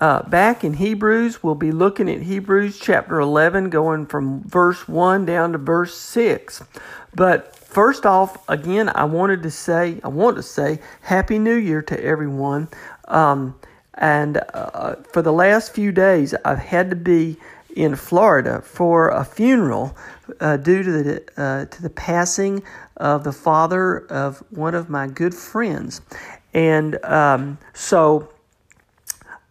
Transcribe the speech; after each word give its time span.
uh, 0.00 0.22
back 0.22 0.64
in 0.64 0.74
Hebrews, 0.74 1.42
we'll 1.42 1.54
be 1.54 1.72
looking 1.72 2.08
at 2.08 2.22
Hebrews 2.22 2.80
chapter 2.80 3.20
11, 3.20 3.68
going 3.68 4.06
from 4.06 4.42
verse 4.44 4.88
1 4.88 5.26
down 5.26 5.52
to 5.52 5.58
verse 5.58 5.94
6. 5.94 6.62
But 7.14 7.54
first 7.54 8.06
off, 8.06 8.48
again, 8.48 8.90
I 8.94 9.04
wanted 9.04 9.42
to 9.42 9.50
say, 9.50 10.00
I 10.02 10.08
want 10.08 10.36
to 10.36 10.42
say 10.42 10.80
Happy 11.02 11.38
New 11.38 11.54
Year 11.54 11.82
to 11.82 12.02
everyone. 12.02 12.68
Um, 13.08 13.54
and 13.94 14.40
uh, 14.54 14.94
for 15.12 15.20
the 15.20 15.32
last 15.32 15.74
few 15.74 15.92
days, 15.92 16.34
I've 16.46 16.58
had 16.58 16.88
to 16.90 16.96
be 16.96 17.36
in 17.76 17.94
Florida 17.94 18.62
for 18.62 19.10
a 19.10 19.24
funeral 19.24 19.96
uh, 20.40 20.56
due 20.56 20.82
to 20.82 20.90
the 21.02 21.24
uh, 21.36 21.64
to 21.66 21.82
the 21.82 21.90
passing 21.90 22.62
of 22.96 23.24
the 23.24 23.32
father 23.32 24.06
of 24.08 24.38
one 24.50 24.74
of 24.74 24.88
my 24.88 25.06
good 25.06 25.34
friends, 25.34 26.00
and 26.52 27.02
um, 27.04 27.58
so 27.74 28.28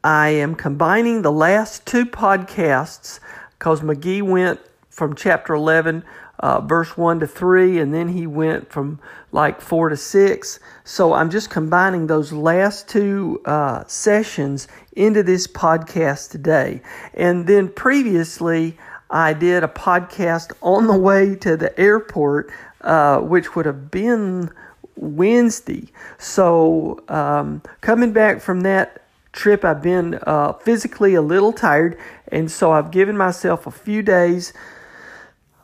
I 0.03 0.29
am 0.29 0.55
combining 0.55 1.23
the 1.23 1.31
last 1.31 1.85
two 1.85 2.05
podcasts 2.05 3.19
because 3.57 3.81
McGee 3.81 4.21
went 4.21 4.61
from 4.89 5.13
chapter 5.13 5.53
11, 5.53 6.05
uh, 6.39 6.61
verse 6.61 6.95
1 6.95 7.19
to 7.19 7.27
3, 7.27 7.79
and 7.79 7.93
then 7.93 8.07
he 8.07 8.25
went 8.25 8.71
from 8.71 8.99
like 9.33 9.59
4 9.59 9.89
to 9.89 9.97
6. 9.97 10.59
So 10.85 11.13
I'm 11.13 11.29
just 11.29 11.49
combining 11.49 12.07
those 12.07 12.31
last 12.31 12.87
two 12.87 13.41
uh, 13.43 13.83
sessions 13.87 14.69
into 14.93 15.21
this 15.21 15.47
podcast 15.47 16.31
today. 16.31 16.81
And 17.13 17.45
then 17.45 17.67
previously, 17.67 18.77
I 19.09 19.33
did 19.33 19.65
a 19.65 19.67
podcast 19.67 20.53
on 20.61 20.87
the 20.87 20.97
way 20.97 21.35
to 21.35 21.57
the 21.57 21.77
airport, 21.77 22.51
uh, 22.81 23.19
which 23.19 23.53
would 23.53 23.65
have 23.65 23.91
been 23.91 24.49
Wednesday. 24.95 25.89
So 26.17 27.03
um, 27.09 27.61
coming 27.81 28.13
back 28.13 28.39
from 28.39 28.61
that 28.61 29.01
trip, 29.31 29.63
I've 29.63 29.81
been 29.81 30.19
uh, 30.23 30.53
physically 30.53 31.15
a 31.15 31.21
little 31.21 31.53
tired, 31.53 31.97
and 32.29 32.49
so 32.49 32.71
I've 32.71 32.91
given 32.91 33.17
myself 33.17 33.67
a 33.67 33.71
few 33.71 34.01
days 34.01 34.53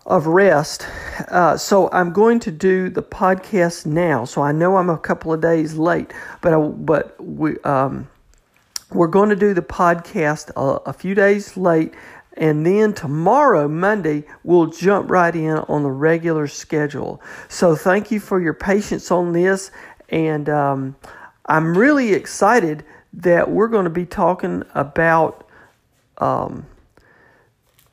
of 0.06 0.28
rest. 0.28 0.88
Uh, 1.30 1.58
so 1.58 1.90
I'm 1.92 2.14
going 2.14 2.40
to 2.42 2.52
do 2.52 2.90
the 2.90 3.02
podcast 3.02 3.86
now. 3.86 4.26
So 4.26 4.42
I 4.42 4.52
know 4.52 4.78
I'm 4.78 4.90
a 4.90 4.98
couple 4.98 5.34
of 5.34 5.42
days 5.42 5.76
late, 5.76 6.14
but 6.42 6.54
I, 6.54 6.60
but 6.60 7.16
we 7.24 7.58
um, 7.60 8.08
we're 8.92 9.08
going 9.08 9.30
to 9.30 9.36
do 9.36 9.54
the 9.54 9.64
podcast 9.64 10.52
a, 10.56 10.90
a 10.90 10.94
few 10.94 11.16
days 11.16 11.58
late. 11.58 11.94
And 12.38 12.66
then 12.66 12.94
tomorrow, 12.94 13.68
Monday, 13.68 14.26
we'll 14.44 14.68
jump 14.68 15.10
right 15.10 15.34
in 15.34 15.58
on 15.58 15.84
the 15.84 15.92
regular 15.92 16.48
schedule. 16.48 17.22
So 17.48 17.76
thank 17.76 18.12
you 18.12 18.20
for 18.20 18.42
your 18.42 18.54
patience 18.54 19.10
on 19.10 19.32
this. 19.32 19.72
And 20.10 20.50
um, 20.50 20.96
I'm 21.46 21.78
really 21.78 22.14
excited 22.14 22.84
that 23.16 23.50
we're 23.50 23.68
going 23.68 23.86
to 23.86 23.90
be 23.90 24.06
talking 24.06 24.64
about 24.74 25.48
um, 26.18 26.66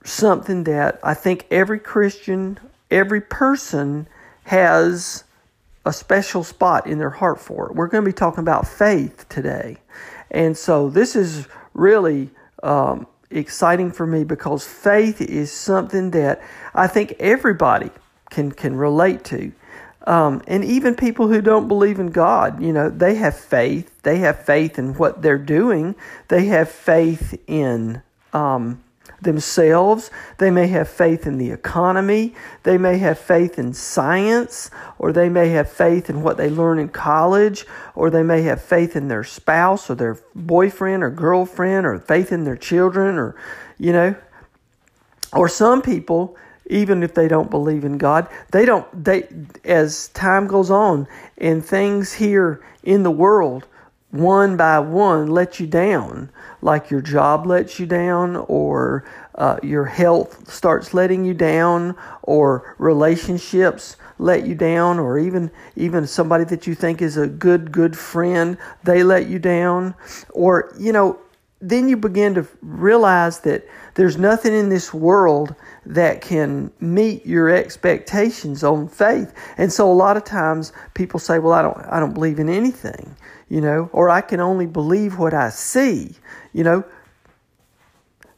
something 0.05 0.65
that 0.65 0.99
I 1.03 1.15
think 1.15 1.47
every 1.51 1.79
Christian, 1.79 2.59
every 2.91 3.21
person 3.21 4.09
has 4.45 5.25
a 5.85 5.93
special 5.93 6.45
spot 6.45 6.87
in 6.87 6.99
their 6.99 7.11
heart 7.11 7.41
for. 7.41 7.73
We're 7.75 7.89
going 7.89 8.05
to 8.05 8.09
be 8.09 8.15
talking 8.15 8.41
about 8.41 8.67
faith 8.67 9.29
today. 9.29 9.79
And 10.31 10.57
so 10.57 10.89
this 10.89 11.15
is 11.15 11.47
really 11.75 12.31
um, 12.63 13.07
exciting 13.31 13.93
for 13.93 14.07
me 14.07 14.25
because 14.25 14.65
faith 14.65 15.21
is 15.21 15.53
something 15.53 16.11
that 16.13 16.43
I 16.75 16.87
think 16.87 17.15
everybody 17.19 17.91
can, 18.31 18.53
can 18.53 18.77
relate 18.77 19.25
to. 19.25 19.53
Um, 20.05 20.43
and 20.49 20.65
even 20.65 20.95
people 20.95 21.29
who 21.29 21.41
don't 21.41 21.69
believe 21.69 22.01
in 22.01 22.09
God, 22.09 22.61
you 22.61 22.73
know, 22.73 22.91
they 22.91 23.15
have 23.17 23.39
faith. 23.39 24.03
They 24.03 24.19
have 24.19 24.45
faith 24.45 24.79
in 24.79 24.95
what 24.95 25.23
they're 25.23 25.39
doing. 25.39 25.95
They 26.29 26.47
have 26.47 26.69
faith 26.69 27.41
in 27.47 28.03
um, 28.33 28.83
themselves. 29.21 30.11
They 30.39 30.51
may 30.51 30.67
have 30.69 30.89
faith 30.89 31.27
in 31.27 31.39
the 31.39 31.51
economy. 31.51 32.35
They 32.65 32.79
may 32.79 32.99
have 32.99 33.19
faith 33.19 33.59
in 33.59 33.75
science, 33.75 34.71
or 34.99 35.13
they 35.13 35.29
may 35.29 35.51
have 35.51 35.71
faith 35.71 36.11
in 36.11 36.23
what 36.23 36.37
they 36.37 36.51
learn 36.51 36.81
in 36.81 36.89
college, 36.89 37.65
or 37.95 38.11
they 38.11 38.25
may 38.25 38.43
have 38.43 38.61
faith 38.61 38.97
in 38.97 39.07
their 39.09 39.25
spouse 39.25 39.89
or 39.89 39.95
their 39.95 40.19
boyfriend 40.35 41.05
or 41.05 41.11
girlfriend, 41.11 41.87
or 41.87 41.99
faith 41.99 42.33
in 42.33 42.45
their 42.45 42.57
children, 42.57 43.19
or, 43.19 43.37
you 43.79 43.93
know, 43.93 44.17
or 45.33 45.49
some 45.49 45.81
people 45.81 46.37
even 46.67 47.03
if 47.03 47.15
they 47.15 47.29
don't 47.29 47.51
believe 47.51 47.85
in 47.85 47.99
God. 47.99 48.29
They 48.51 48.65
don't 48.65 49.05
they 49.05 49.29
as 49.65 50.09
time 50.09 50.47
goes 50.47 50.71
on 50.71 51.07
and 51.39 51.65
things 51.65 52.13
here 52.13 52.63
in 52.83 53.03
the 53.03 53.11
world 53.11 53.67
one 54.13 54.59
by 54.59 54.79
one 54.79 55.27
let 55.29 55.59
you 55.59 55.67
down, 55.67 56.31
like 56.61 56.91
your 56.91 57.01
job 57.01 57.47
lets 57.47 57.81
you 57.81 57.87
down, 57.87 58.37
or 58.37 59.05
uh, 59.37 59.59
your 59.63 59.87
health 59.87 60.53
starts 60.53 60.93
letting 60.93 61.25
you 61.25 61.33
down, 61.33 61.97
or 62.23 62.77
relationships 62.79 63.97
let 64.19 64.47
you 64.47 64.55
down, 64.55 64.99
or 64.99 65.19
even 65.19 65.51
even 65.77 66.07
somebody 66.07 66.45
that 66.45 66.67
you 66.67 66.75
think 66.75 67.01
is 67.01 67.17
a 67.17 67.27
good 67.27 67.73
good 67.73 67.97
friend 67.97 68.59
they 68.85 69.03
let 69.03 69.29
you 69.29 69.39
down, 69.39 69.95
or 70.29 70.75
you 70.79 70.93
know 70.93 71.19
then 71.63 71.89
you 71.89 71.97
begin 71.97 72.35
to 72.35 72.47
realize 72.61 73.41
that 73.41 73.67
there's 73.95 74.19
nothing 74.19 74.53
in 74.53 74.69
this 74.69 74.93
world 74.93 75.55
that 75.87 76.21
can 76.21 76.73
meet 76.81 77.25
your 77.25 77.49
expectations 77.49 78.65
on 78.65 78.89
faith. 78.89 79.33
And 79.57 79.73
so 79.73 79.91
a 79.91 79.95
lot 79.95 80.17
of 80.17 80.25
times 80.25 80.73
people 80.95 81.21
say, 81.21 81.39
"Well, 81.39 81.53
I 81.53 81.63
don't 81.63 81.79
I 81.89 82.01
don't 82.01 82.15
believe 82.15 82.41
in 82.41 82.49
anything." 82.49 83.17
You 83.49 83.61
know, 83.61 83.91
or 83.93 84.11
I 84.11 84.23
can 84.23 84.41
only 84.41 84.67
believe 84.67 85.19
what 85.19 85.35
I 85.35 85.51
see, 85.51 86.17
you 86.53 86.65
know. 86.65 86.85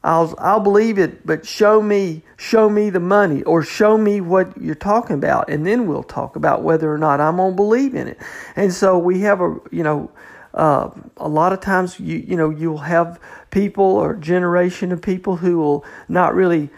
I'll 0.02 0.34
I'll 0.38 0.60
believe 0.60 0.98
it, 0.98 1.26
but 1.26 1.46
show 1.46 1.80
me 1.80 2.22
show 2.36 2.68
me 2.68 2.90
the 2.90 3.00
money 3.00 3.42
or 3.44 3.62
show 3.62 3.96
me 3.96 4.20
what 4.20 4.60
you're 4.60 4.74
talking 4.74 5.16
about 5.16 5.48
and 5.48 5.66
then 5.66 5.86
we'll 5.86 6.02
talk 6.02 6.36
about 6.36 6.62
whether 6.62 6.92
or 6.92 6.98
not 6.98 7.22
I'm 7.22 7.36
going 7.36 7.52
to 7.52 7.56
believe 7.56 7.94
in 7.94 8.08
it. 8.08 8.18
And 8.54 8.70
so 8.70 8.98
we 8.98 9.20
have 9.20 9.40
a, 9.40 9.56
you 9.70 9.82
know, 9.82 10.10
uh, 10.54 10.90
a 11.16 11.28
lot 11.28 11.52
of 11.52 11.60
times, 11.60 12.00
you 12.00 12.16
you 12.16 12.36
know, 12.36 12.48
you'll 12.48 12.78
have 12.78 13.20
people 13.50 13.84
or 13.84 14.14
generation 14.14 14.92
of 14.92 15.02
people 15.02 15.36
who 15.36 15.58
will 15.58 15.84
not 16.08 16.34
really 16.34 16.70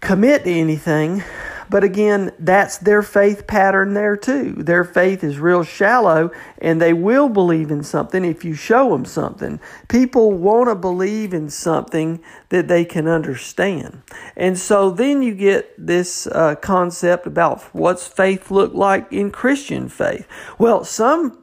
commit 0.00 0.44
to 0.44 0.50
anything. 0.50 1.22
But 1.70 1.84
again, 1.84 2.32
that's 2.38 2.76
their 2.76 3.00
faith 3.00 3.46
pattern 3.46 3.94
there 3.94 4.14
too. 4.14 4.52
Their 4.52 4.84
faith 4.84 5.24
is 5.24 5.38
real 5.38 5.64
shallow 5.64 6.30
and 6.58 6.82
they 6.82 6.92
will 6.92 7.30
believe 7.30 7.70
in 7.70 7.82
something 7.82 8.26
if 8.26 8.44
you 8.44 8.52
show 8.52 8.90
them 8.90 9.06
something. 9.06 9.58
People 9.88 10.32
want 10.32 10.68
to 10.68 10.74
believe 10.74 11.32
in 11.32 11.48
something 11.48 12.20
that 12.50 12.68
they 12.68 12.84
can 12.84 13.08
understand. 13.08 14.02
And 14.36 14.58
so 14.58 14.90
then 14.90 15.22
you 15.22 15.34
get 15.34 15.72
this 15.78 16.26
uh, 16.26 16.56
concept 16.56 17.26
about 17.26 17.62
what's 17.74 18.06
faith 18.06 18.50
look 18.50 18.74
like 18.74 19.10
in 19.10 19.30
Christian 19.30 19.88
faith. 19.88 20.28
Well, 20.58 20.84
some 20.84 21.41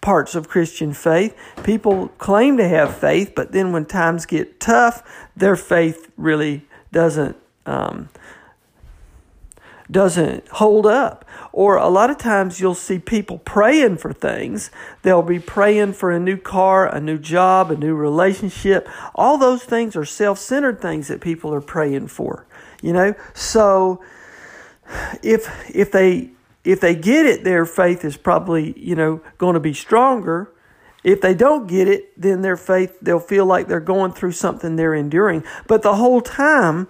parts 0.00 0.34
of 0.34 0.48
Christian 0.48 0.92
faith. 0.92 1.36
People 1.62 2.08
claim 2.18 2.56
to 2.56 2.66
have 2.68 2.96
faith, 2.96 3.32
but 3.34 3.52
then 3.52 3.72
when 3.72 3.84
times 3.84 4.26
get 4.26 4.60
tough, 4.60 5.02
their 5.36 5.56
faith 5.56 6.10
really 6.16 6.66
doesn't 6.92 7.36
um, 7.66 8.08
doesn't 9.90 10.46
hold 10.48 10.86
up. 10.86 11.24
Or 11.52 11.76
a 11.76 11.88
lot 11.88 12.10
of 12.10 12.18
times 12.18 12.60
you'll 12.60 12.74
see 12.74 12.98
people 12.98 13.38
praying 13.38 13.96
for 13.96 14.12
things. 14.12 14.70
They'll 15.02 15.22
be 15.22 15.40
praying 15.40 15.94
for 15.94 16.12
a 16.12 16.20
new 16.20 16.36
car, 16.36 16.86
a 16.86 17.00
new 17.00 17.18
job, 17.18 17.72
a 17.72 17.76
new 17.76 17.94
relationship. 17.94 18.88
All 19.16 19.36
those 19.36 19.64
things 19.64 19.96
are 19.96 20.04
self-centered 20.04 20.80
things 20.80 21.08
that 21.08 21.20
people 21.20 21.52
are 21.52 21.60
praying 21.60 22.06
for. 22.06 22.46
You 22.82 22.92
know, 22.92 23.14
so 23.34 24.02
if 25.22 25.70
if 25.74 25.90
they 25.92 26.30
if 26.64 26.80
they 26.80 26.94
get 26.94 27.26
it, 27.26 27.44
their 27.44 27.64
faith 27.64 28.04
is 28.04 28.16
probably, 28.16 28.78
you 28.78 28.94
know, 28.94 29.22
going 29.38 29.54
to 29.54 29.60
be 29.60 29.74
stronger. 29.74 30.52
If 31.02 31.20
they 31.20 31.34
don't 31.34 31.66
get 31.66 31.88
it, 31.88 32.20
then 32.20 32.42
their 32.42 32.56
faith, 32.56 32.98
they'll 33.00 33.18
feel 33.18 33.46
like 33.46 33.66
they're 33.66 33.80
going 33.80 34.12
through 34.12 34.32
something 34.32 34.76
they're 34.76 34.94
enduring. 34.94 35.44
But 35.66 35.82
the 35.82 35.94
whole 35.94 36.20
time, 36.20 36.88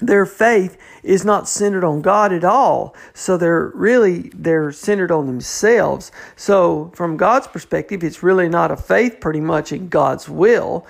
their 0.00 0.24
faith 0.24 0.78
is 1.02 1.24
not 1.24 1.46
centered 1.46 1.84
on 1.84 2.00
God 2.00 2.32
at 2.32 2.44
all. 2.44 2.96
So 3.12 3.36
they're 3.36 3.70
really, 3.74 4.30
they're 4.34 4.72
centered 4.72 5.10
on 5.10 5.26
themselves. 5.26 6.10
So 6.34 6.90
from 6.94 7.18
God's 7.18 7.46
perspective, 7.46 8.02
it's 8.02 8.22
really 8.22 8.48
not 8.48 8.70
a 8.70 8.76
faith 8.76 9.20
pretty 9.20 9.40
much 9.40 9.70
in 9.72 9.88
God's 9.88 10.28
will 10.28 10.86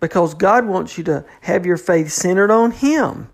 because 0.00 0.32
God 0.32 0.64
wants 0.66 0.96
you 0.96 1.04
to 1.04 1.24
have 1.42 1.66
your 1.66 1.76
faith 1.76 2.10
centered 2.10 2.50
on 2.50 2.70
Him 2.70 3.28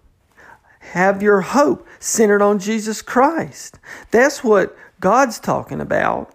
have 0.92 1.22
your 1.22 1.40
hope 1.40 1.86
centered 2.04 2.42
on 2.42 2.58
Jesus 2.58 3.00
Christ. 3.00 3.78
That's 4.10 4.44
what 4.44 4.76
God's 5.00 5.40
talking 5.40 5.80
about. 5.80 6.34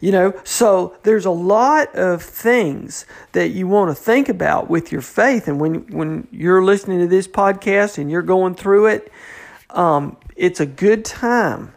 You 0.00 0.12
know, 0.12 0.40
so 0.44 0.96
there's 1.02 1.24
a 1.26 1.30
lot 1.30 1.94
of 1.94 2.22
things 2.22 3.04
that 3.32 3.48
you 3.48 3.66
want 3.66 3.90
to 3.90 3.94
think 3.94 4.28
about 4.28 4.70
with 4.70 4.92
your 4.92 5.00
faith. 5.00 5.48
And 5.48 5.60
when, 5.60 5.86
when 5.88 6.28
you're 6.30 6.62
listening 6.62 7.00
to 7.00 7.06
this 7.06 7.26
podcast 7.26 7.98
and 7.98 8.10
you're 8.10 8.22
going 8.22 8.54
through 8.54 8.86
it, 8.86 9.12
um, 9.70 10.16
it's 10.36 10.60
a 10.60 10.66
good 10.66 11.04
time 11.04 11.74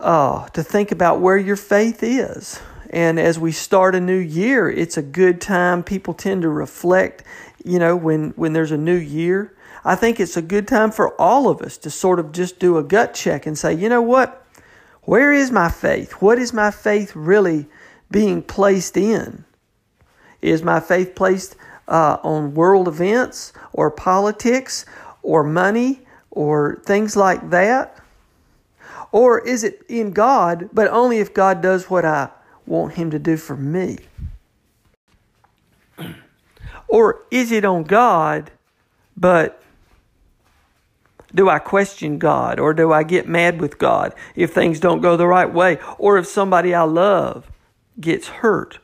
uh, 0.00 0.48
to 0.48 0.62
think 0.62 0.90
about 0.90 1.20
where 1.20 1.36
your 1.36 1.56
faith 1.56 2.02
is. 2.02 2.60
And 2.90 3.20
as 3.20 3.38
we 3.38 3.52
start 3.52 3.94
a 3.94 4.00
new 4.00 4.18
year, 4.18 4.70
it's 4.70 4.96
a 4.96 5.02
good 5.02 5.40
time. 5.40 5.82
People 5.82 6.14
tend 6.14 6.42
to 6.42 6.48
reflect, 6.48 7.24
you 7.64 7.78
know, 7.78 7.94
when, 7.94 8.30
when 8.30 8.54
there's 8.54 8.72
a 8.72 8.78
new 8.78 8.96
year. 8.96 9.52
I 9.84 9.94
think 9.96 10.18
it's 10.18 10.36
a 10.36 10.42
good 10.42 10.66
time 10.66 10.90
for 10.90 11.20
all 11.20 11.48
of 11.48 11.60
us 11.60 11.76
to 11.78 11.90
sort 11.90 12.18
of 12.18 12.32
just 12.32 12.58
do 12.58 12.78
a 12.78 12.82
gut 12.82 13.12
check 13.12 13.44
and 13.44 13.58
say, 13.58 13.74
you 13.74 13.88
know 13.88 14.00
what? 14.00 14.46
Where 15.02 15.32
is 15.32 15.50
my 15.50 15.68
faith? 15.68 16.12
What 16.12 16.38
is 16.38 16.52
my 16.54 16.70
faith 16.70 17.14
really 17.14 17.66
being 18.10 18.42
placed 18.42 18.96
in? 18.96 19.44
Is 20.40 20.62
my 20.62 20.80
faith 20.80 21.14
placed 21.14 21.56
uh, 21.86 22.16
on 22.22 22.54
world 22.54 22.88
events 22.88 23.52
or 23.72 23.90
politics 23.90 24.86
or 25.22 25.44
money 25.44 26.00
or 26.30 26.80
things 26.86 27.16
like 27.16 27.50
that? 27.50 27.98
Or 29.12 29.38
is 29.46 29.62
it 29.62 29.82
in 29.88 30.12
God, 30.12 30.70
but 30.72 30.88
only 30.88 31.18
if 31.18 31.34
God 31.34 31.60
does 31.60 31.90
what 31.90 32.04
I 32.04 32.30
want 32.66 32.94
Him 32.94 33.10
to 33.10 33.18
do 33.18 33.36
for 33.36 33.56
me? 33.56 33.98
Or 36.86 37.22
is 37.32 37.50
it 37.50 37.64
on 37.64 37.82
God, 37.82 38.52
but 39.16 39.63
do 41.34 41.48
I 41.48 41.58
question 41.58 42.18
God 42.18 42.60
or 42.60 42.72
do 42.72 42.92
I 42.92 43.02
get 43.02 43.28
mad 43.28 43.60
with 43.60 43.78
God 43.78 44.14
if 44.34 44.52
things 44.52 44.80
don't 44.80 45.00
go 45.00 45.16
the 45.16 45.26
right 45.26 45.52
way 45.52 45.78
or 45.98 46.16
if 46.16 46.26
somebody 46.26 46.74
I 46.74 46.82
love 46.82 47.50
gets 48.00 48.28
hurt? 48.28 48.78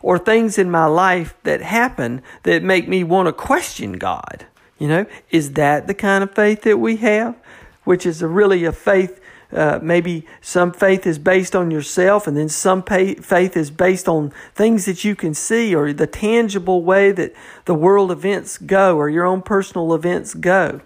Or 0.00 0.18
things 0.18 0.58
in 0.58 0.70
my 0.70 0.84
life 0.84 1.34
that 1.44 1.62
happen 1.62 2.22
that 2.42 2.62
make 2.62 2.88
me 2.88 3.02
want 3.02 3.26
to 3.26 3.32
question 3.32 3.94
God. 3.94 4.46
You 4.78 4.88
know, 4.88 5.06
is 5.30 5.52
that 5.52 5.86
the 5.86 5.94
kind 5.94 6.22
of 6.22 6.34
faith 6.34 6.62
that 6.62 6.78
we 6.78 6.96
have? 6.96 7.36
Which 7.84 8.04
is 8.04 8.20
a 8.20 8.28
really 8.28 8.64
a 8.64 8.72
faith 8.72 9.20
uh, 9.52 9.78
maybe 9.80 10.26
some 10.40 10.72
faith 10.72 11.06
is 11.06 11.18
based 11.18 11.54
on 11.54 11.70
yourself, 11.70 12.26
and 12.26 12.36
then 12.36 12.48
some 12.48 12.82
pay, 12.82 13.14
faith 13.14 13.56
is 13.56 13.70
based 13.70 14.08
on 14.08 14.32
things 14.52 14.84
that 14.86 15.04
you 15.04 15.14
can 15.14 15.32
see 15.32 15.72
or 15.74 15.92
the 15.92 16.08
tangible 16.08 16.82
way 16.82 17.12
that 17.12 17.32
the 17.64 17.74
world 17.74 18.10
events 18.10 18.58
go 18.58 18.96
or 18.96 19.08
your 19.08 19.24
own 19.24 19.40
personal 19.40 19.94
events 19.94 20.34
go. 20.34 20.80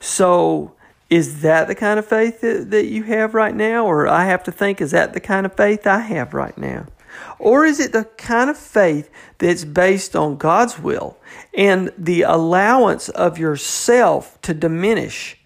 So, 0.00 0.72
is 1.08 1.42
that 1.42 1.68
the 1.68 1.74
kind 1.74 1.98
of 1.98 2.06
faith 2.06 2.40
that, 2.40 2.70
that 2.70 2.86
you 2.86 3.04
have 3.04 3.34
right 3.34 3.54
now? 3.54 3.86
Or 3.86 4.08
I 4.08 4.24
have 4.26 4.42
to 4.44 4.52
think, 4.52 4.80
is 4.80 4.90
that 4.90 5.12
the 5.12 5.20
kind 5.20 5.46
of 5.46 5.54
faith 5.54 5.86
I 5.86 6.00
have 6.00 6.34
right 6.34 6.56
now? 6.58 6.86
Or 7.38 7.64
is 7.64 7.80
it 7.80 7.92
the 7.92 8.04
kind 8.04 8.50
of 8.50 8.58
faith 8.58 9.10
that's 9.38 9.64
based 9.64 10.16
on 10.16 10.36
God's 10.36 10.78
will 10.78 11.16
and 11.54 11.92
the 11.96 12.22
allowance 12.22 13.08
of 13.08 13.38
yourself 13.38 14.40
to 14.42 14.52
diminish 14.52 15.38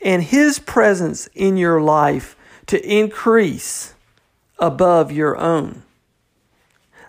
and 0.00 0.22
His 0.22 0.58
presence 0.58 1.28
in 1.34 1.56
your 1.56 1.80
life 1.80 2.36
to 2.66 2.84
increase 2.86 3.94
above 4.58 5.12
your 5.12 5.36
own? 5.36 5.82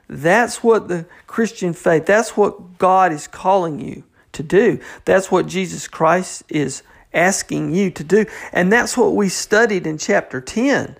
That's 0.10 0.64
what 0.64 0.88
the 0.88 1.06
Christian 1.26 1.74
faith, 1.74 2.06
that's 2.06 2.38
what 2.38 2.78
God 2.78 3.12
is 3.12 3.28
calling 3.28 3.80
you 3.80 4.04
to 4.38 4.44
do. 4.44 4.80
That's 5.06 5.30
what 5.30 5.46
Jesus 5.46 5.88
Christ 5.88 6.44
is 6.50 6.82
asking 7.14 7.74
you 7.74 7.92
to 7.92 8.04
do. 8.04 8.26
And 8.52 8.72
that's 8.72 8.98
what 8.98 9.16
we 9.16 9.30
studied 9.30 9.86
in 9.86 9.98
chapter 9.98 10.40
10. 10.42 10.98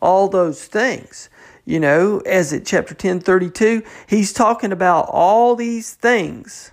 All 0.00 0.28
those 0.28 0.66
things. 0.66 1.30
You 1.64 1.80
know, 1.80 2.20
as 2.20 2.52
at 2.52 2.64
chapter 2.64 2.94
10, 2.94 3.20
32, 3.20 3.82
he's 4.06 4.32
talking 4.32 4.72
about 4.72 5.10
all 5.10 5.54
these 5.54 5.92
things 5.92 6.72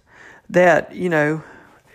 that, 0.49 0.95
you 0.95 1.09
know, 1.09 1.43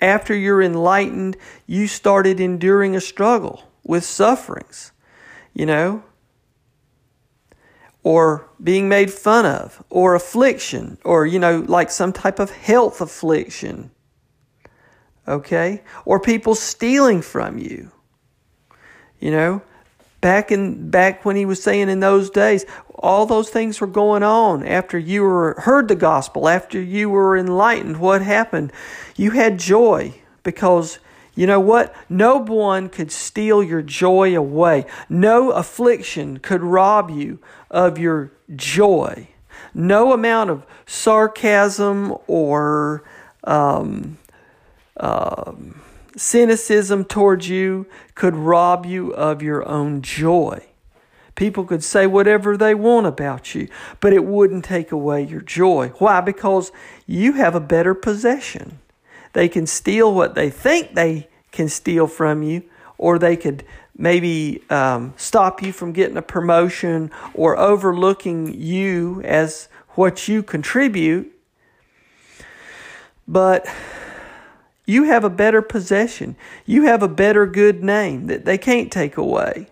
after 0.03 0.35
you're 0.35 0.63
enlightened, 0.63 1.37
you 1.67 1.87
started 1.87 2.41
enduring 2.41 2.95
a 2.95 3.01
struggle 3.01 3.65
with 3.83 4.05
sufferings, 4.05 4.93
you 5.55 5.65
know, 5.65 6.03
or 8.03 8.49
being 8.63 8.89
made 8.89 9.11
fun 9.11 9.47
of, 9.47 9.83
or 9.91 10.15
affliction, 10.15 10.99
or, 11.05 11.27
you 11.27 11.39
know, 11.39 11.65
like 11.69 11.91
some 11.91 12.13
type 12.13 12.39
of 12.39 12.51
health 12.51 13.01
affliction, 13.01 13.91
okay? 15.31 15.83
Or 16.05 16.21
people 16.21 16.55
stealing 16.55 17.23
from 17.23 17.59
you. 17.59 17.91
You 19.21 19.31
know, 19.31 19.63
back 20.21 20.51
in 20.51 20.91
back 20.91 21.25
when 21.25 21.37
he 21.37 21.45
was 21.45 21.63
saying 21.63 21.89
in 21.89 22.01
those 22.01 22.31
days, 22.31 22.65
all 22.95 23.27
those 23.27 23.51
things 23.51 23.81
were 23.81 23.87
going 23.87 24.23
on 24.23 24.67
after 24.67 24.99
you 24.99 25.23
were 25.23 25.55
heard 25.61 25.89
the 25.89 25.95
gospel, 25.95 26.49
after 26.49 26.81
you 26.81 27.09
were 27.09 27.37
enlightened. 27.37 27.99
What 27.99 28.23
happened? 28.23 28.73
You 29.17 29.31
had 29.31 29.59
joy 29.59 30.15
because 30.43 30.99
you 31.35 31.47
know 31.47 31.61
what? 31.61 31.95
No 32.09 32.37
one 32.37 32.89
could 32.89 33.13
steal 33.13 33.63
your 33.63 33.83
joy 33.83 34.37
away. 34.37 34.85
No 35.09 35.53
affliction 35.53 36.39
could 36.39 36.63
rob 36.63 37.11
you 37.11 37.39
of 37.71 37.99
your 37.99 38.33
joy. 38.57 39.29
No 39.73 40.13
amount 40.13 40.51
of 40.51 40.67
sarcasm 40.87 42.15
or 42.27 43.05
um, 43.45 44.19
um, 45.01 45.81
cynicism 46.17 47.05
towards 47.05 47.49
you 47.49 47.87
could 48.15 48.35
rob 48.35 48.87
you 48.87 49.13
of 49.15 49.43
your 49.43 49.67
own 49.69 50.03
joy. 50.03 50.65
People 51.35 51.65
could 51.65 51.83
say 51.83 52.07
whatever 52.07 52.57
they 52.57 52.75
want 52.75 53.07
about 53.07 53.55
you, 53.55 53.69
but 54.01 54.13
it 54.13 54.25
wouldn't 54.25 54.65
take 54.65 54.93
away 54.93 55.23
your 55.23 55.41
joy. 55.41 55.89
Why? 55.99 56.21
Because 56.21 56.71
you 57.07 57.33
have 57.35 57.55
a 57.55 57.61
better 57.61 57.95
possession. 57.95 58.79
They 59.33 59.49
can 59.49 59.67
steal 59.67 60.13
what 60.13 60.35
they 60.35 60.51
think 60.51 60.95
they 60.95 61.29
can 61.51 61.69
steal 61.69 62.07
from 62.07 62.43
you, 62.43 62.65
or 62.99 63.19
they 63.19 63.37
could 63.37 63.65
maybe 63.97 64.63
um, 64.71 65.15
stop 65.17 65.63
you 65.63 65.73
from 65.73 65.93
getting 65.93 66.17
a 66.17 66.23
promotion 66.23 67.11
or 67.35 67.57
overlooking 67.57 68.53
you 68.61 69.23
as 69.23 69.69
what 69.91 70.29
you 70.29 70.43
contribute. 70.43 71.33
But 73.27 73.67
you 74.91 75.05
have 75.05 75.23
a 75.23 75.31
better 75.31 75.63
possession. 75.63 76.35
You 76.67 76.83
have 76.83 77.01
a 77.01 77.09
better 77.09 77.47
good 77.47 77.85
name 77.85 78.27
that 78.27 78.45
they 78.45 78.59
can't 78.59 78.91
take 78.91 79.17
away. 79.17 79.69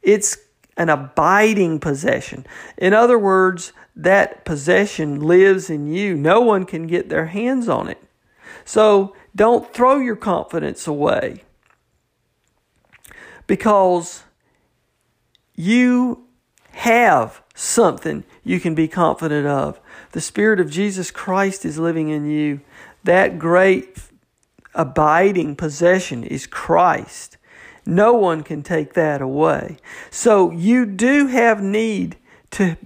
It's 0.00 0.38
an 0.78 0.88
abiding 0.88 1.80
possession. 1.80 2.46
In 2.78 2.94
other 2.94 3.18
words, 3.18 3.74
that 3.94 4.46
possession 4.46 5.20
lives 5.20 5.68
in 5.68 5.86
you. 5.86 6.16
No 6.16 6.40
one 6.40 6.64
can 6.64 6.86
get 6.86 7.10
their 7.10 7.26
hands 7.26 7.68
on 7.68 7.88
it. 7.88 8.02
So 8.64 9.14
don't 9.36 9.70
throw 9.74 9.98
your 9.98 10.16
confidence 10.16 10.86
away 10.86 11.42
because 13.46 14.22
you 15.56 16.24
have 16.70 17.42
something 17.54 18.24
you 18.44 18.60
can 18.60 18.74
be 18.74 18.88
confident 18.88 19.46
of. 19.46 19.78
The 20.12 20.22
Spirit 20.22 20.58
of 20.58 20.70
Jesus 20.70 21.10
Christ 21.10 21.66
is 21.66 21.78
living 21.78 22.08
in 22.08 22.24
you. 22.30 22.62
That 23.04 23.38
great 23.38 24.07
abiding 24.78 25.56
possession 25.56 26.24
is 26.24 26.46
Christ. 26.46 27.36
No 27.84 28.14
one 28.14 28.42
can 28.42 28.62
take 28.62 28.94
that 28.94 29.20
away. 29.20 29.76
So 30.10 30.50
you 30.52 30.86
do 30.86 31.26
have 31.26 31.60
need 31.60 32.16
to 32.52 32.76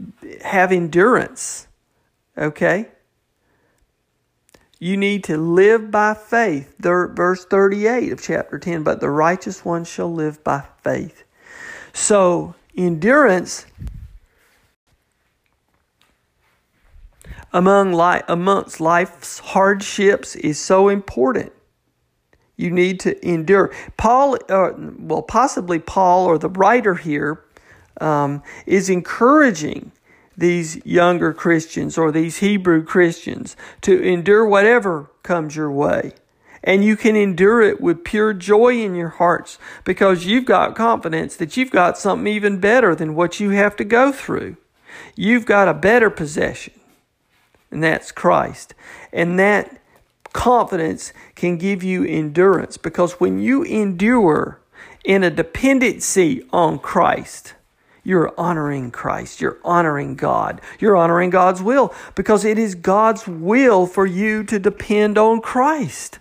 have 0.42 0.72
endurance. 0.72 1.68
Okay? 2.36 2.88
You 4.80 4.96
need 4.96 5.22
to 5.24 5.36
live 5.36 5.90
by 5.92 6.14
faith. 6.14 6.74
Verse 6.78 7.44
38 7.44 8.10
of 8.10 8.20
chapter 8.20 8.58
10, 8.58 8.82
but 8.82 9.00
the 9.00 9.10
righteous 9.10 9.64
one 9.64 9.84
shall 9.84 10.12
live 10.12 10.42
by 10.42 10.64
faith. 10.82 11.22
So, 11.92 12.54
endurance 12.76 13.66
among 17.52 17.92
li- 17.92 18.22
amongst 18.26 18.80
life's 18.80 19.38
hardships 19.38 20.34
is 20.36 20.58
so 20.58 20.88
important. 20.88 21.52
You 22.56 22.70
need 22.70 23.00
to 23.00 23.26
endure. 23.26 23.72
Paul, 23.96 24.36
uh, 24.48 24.72
well, 24.98 25.22
possibly 25.22 25.78
Paul 25.78 26.26
or 26.26 26.38
the 26.38 26.48
writer 26.48 26.94
here 26.94 27.42
um, 28.00 28.42
is 28.66 28.88
encouraging 28.90 29.92
these 30.36 30.84
younger 30.84 31.32
Christians 31.32 31.98
or 31.98 32.10
these 32.10 32.38
Hebrew 32.38 32.84
Christians 32.84 33.56
to 33.82 34.00
endure 34.02 34.46
whatever 34.46 35.10
comes 35.22 35.56
your 35.56 35.70
way. 35.70 36.12
And 36.64 36.84
you 36.84 36.96
can 36.96 37.16
endure 37.16 37.60
it 37.60 37.80
with 37.80 38.04
pure 38.04 38.32
joy 38.32 38.82
in 38.82 38.94
your 38.94 39.08
hearts 39.08 39.58
because 39.84 40.26
you've 40.26 40.44
got 40.44 40.76
confidence 40.76 41.36
that 41.36 41.56
you've 41.56 41.72
got 41.72 41.98
something 41.98 42.32
even 42.32 42.60
better 42.60 42.94
than 42.94 43.14
what 43.14 43.40
you 43.40 43.50
have 43.50 43.74
to 43.76 43.84
go 43.84 44.12
through. 44.12 44.56
You've 45.16 45.46
got 45.46 45.68
a 45.68 45.74
better 45.74 46.08
possession, 46.08 46.74
and 47.70 47.82
that's 47.82 48.12
Christ. 48.12 48.74
And 49.12 49.38
that 49.38 49.81
confidence 50.32 51.12
can 51.34 51.56
give 51.56 51.82
you 51.82 52.04
endurance 52.04 52.76
because 52.76 53.14
when 53.14 53.38
you 53.38 53.62
endure 53.62 54.60
in 55.04 55.24
a 55.24 55.30
dependency 55.30 56.46
on 56.52 56.78
Christ, 56.78 57.54
you're 58.04 58.32
honoring 58.36 58.90
Christ. 58.90 59.40
You're 59.40 59.58
honoring 59.64 60.16
God. 60.16 60.60
You're 60.80 60.96
honoring 60.96 61.30
God's 61.30 61.62
will 61.62 61.94
because 62.14 62.44
it 62.44 62.58
is 62.58 62.74
God's 62.74 63.28
will 63.28 63.86
for 63.86 64.06
you 64.06 64.42
to 64.44 64.58
depend 64.58 65.18
on 65.18 65.40
Christ. 65.40 66.18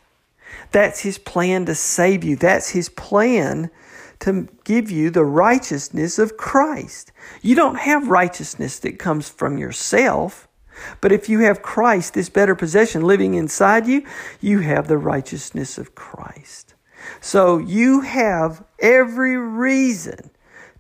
That's 0.72 1.02
His 1.02 1.18
plan 1.18 1.66
to 1.66 1.76
save 1.76 2.24
you. 2.24 2.36
That's 2.36 2.70
His 2.70 2.90
plan 2.90 3.72
to 4.20 4.48
give 4.64 4.92
you 4.92 5.10
the 5.10 5.26
righteousness 5.26 6.20
of 6.20 6.38
Christ. 6.38 7.12
You 7.42 7.56
don't 7.56 7.80
have 7.80 8.08
righteousness 8.08 8.78
that 8.80 9.00
comes 9.00 9.28
from 9.28 9.58
yourself. 9.58 10.48
But 11.00 11.12
if 11.12 11.30
you 11.30 11.40
have 11.40 11.62
Christ, 11.62 12.14
this 12.14 12.30
better 12.30 12.56
possession 12.56 13.04
living 13.04 13.34
inside 13.34 13.88
you, 13.88 14.06
you 14.40 14.60
have 14.60 14.88
the 14.88 14.98
righteousness 14.98 15.78
of 15.78 15.96
Christ. 15.96 16.76
So 17.20 17.58
you 17.58 18.02
have 18.02 18.64
every 18.80 19.38
reason 19.38 20.32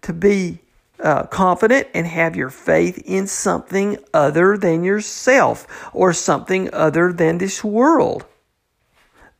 to 0.01 0.13
be 0.13 0.60
uh, 1.00 1.24
confident 1.24 1.88
and 1.93 2.05
have 2.05 2.36
your 2.36 2.50
faith 2.50 3.01
in 3.05 3.27
something 3.27 3.98
other 4.13 4.58
than 4.58 4.84
yourself 4.84 5.89
or 5.93 6.13
something 6.13 6.72
other 6.74 7.12
than 7.12 7.38
this 7.38 7.63
world. 7.63 8.25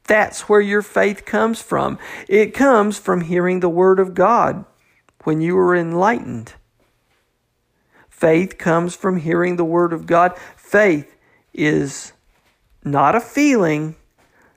That's 0.06 0.50
where 0.50 0.62
your 0.62 0.82
faith 0.82 1.26
comes 1.26 1.62
from. 1.62 2.00
It 2.28 2.54
comes 2.54 2.98
from 2.98 3.22
hearing 3.22 3.60
the 3.60 3.70
Word 3.70 4.00
of 4.00 4.14
God 4.14 4.66
when 5.24 5.42
you 5.42 5.56
were 5.56 5.76
enlightened. 5.76 6.54
Faith 8.22 8.60
comes 8.60 8.96
from 8.96 9.18
hearing 9.18 9.56
the 9.56 9.66
Word 9.66 9.92
of 9.92 10.06
God. 10.06 10.38
Faith 10.56 11.18
is 11.56 12.14
not 12.84 13.16
a 13.16 13.20
feeling. 13.20 13.96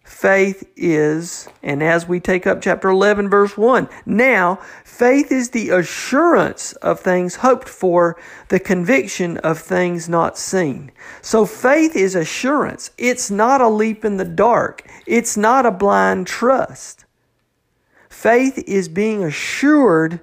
Faith 0.02 0.70
is, 0.76 1.48
and 1.62 1.82
as 1.82 2.06
we 2.06 2.20
take 2.20 2.46
up 2.46 2.60
chapter 2.60 2.90
11, 2.90 3.30
verse 3.30 3.56
1, 3.56 3.88
now 4.04 4.56
faith 4.84 5.32
is 5.32 5.48
the 5.48 5.70
assurance 5.70 6.74
of 6.74 7.00
things 7.00 7.36
hoped 7.36 7.66
for, 7.66 8.20
the 8.48 8.60
conviction 8.60 9.38
of 9.38 9.58
things 9.58 10.10
not 10.10 10.36
seen. 10.36 10.92
So 11.22 11.46
faith 11.46 11.96
is 11.96 12.14
assurance. 12.14 12.90
It's 12.98 13.30
not 13.30 13.62
a 13.62 13.68
leap 13.68 14.04
in 14.04 14.18
the 14.18 14.26
dark, 14.26 14.86
it's 15.06 15.38
not 15.38 15.64
a 15.64 15.70
blind 15.70 16.26
trust. 16.26 17.06
Faith 18.10 18.62
is 18.66 18.90
being 18.90 19.24
assured 19.24 20.20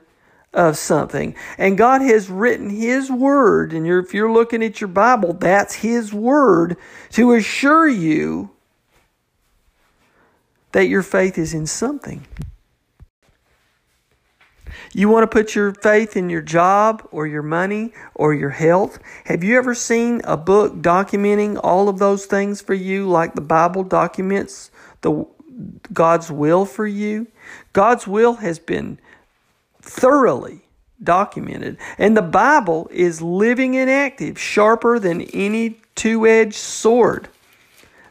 of 0.53 0.77
something. 0.77 1.35
And 1.57 1.77
God 1.77 2.01
has 2.01 2.29
written 2.29 2.69
His 2.69 3.09
Word, 3.09 3.73
and 3.73 3.85
you're, 3.85 3.99
if 3.99 4.13
you're 4.13 4.31
looking 4.31 4.63
at 4.63 4.81
your 4.81 4.89
Bible, 4.89 5.33
that's 5.33 5.75
His 5.75 6.13
Word 6.13 6.77
to 7.11 7.33
assure 7.33 7.87
you 7.87 8.51
that 10.71 10.87
your 10.87 11.03
faith 11.03 11.37
is 11.37 11.53
in 11.53 11.65
something. 11.65 12.25
You 14.93 15.07
want 15.07 15.23
to 15.23 15.27
put 15.27 15.55
your 15.55 15.73
faith 15.73 16.17
in 16.17 16.29
your 16.29 16.41
job 16.41 17.07
or 17.11 17.25
your 17.25 17.43
money 17.43 17.93
or 18.13 18.33
your 18.33 18.49
health? 18.49 18.99
Have 19.25 19.43
you 19.43 19.57
ever 19.57 19.73
seen 19.73 20.21
a 20.25 20.35
book 20.35 20.75
documenting 20.75 21.59
all 21.61 21.87
of 21.87 21.97
those 21.97 22.25
things 22.25 22.59
for 22.59 22.73
you 22.73 23.07
like 23.07 23.33
the 23.33 23.41
Bible 23.41 23.83
documents 23.83 24.69
the 25.01 25.25
God's 25.93 26.29
will 26.29 26.65
for 26.65 26.85
you? 26.85 27.27
God's 27.71 28.05
will 28.05 28.35
has 28.35 28.59
been 28.59 28.99
thoroughly 29.81 30.61
documented. 31.03 31.77
And 31.97 32.15
the 32.15 32.21
Bible 32.21 32.87
is 32.91 33.21
living 33.21 33.75
and 33.77 33.89
active, 33.89 34.39
sharper 34.39 34.99
than 34.99 35.21
any 35.21 35.81
two 35.95 36.27
edged 36.27 36.55
sword. 36.55 37.27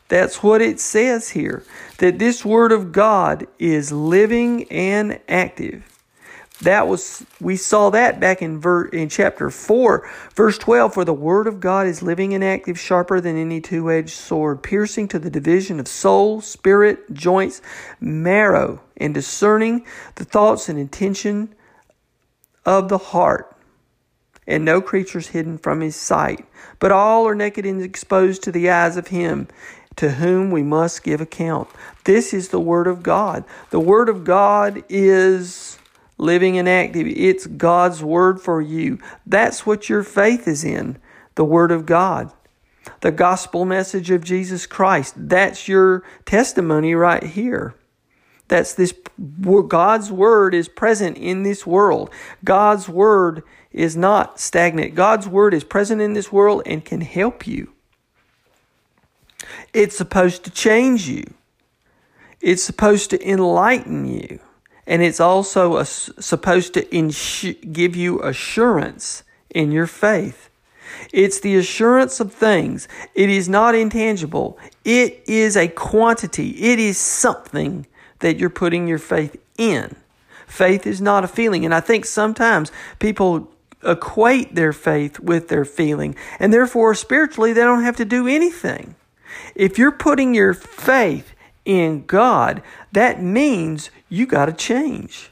That's 0.08 0.42
what 0.42 0.60
it 0.60 0.80
says 0.80 1.30
here. 1.30 1.64
That 1.98 2.18
this 2.18 2.44
Word 2.44 2.72
of 2.72 2.92
God 2.92 3.46
is 3.58 3.92
living 3.92 4.70
and 4.70 5.20
active. 5.28 5.84
That 6.62 6.88
was 6.88 7.24
we 7.40 7.56
saw 7.56 7.88
that 7.90 8.20
back 8.20 8.42
in 8.42 8.60
ver, 8.60 8.84
in 8.86 9.08
chapter 9.08 9.48
4 9.48 10.06
verse 10.34 10.58
12 10.58 10.92
for 10.92 11.06
the 11.06 11.14
word 11.14 11.46
of 11.46 11.58
God 11.58 11.86
is 11.86 12.02
living 12.02 12.34
and 12.34 12.44
active 12.44 12.78
sharper 12.78 13.18
than 13.18 13.38
any 13.38 13.62
two-edged 13.62 14.10
sword 14.10 14.62
piercing 14.62 15.08
to 15.08 15.18
the 15.18 15.30
division 15.30 15.80
of 15.80 15.88
soul 15.88 16.42
spirit 16.42 17.10
joints 17.14 17.62
marrow 17.98 18.82
and 18.98 19.14
discerning 19.14 19.86
the 20.16 20.24
thoughts 20.26 20.68
and 20.68 20.78
intention 20.78 21.54
of 22.70 22.88
the 22.88 22.98
heart, 22.98 23.56
and 24.46 24.64
no 24.64 24.80
creatures 24.80 25.28
hidden 25.28 25.58
from 25.58 25.80
his 25.80 25.96
sight, 25.96 26.46
but 26.78 26.92
all 26.92 27.26
are 27.26 27.34
naked 27.34 27.66
and 27.66 27.82
exposed 27.82 28.44
to 28.44 28.52
the 28.52 28.70
eyes 28.70 28.96
of 28.96 29.08
him 29.08 29.48
to 29.96 30.12
whom 30.12 30.52
we 30.52 30.62
must 30.62 31.02
give 31.02 31.20
account. 31.20 31.68
This 32.04 32.32
is 32.32 32.50
the 32.50 32.60
Word 32.60 32.86
of 32.86 33.02
God. 33.02 33.44
The 33.70 33.80
Word 33.80 34.08
of 34.08 34.22
God 34.22 34.84
is 34.88 35.78
living 36.16 36.56
and 36.56 36.68
active. 36.68 37.08
It's 37.08 37.48
God's 37.48 38.04
Word 38.04 38.40
for 38.40 38.62
you. 38.62 39.00
That's 39.26 39.66
what 39.66 39.88
your 39.88 40.04
faith 40.04 40.46
is 40.46 40.62
in 40.62 40.96
the 41.34 41.44
Word 41.44 41.72
of 41.72 41.86
God. 41.86 42.32
The 43.00 43.10
gospel 43.10 43.64
message 43.64 44.12
of 44.12 44.22
Jesus 44.22 44.64
Christ. 44.64 45.14
That's 45.16 45.66
your 45.66 46.04
testimony 46.24 46.94
right 46.94 47.24
here. 47.24 47.74
That's 48.50 48.74
this 48.74 48.92
God's 49.68 50.10
word 50.10 50.54
is 50.56 50.68
present 50.68 51.16
in 51.16 51.44
this 51.44 51.64
world. 51.64 52.10
God's 52.44 52.88
word 52.88 53.44
is 53.70 53.96
not 53.96 54.40
stagnant. 54.40 54.96
God's 54.96 55.28
word 55.28 55.54
is 55.54 55.62
present 55.62 56.00
in 56.02 56.14
this 56.14 56.32
world 56.32 56.62
and 56.66 56.84
can 56.84 57.00
help 57.00 57.46
you. 57.46 57.72
It's 59.72 59.96
supposed 59.96 60.42
to 60.44 60.50
change 60.50 61.06
you. 61.08 61.22
It's 62.40 62.64
supposed 62.64 63.10
to 63.10 63.28
enlighten 63.28 64.04
you. 64.04 64.40
And 64.84 65.00
it's 65.00 65.20
also 65.20 65.76
a, 65.76 65.84
supposed 65.84 66.74
to 66.74 66.82
insu- 66.86 67.72
give 67.72 67.94
you 67.94 68.20
assurance 68.20 69.22
in 69.48 69.70
your 69.70 69.86
faith. 69.86 70.50
It's 71.12 71.38
the 71.38 71.54
assurance 71.54 72.18
of 72.18 72.34
things. 72.34 72.88
It 73.14 73.30
is 73.30 73.48
not 73.48 73.76
intangible. 73.76 74.58
It 74.84 75.22
is 75.28 75.56
a 75.56 75.68
quantity. 75.68 76.50
It 76.50 76.80
is 76.80 76.98
something 76.98 77.86
that 78.20 78.38
you're 78.38 78.50
putting 78.50 78.86
your 78.86 78.98
faith 78.98 79.36
in. 79.58 79.96
Faith 80.46 80.86
is 80.86 81.00
not 81.00 81.24
a 81.24 81.28
feeling. 81.28 81.64
And 81.64 81.74
I 81.74 81.80
think 81.80 82.04
sometimes 82.04 82.72
people 82.98 83.50
equate 83.84 84.54
their 84.54 84.72
faith 84.72 85.18
with 85.20 85.48
their 85.48 85.64
feeling, 85.64 86.14
and 86.38 86.52
therefore 86.52 86.94
spiritually 86.94 87.52
they 87.52 87.62
don't 87.62 87.84
have 87.84 87.96
to 87.96 88.04
do 88.04 88.26
anything. 88.26 88.94
If 89.54 89.78
you're 89.78 89.92
putting 89.92 90.34
your 90.34 90.54
faith 90.54 91.34
in 91.64 92.04
God, 92.06 92.62
that 92.92 93.22
means 93.22 93.90
you 94.08 94.26
got 94.26 94.46
to 94.46 94.52
change 94.52 95.30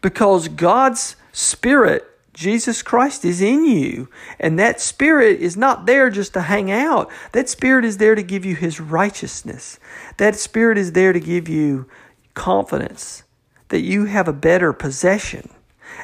because 0.00 0.48
God's 0.48 1.16
Spirit, 1.32 2.04
Jesus 2.32 2.82
Christ, 2.82 3.24
is 3.24 3.40
in 3.40 3.64
you. 3.64 4.08
And 4.40 4.58
that 4.58 4.80
Spirit 4.80 5.40
is 5.40 5.56
not 5.56 5.86
there 5.86 6.10
just 6.10 6.32
to 6.34 6.42
hang 6.42 6.70
out. 6.70 7.10
That 7.32 7.48
Spirit 7.48 7.84
is 7.84 7.98
there 7.98 8.14
to 8.14 8.22
give 8.22 8.44
you 8.44 8.54
His 8.54 8.80
righteousness. 8.80 9.78
That 10.16 10.36
Spirit 10.36 10.78
is 10.78 10.92
there 10.92 11.12
to 11.12 11.20
give 11.20 11.48
you 11.48 11.86
confidence 12.34 13.22
that 13.68 13.80
you 13.80 14.04
have 14.04 14.28
a 14.28 14.32
better 14.32 14.72
possession. 14.72 15.50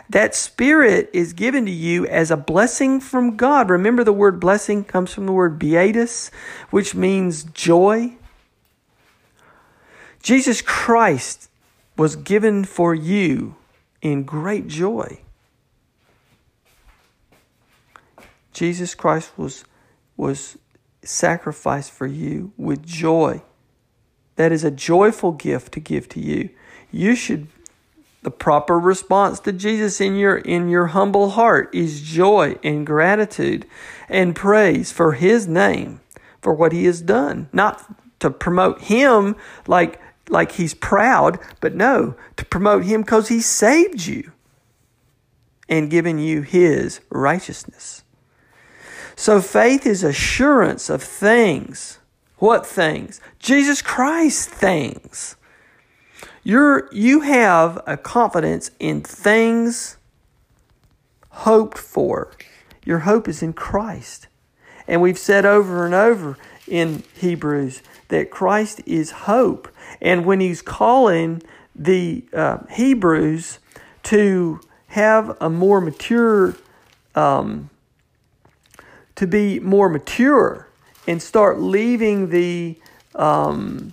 That 0.09 0.35
spirit 0.35 1.11
is 1.13 1.33
given 1.33 1.67
to 1.67 1.73
you 1.73 2.07
as 2.07 2.31
a 2.31 2.37
blessing 2.37 3.01
from 3.01 3.37
God. 3.37 3.71
Remember, 3.71 4.05
the 4.05 4.13
word 4.13 4.41
blessing 4.41 4.85
comes 4.85 5.13
from 5.13 5.27
the 5.27 5.33
word 5.33 5.59
beatus, 5.59 6.31
which 6.71 6.95
means 6.95 7.45
joy. 7.45 8.17
Jesus 10.23 10.63
Christ 10.63 11.49
was 11.97 12.17
given 12.17 12.65
for 12.65 12.95
you 12.95 13.57
in 14.03 14.25
great 14.25 14.67
joy. 14.67 15.21
Jesus 18.53 18.95
Christ 18.95 19.33
was, 19.37 19.65
was 20.17 20.59
sacrificed 21.03 21.91
for 21.91 22.07
you 22.07 22.53
with 22.57 22.85
joy. 22.85 23.43
That 24.41 24.53
is 24.53 24.65
a 24.65 24.71
joyful 24.71 25.33
gift 25.33 25.73
to 25.73 25.81
give 25.81 26.09
to 26.09 26.19
you. 26.19 26.49
You 26.91 27.15
should 27.15 27.49
the 28.23 28.31
proper 28.31 28.79
response 28.79 29.39
to 29.41 29.53
Jesus 29.53 30.01
in 30.01 30.17
your 30.17 30.39
in 30.39 30.71
your 30.71 30.87
humble 30.87 31.33
heart 31.33 31.69
is 31.75 32.01
joy 32.01 32.57
and 32.65 32.87
gratitude 32.87 33.67
and 34.09 34.35
praise 34.35 34.93
for 34.93 35.13
his 35.13 35.47
name 35.47 36.01
for 36.41 36.55
what 36.55 36.73
he 36.73 36.87
has 36.87 37.03
done. 37.03 37.51
Not 37.53 37.85
to 38.21 38.31
promote 38.31 38.81
him 38.81 39.37
like 39.67 40.01
like 40.31 40.53
he's 40.53 40.73
proud, 40.73 41.39
but 41.61 41.75
no, 41.75 42.15
to 42.39 42.45
promote 42.47 42.85
him 42.87 43.05
cuz 43.05 43.29
he 43.29 43.43
saved 43.43 44.07
you 44.07 44.33
and 45.69 45.91
given 45.91 46.19
you 46.19 46.41
his 46.41 47.01
righteousness. 47.11 48.05
So 49.17 49.43
faith 49.43 49.85
is 49.85 50.03
assurance 50.03 50.89
of 50.89 51.03
things. 51.03 51.99
What 52.41 52.67
things? 52.67 53.21
Jesus 53.39 53.83
Christ 53.83 54.49
things. 54.49 55.37
You're, 56.43 56.89
you 56.91 57.21
have 57.21 57.83
a 57.87 57.99
confidence 57.99 58.71
in 58.79 59.03
things 59.03 59.99
hoped 61.29 61.77
for. 61.77 62.33
Your 62.83 63.01
hope 63.01 63.29
is 63.29 63.43
in 63.43 63.53
Christ. 63.53 64.27
And 64.89 65.03
we've 65.03 65.19
said 65.19 65.45
over 65.45 65.85
and 65.85 65.95
over 65.95 66.39
in 66.67 67.05
Hebrews 67.15 67.83
that 68.09 68.31
Christ 68.31 68.81
is 68.87 69.11
hope. 69.11 69.69
And 70.01 70.25
when 70.25 70.41
he's 70.41 70.63
calling 70.63 71.43
the 71.75 72.25
uh, 72.33 72.61
Hebrews 72.71 73.59
to 74.05 74.61
have 74.89 75.37
a 75.43 75.51
more 75.51 75.83
mature 75.83 76.57
um, 77.15 77.69
to 79.17 79.27
be 79.27 79.61
more 79.61 79.91
mature 79.91 80.70
and 81.11 81.21
start 81.21 81.59
leaving 81.59 82.31
the 82.31 82.79
um, 83.17 83.93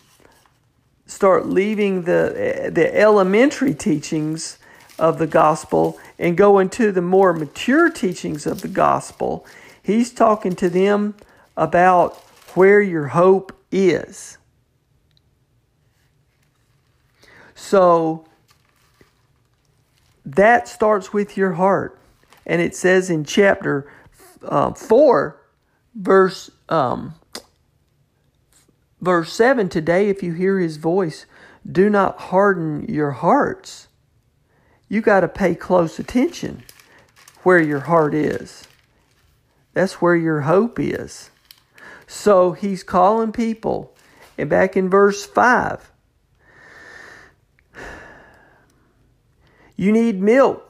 start 1.08 1.48
leaving 1.48 2.04
the 2.04 2.70
the 2.72 2.96
elementary 2.96 3.74
teachings 3.74 4.60
of 5.00 5.18
the 5.18 5.26
gospel 5.26 6.00
and 6.20 6.38
go 6.38 6.60
into 6.60 6.92
the 6.92 7.02
more 7.02 7.34
mature 7.34 7.90
teachings 7.90 8.46
of 8.46 8.62
the 8.62 8.68
gospel. 8.68 9.48
He's 9.82 10.14
talking 10.14 10.56
to 10.58 10.70
them 10.70 11.16
about 11.56 12.18
where 12.54 12.82
your 12.82 13.08
hope 13.08 13.52
is. 13.72 14.38
So 17.56 18.28
that 20.24 20.68
starts 20.68 21.12
with 21.12 21.36
your 21.36 21.54
heart. 21.54 21.98
And 22.46 22.62
it 22.62 22.76
says 22.76 23.10
in 23.10 23.26
chapter 23.26 23.92
uh, 24.44 24.74
4, 24.74 25.37
verse, 25.98 26.52
um, 26.70 27.16
verse 29.02 29.34
7 29.34 29.68
Today, 29.70 30.10
if 30.10 30.24
you 30.24 30.34
hear 30.34 30.60
his 30.60 30.78
voice, 30.78 31.26
do 31.70 31.90
not 31.90 32.18
harden 32.18 32.86
your 32.88 33.12
hearts. 33.12 33.88
You 34.88 35.02
got 35.02 35.22
to 35.22 35.28
pay 35.28 35.56
close 35.56 36.00
attention 36.00 36.64
where 37.44 37.62
your 37.62 37.82
heart 37.82 38.14
is. 38.14 38.68
That's 39.74 40.02
where 40.02 40.16
your 40.16 40.42
hope 40.42 40.80
is. 40.80 41.30
So 42.08 42.54
he's 42.54 42.84
calling 42.84 43.32
people. 43.34 43.94
And 44.38 44.50
back 44.50 44.78
in 44.78 44.90
verse 44.90 45.26
5, 45.26 45.92
you 49.76 49.92
need 49.92 50.22
milk 50.22 50.67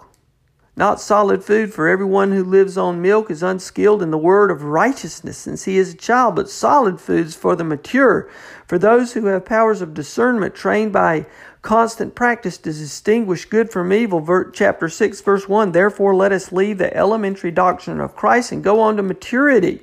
not 0.77 1.01
solid 1.01 1.43
food, 1.43 1.73
for 1.73 1.87
everyone 1.87 2.31
who 2.31 2.43
lives 2.43 2.77
on 2.77 3.01
milk 3.01 3.31
is 3.31 3.41
unskilled 3.41 4.03
in 4.03 4.11
the 4.11 4.17
word 4.17 4.51
of 4.51 4.61
righteousness, 4.61 5.35
since 5.35 5.65
he 5.65 5.75
is 5.75 5.91
a 5.91 5.97
child, 5.97 6.35
but 6.35 6.47
solid 6.47 7.01
foods 7.01 7.35
for 7.35 7.55
the 7.55 7.63
mature, 7.63 8.29
for 8.67 8.77
those 8.77 9.13
who 9.13 9.25
have 9.25 9.43
powers 9.43 9.81
of 9.81 9.95
discernment 9.95 10.53
trained 10.53 10.93
by 10.93 11.25
constant 11.63 12.13
practice 12.13 12.59
to 12.59 12.71
distinguish 12.71 13.45
good 13.45 13.71
from 13.71 13.91
evil. 13.91 14.23
Chapter 14.53 14.87
6, 14.87 15.19
verse 15.21 15.49
1 15.49 15.71
Therefore, 15.71 16.15
let 16.15 16.31
us 16.31 16.51
leave 16.51 16.77
the 16.77 16.95
elementary 16.95 17.49
doctrine 17.49 17.99
of 17.99 18.15
Christ 18.15 18.51
and 18.51 18.63
go 18.63 18.79
on 18.79 18.97
to 18.97 19.03
maturity, 19.03 19.81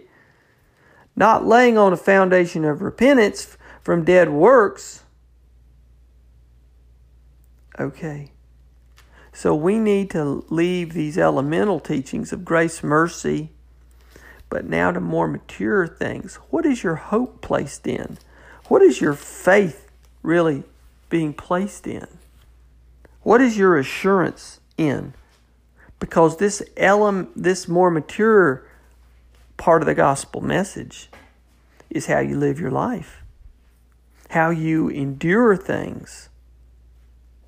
not 1.17 1.45
laying 1.45 1.77
on 1.77 1.93
a 1.93 1.97
foundation 1.97 2.65
of 2.65 2.83
repentance 2.83 3.59
from 3.83 4.05
dead 4.05 4.31
works. 4.31 5.03
Okay. 7.81 8.31
So 9.37 9.53
we 9.53 9.81
need 9.81 10.11
to 10.11 10.47
leave 10.49 10.93
these 10.93 11.19
elemental 11.19 11.81
teachings 11.81 12.33
of 12.33 12.45
grace, 12.45 12.85
mercy, 12.85 13.51
but 14.49 14.65
now 14.65 14.93
to 14.93 15.01
more 15.01 15.27
mature 15.27 15.89
things. 15.89 16.37
What 16.51 16.65
is 16.65 16.85
your 16.85 16.95
hope 16.95 17.43
placed 17.43 17.85
in? 17.89 18.17
What 18.69 18.81
is 18.81 19.01
your 19.01 19.13
faith 19.15 19.91
really 20.23 20.63
being 21.11 21.35
placed 21.35 21.89
in? 21.89 22.07
What 23.23 23.41
is 23.41 23.59
your 23.59 23.77
assurance 23.77 24.61
in? 24.79 25.15
Because 25.99 26.37
this 26.37 26.63
element, 26.77 27.31
this 27.35 27.67
more 27.67 27.91
mature 27.91 28.65
part 29.57 29.83
of 29.83 29.87
the 29.87 29.97
gospel 29.97 30.43
message 30.43 31.11
is 31.91 32.07
how 32.07 32.21
you 32.21 32.39
live 32.39 32.61
your 32.61 32.71
life, 32.71 33.25
how 34.31 34.51
you 34.51 34.89
endure 34.89 35.57
things 35.57 36.29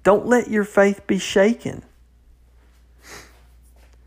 don't 0.06 0.24
let 0.24 0.46
your 0.46 0.62
faith 0.62 1.04
be 1.08 1.18
shaken. 1.18 1.82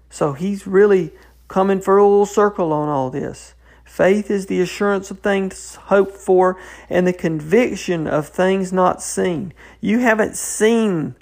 So 0.09 0.31
he's 0.31 0.65
really 0.65 1.12
coming 1.49 1.81
for 1.81 1.97
a 1.97 2.07
little 2.07 2.25
circle 2.25 2.71
on 2.71 2.88
all 2.88 3.09
this. 3.09 3.53
Faith 3.83 4.31
is 4.31 4.45
the 4.45 4.62
assurance 4.62 5.12
of 5.12 5.19
things 5.19 5.75
hoped 5.75 6.15
for 6.15 6.57
and 6.89 7.05
the 7.05 7.12
conviction 7.12 8.07
of 8.07 8.29
things 8.29 8.71
not 8.71 9.01
seen. 9.01 9.51
You 9.81 9.99
haven't 9.99 10.38
seen 10.38 11.15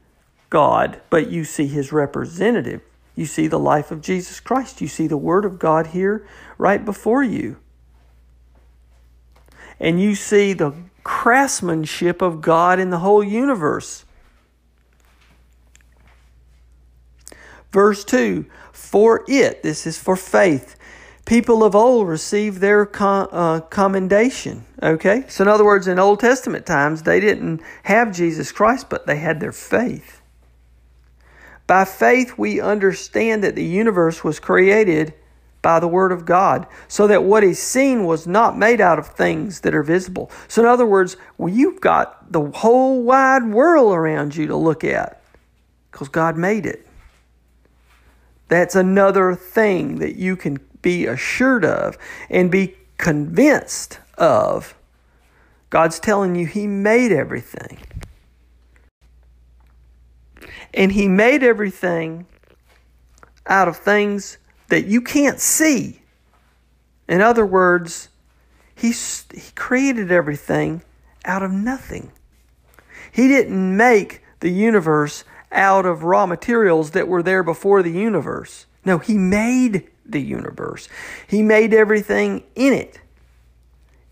God, 0.52 1.02
but 1.10 1.32
you 1.32 1.44
see 1.44 1.66
his 1.66 1.92
representative. 1.92 2.82
You 3.16 3.26
see 3.26 3.48
the 3.48 3.58
life 3.58 3.90
of 3.90 4.04
Jesus 4.04 4.40
Christ. 4.40 4.80
You 4.80 4.88
see 4.88 5.08
the 5.08 5.18
Word 5.18 5.44
of 5.44 5.58
God 5.58 5.88
here 5.88 6.24
right 6.60 6.86
before 6.86 7.24
you. 7.24 7.58
And 9.80 10.00
you 10.00 10.14
see 10.14 10.54
the 10.54 10.76
craftsmanship 11.04 12.22
of 12.22 12.42
God 12.42 12.78
in 12.80 12.92
the 12.92 13.00
whole 13.00 13.24
universe. 13.24 14.04
Verse 17.78 18.04
2 18.06 18.44
For 18.72 19.24
it, 19.28 19.62
this 19.62 19.86
is 19.86 20.00
for 20.00 20.16
faith, 20.16 20.78
people 21.26 21.64
of 21.64 21.76
old 21.76 22.08
received 22.08 22.60
their 22.60 22.88
con- 22.88 23.30
uh, 23.32 23.60
commendation. 23.60 24.66
Okay? 24.82 25.26
So, 25.28 25.44
in 25.44 25.48
other 25.48 25.64
words, 25.64 25.88
in 25.88 26.00
Old 26.00 26.20
Testament 26.20 26.66
times, 26.66 27.04
they 27.04 27.20
didn't 27.20 27.62
have 27.84 28.16
Jesus 28.16 28.52
Christ, 28.52 28.90
but 28.90 29.06
they 29.06 29.18
had 29.18 29.40
their 29.40 29.52
faith. 29.52 30.24
By 31.68 31.86
faith, 31.86 32.36
we 32.36 32.60
understand 32.60 33.44
that 33.44 33.54
the 33.54 33.64
universe 33.64 34.24
was 34.24 34.40
created 34.40 35.14
by 35.62 35.80
the 35.80 35.88
Word 35.88 36.12
of 36.12 36.26
God, 36.26 36.66
so 36.88 37.06
that 37.06 37.26
what 37.26 37.44
is 37.44 37.62
seen 37.62 38.06
was 38.06 38.26
not 38.26 38.58
made 38.58 38.82
out 38.82 38.98
of 38.98 39.06
things 39.06 39.60
that 39.60 39.76
are 39.76 39.84
visible. 39.84 40.32
So, 40.48 40.64
in 40.64 40.68
other 40.68 40.88
words, 40.88 41.16
well, 41.38 41.54
you've 41.54 41.80
got 41.80 42.32
the 42.32 42.42
whole 42.42 43.04
wide 43.04 43.46
world 43.46 43.94
around 43.94 44.36
you 44.36 44.48
to 44.48 44.56
look 44.56 44.84
at 44.84 45.22
because 45.92 46.10
God 46.10 46.38
made 46.38 46.66
it. 46.66 46.87
That's 48.48 48.76
another 48.76 49.36
thing 49.36 50.00
that 50.00 50.16
you 50.16 50.36
can 50.36 50.60
be 50.82 51.06
assured 51.06 51.66
of 51.66 51.98
and 52.30 52.50
be 52.50 52.76
convinced 52.98 54.00
of. 54.18 54.76
God's 55.70 56.00
telling 56.00 56.36
you 56.36 56.46
He 56.46 56.66
made 56.68 57.12
everything. 57.12 57.80
And 60.74 60.92
He 60.92 61.08
made 61.08 61.44
everything 61.44 62.26
out 63.46 63.68
of 63.68 63.78
things 63.78 64.38
that 64.70 64.86
you 64.86 65.02
can't 65.02 65.40
see. 65.40 66.02
In 67.08 67.22
other 67.22 67.46
words, 67.46 68.10
He, 68.76 68.92
he 68.92 69.52
created 69.56 70.12
everything 70.12 70.84
out 71.26 71.44
of 71.44 71.52
nothing. 71.52 72.12
He 73.12 73.28
didn't 73.28 73.76
make 73.76 74.22
the 74.40 74.50
universe 74.52 75.24
out 75.58 75.86
of 75.86 76.04
raw 76.04 76.26
materials 76.26 76.92
that 76.92 77.08
were 77.08 77.24
there 77.24 77.44
before 77.44 77.84
the 77.84 77.92
universe. 77.92 78.66
No, 78.86 79.00
He 79.00 79.18
made 79.18 79.90
the 80.06 80.22
universe, 80.22 80.88
He 81.28 81.42
made 81.42 81.74
everything 81.74 82.44
in 82.56 82.72
it. 82.72 83.02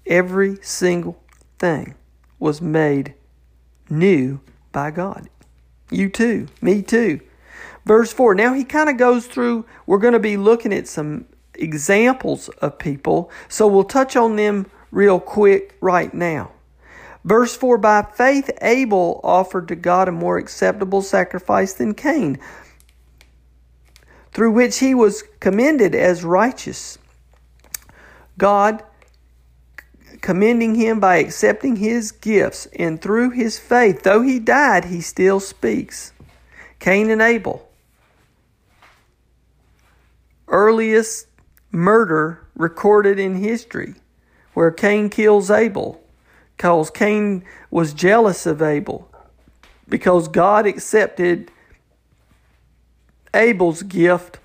Every 0.05 0.58
single 0.62 1.21
thing 1.58 1.95
was 2.38 2.62
made 2.62 3.15
new 3.89 4.39
by 4.71 4.91
God. 4.91 5.29
You 5.89 6.10
too, 6.10 6.47
me 6.62 6.81
too. 6.81 7.21
Verse 7.86 8.12
4. 8.12 8.36
Now 8.36 8.53
he 8.53 8.63
kind 8.63 8.89
of 8.89 8.97
goes 8.97 9.27
through, 9.27 9.65
we're 9.86 9.99
going 9.99 10.13
to 10.13 10.19
be 10.19 10.38
looking 10.38 10.73
at 10.73 10.88
some 10.88 11.25
examples 11.53 12.49
of 12.49 12.79
people, 12.79 13.31
so 13.47 13.67
we'll 13.67 13.84
touch 13.84 14.15
on 14.15 14.36
them 14.36 14.65
real 14.91 15.19
quick 15.19 15.75
right 15.81 16.13
now. 16.13 16.51
Verse 17.25 17.57
4 17.57 17.79
By 17.79 18.03
faith, 18.03 18.51
Abel 18.61 19.19
offered 19.23 19.67
to 19.67 19.75
God 19.75 20.07
a 20.07 20.13
more 20.13 20.38
acceptable 20.38 21.01
sacrifice 21.01 21.73
than 21.73 21.95
Cain, 21.95 22.38
through 24.31 24.51
which 24.51 24.77
he 24.77 24.93
was 24.93 25.23
commended 25.39 25.95
as 25.95 26.23
righteous. 26.23 26.99
God 28.38 28.83
commending 30.21 30.75
him 30.75 30.99
by 30.99 31.17
accepting 31.17 31.77
his 31.77 32.11
gifts, 32.11 32.67
and 32.77 33.01
through 33.01 33.31
his 33.31 33.57
faith, 33.57 34.03
though 34.03 34.21
he 34.21 34.39
died, 34.39 34.85
he 34.85 35.01
still 35.01 35.39
speaks. 35.39 36.13
Cain 36.79 37.09
and 37.09 37.21
Abel. 37.21 37.67
Earliest 40.47 41.27
murder 41.71 42.45
recorded 42.55 43.19
in 43.19 43.35
history, 43.35 43.95
where 44.53 44.71
Cain 44.71 45.09
kills 45.09 45.49
Abel, 45.49 46.05
because 46.56 46.89
Cain 46.89 47.44
was 47.70 47.94
jealous 47.94 48.46
of 48.46 48.62
Abel, 48.62 49.10
because 49.88 50.28
God 50.28 50.65
accepted 50.65 51.52
Abel's 53.34 53.84
gift 53.84 54.39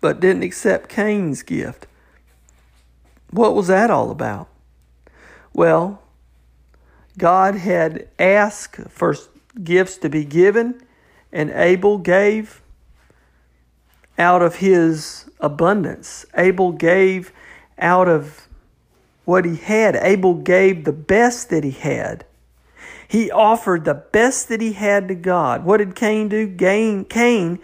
but 0.00 0.20
didn't 0.20 0.42
accept 0.42 0.88
Cain's 0.88 1.42
gift. 1.42 1.86
What 3.30 3.54
was 3.54 3.68
that 3.68 3.90
all 3.90 4.10
about? 4.10 4.48
Well, 5.52 6.02
God 7.18 7.56
had 7.56 8.08
asked 8.18 8.76
for 8.88 9.14
gifts 9.62 9.98
to 9.98 10.08
be 10.08 10.24
given, 10.24 10.80
and 11.32 11.50
Abel 11.50 11.98
gave 11.98 12.62
out 14.18 14.42
of 14.42 14.56
his 14.56 15.28
abundance. 15.40 16.24
Abel 16.34 16.72
gave 16.72 17.32
out 17.78 18.08
of 18.08 18.48
what 19.24 19.44
he 19.44 19.56
had. 19.56 19.96
Abel 19.96 20.34
gave 20.34 20.84
the 20.84 20.92
best 20.92 21.50
that 21.50 21.64
he 21.64 21.70
had. 21.70 22.24
He 23.06 23.30
offered 23.30 23.84
the 23.84 23.94
best 23.94 24.48
that 24.48 24.60
he 24.60 24.72
had 24.72 25.08
to 25.08 25.14
God. 25.14 25.64
What 25.64 25.78
did 25.78 25.96
Cain 25.96 26.28
do? 26.28 26.54
Cain, 26.56 27.04
Cain 27.04 27.58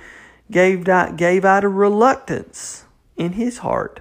gave 0.51 0.89
out, 0.89 1.17
gave 1.17 1.45
out 1.45 1.65
a 1.65 1.69
reluctance 1.69 2.85
in 3.17 3.35
his 3.35 3.59
heart. 3.59 4.01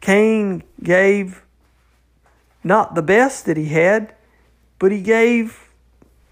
Cain 0.00 0.62
gave 0.82 1.42
not 2.62 2.94
the 2.94 3.02
best 3.02 3.44
that 3.46 3.56
he 3.56 3.66
had, 3.66 4.14
but 4.78 4.92
he 4.92 5.00
gave 5.00 5.68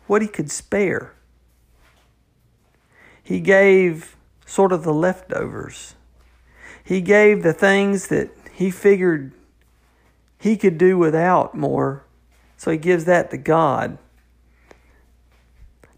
what 0.06 0.22
he 0.22 0.28
could 0.28 0.50
spare. 0.50 1.12
He 3.22 3.40
gave 3.40 4.16
sort 4.46 4.72
of 4.72 4.84
the 4.84 4.94
leftovers. 4.94 5.94
He 6.82 7.02
gave 7.02 7.42
the 7.42 7.52
things 7.52 8.08
that 8.08 8.38
he 8.59 8.73
figured 8.73 9.31
he 10.37 10.57
could 10.57 10.79
do 10.79 10.99
without 10.99 11.55
more, 11.55 12.05
so 12.57 12.73
he 12.73 12.77
gives 12.77 13.05
that 13.05 13.31
to 13.31 13.37
God. 13.37 13.99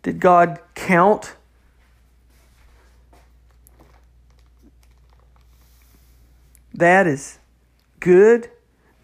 Did 0.02 0.20
God 0.20 0.58
count 0.74 1.36
That 6.74 7.06
is 7.06 7.38
good? 7.98 8.50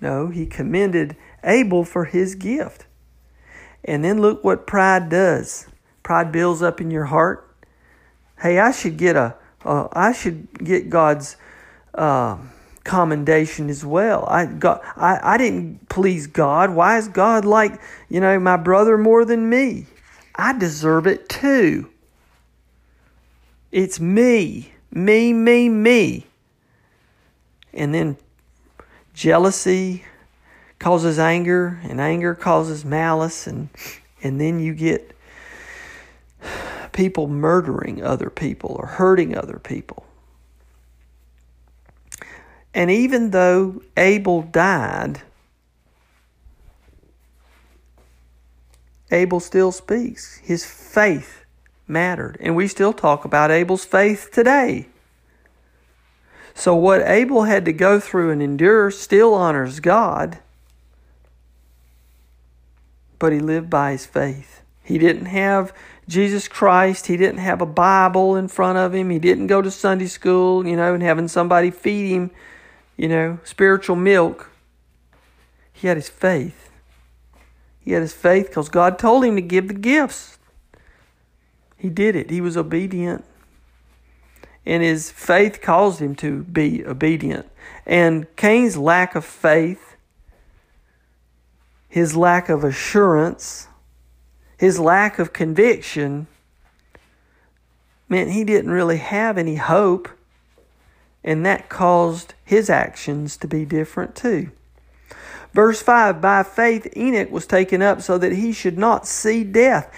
No, 0.02 0.28
he 0.28 0.44
commended 0.44 1.16
Abel 1.42 1.82
for 1.82 2.04
his 2.04 2.34
gift. 2.34 2.84
And 3.82 4.04
then 4.04 4.20
look 4.20 4.44
what 4.44 4.66
pride 4.66 5.08
does. 5.08 5.66
Pride 6.02 6.30
builds 6.30 6.60
up 6.60 6.78
in 6.78 6.90
your 6.90 7.06
heart. 7.06 7.56
Hey, 8.40 8.58
I 8.58 8.70
should 8.70 8.98
get 8.98 9.16
a, 9.16 9.34
uh, 9.64 9.88
I 9.92 10.12
should 10.12 10.62
get 10.62 10.90
God's 10.90 11.38
uh, 11.94 12.36
commendation 12.86 13.68
as 13.68 13.84
well. 13.84 14.24
I 14.26 14.46
got, 14.46 14.82
I, 14.96 15.34
I 15.34 15.36
didn't 15.36 15.88
please 15.90 16.26
God. 16.26 16.70
Why 16.70 16.96
is 16.96 17.08
God 17.08 17.44
like, 17.44 17.78
you 18.08 18.20
know, 18.20 18.38
my 18.40 18.56
brother 18.56 18.96
more 18.96 19.26
than 19.26 19.50
me? 19.50 19.86
I 20.34 20.56
deserve 20.56 21.06
it 21.06 21.28
too. 21.28 21.90
It's 23.72 24.00
me, 24.00 24.72
me, 24.90 25.34
me, 25.34 25.68
me. 25.68 26.26
And 27.74 27.92
then 27.92 28.16
jealousy 29.12 30.04
causes 30.78 31.18
anger, 31.18 31.78
and 31.82 32.00
anger 32.00 32.34
causes 32.34 32.84
malice, 32.84 33.46
and 33.46 33.68
and 34.22 34.40
then 34.40 34.60
you 34.60 34.72
get 34.74 35.14
people 36.92 37.28
murdering 37.28 38.02
other 38.02 38.30
people 38.30 38.76
or 38.78 38.86
hurting 38.86 39.36
other 39.36 39.58
people. 39.58 40.05
And 42.76 42.90
even 42.90 43.30
though 43.30 43.80
Abel 43.96 44.42
died, 44.42 45.22
Abel 49.10 49.40
still 49.40 49.72
speaks. 49.72 50.36
His 50.44 50.66
faith 50.66 51.46
mattered. 51.88 52.36
And 52.38 52.54
we 52.54 52.68
still 52.68 52.92
talk 52.92 53.24
about 53.24 53.50
Abel's 53.50 53.86
faith 53.86 54.28
today. 54.30 54.88
So, 56.54 56.74
what 56.74 57.00
Abel 57.00 57.44
had 57.44 57.64
to 57.64 57.72
go 57.72 57.98
through 57.98 58.30
and 58.30 58.42
endure 58.42 58.90
still 58.90 59.32
honors 59.32 59.80
God, 59.80 60.38
but 63.18 63.32
he 63.32 63.40
lived 63.40 63.70
by 63.70 63.92
his 63.92 64.04
faith. 64.04 64.60
He 64.82 64.98
didn't 64.98 65.26
have 65.26 65.72
Jesus 66.08 66.46
Christ, 66.46 67.06
he 67.06 67.16
didn't 67.16 67.38
have 67.40 67.62
a 67.62 67.66
Bible 67.66 68.36
in 68.36 68.48
front 68.48 68.76
of 68.76 68.94
him, 68.94 69.08
he 69.08 69.18
didn't 69.18 69.46
go 69.46 69.62
to 69.62 69.70
Sunday 69.70 70.06
school, 70.06 70.66
you 70.66 70.76
know, 70.76 70.92
and 70.92 71.02
having 71.02 71.28
somebody 71.28 71.70
feed 71.70 72.10
him, 72.10 72.30
you 72.96 73.08
know, 73.08 73.38
spiritual 73.44 73.96
milk. 73.96 74.50
He 75.72 75.88
had 75.88 75.96
his 75.96 76.08
faith. 76.08 76.70
He 77.80 77.92
had 77.92 78.02
his 78.02 78.14
faith 78.14 78.48
because 78.48 78.68
God 78.68 78.98
told 78.98 79.24
him 79.24 79.36
to 79.36 79.42
give 79.42 79.68
the 79.68 79.74
gifts. 79.74 80.38
He 81.76 81.88
did 81.88 82.16
it. 82.16 82.30
He 82.30 82.40
was 82.40 82.56
obedient 82.56 83.24
and 84.66 84.82
his 84.82 85.10
faith 85.10 85.62
caused 85.62 86.00
him 86.00 86.16
to 86.16 86.42
be 86.42 86.84
obedient. 86.84 87.48
And 87.86 88.26
Cain's 88.34 88.76
lack 88.76 89.14
of 89.14 89.24
faith, 89.24 89.96
his 91.88 92.16
lack 92.16 92.48
of 92.48 92.64
assurance, 92.64 93.68
his 94.58 94.80
lack 94.80 95.20
of 95.20 95.32
conviction 95.32 96.26
meant 98.08 98.32
he 98.32 98.42
didn't 98.42 98.72
really 98.72 98.98
have 98.98 99.38
any 99.38 99.56
hope, 99.56 100.08
and 101.26 101.44
that 101.44 101.68
caused 101.68 102.34
his 102.44 102.70
actions 102.70 103.36
to 103.36 103.48
be 103.48 103.64
different 103.64 104.14
too. 104.14 104.50
Verse 105.52 105.82
5 105.82 106.20
By 106.20 106.44
faith 106.44 106.86
Enoch 106.96 107.30
was 107.30 107.46
taken 107.46 107.82
up 107.82 108.00
so 108.00 108.16
that 108.16 108.32
he 108.32 108.52
should 108.52 108.78
not 108.78 109.06
see 109.06 109.42
death, 109.42 109.92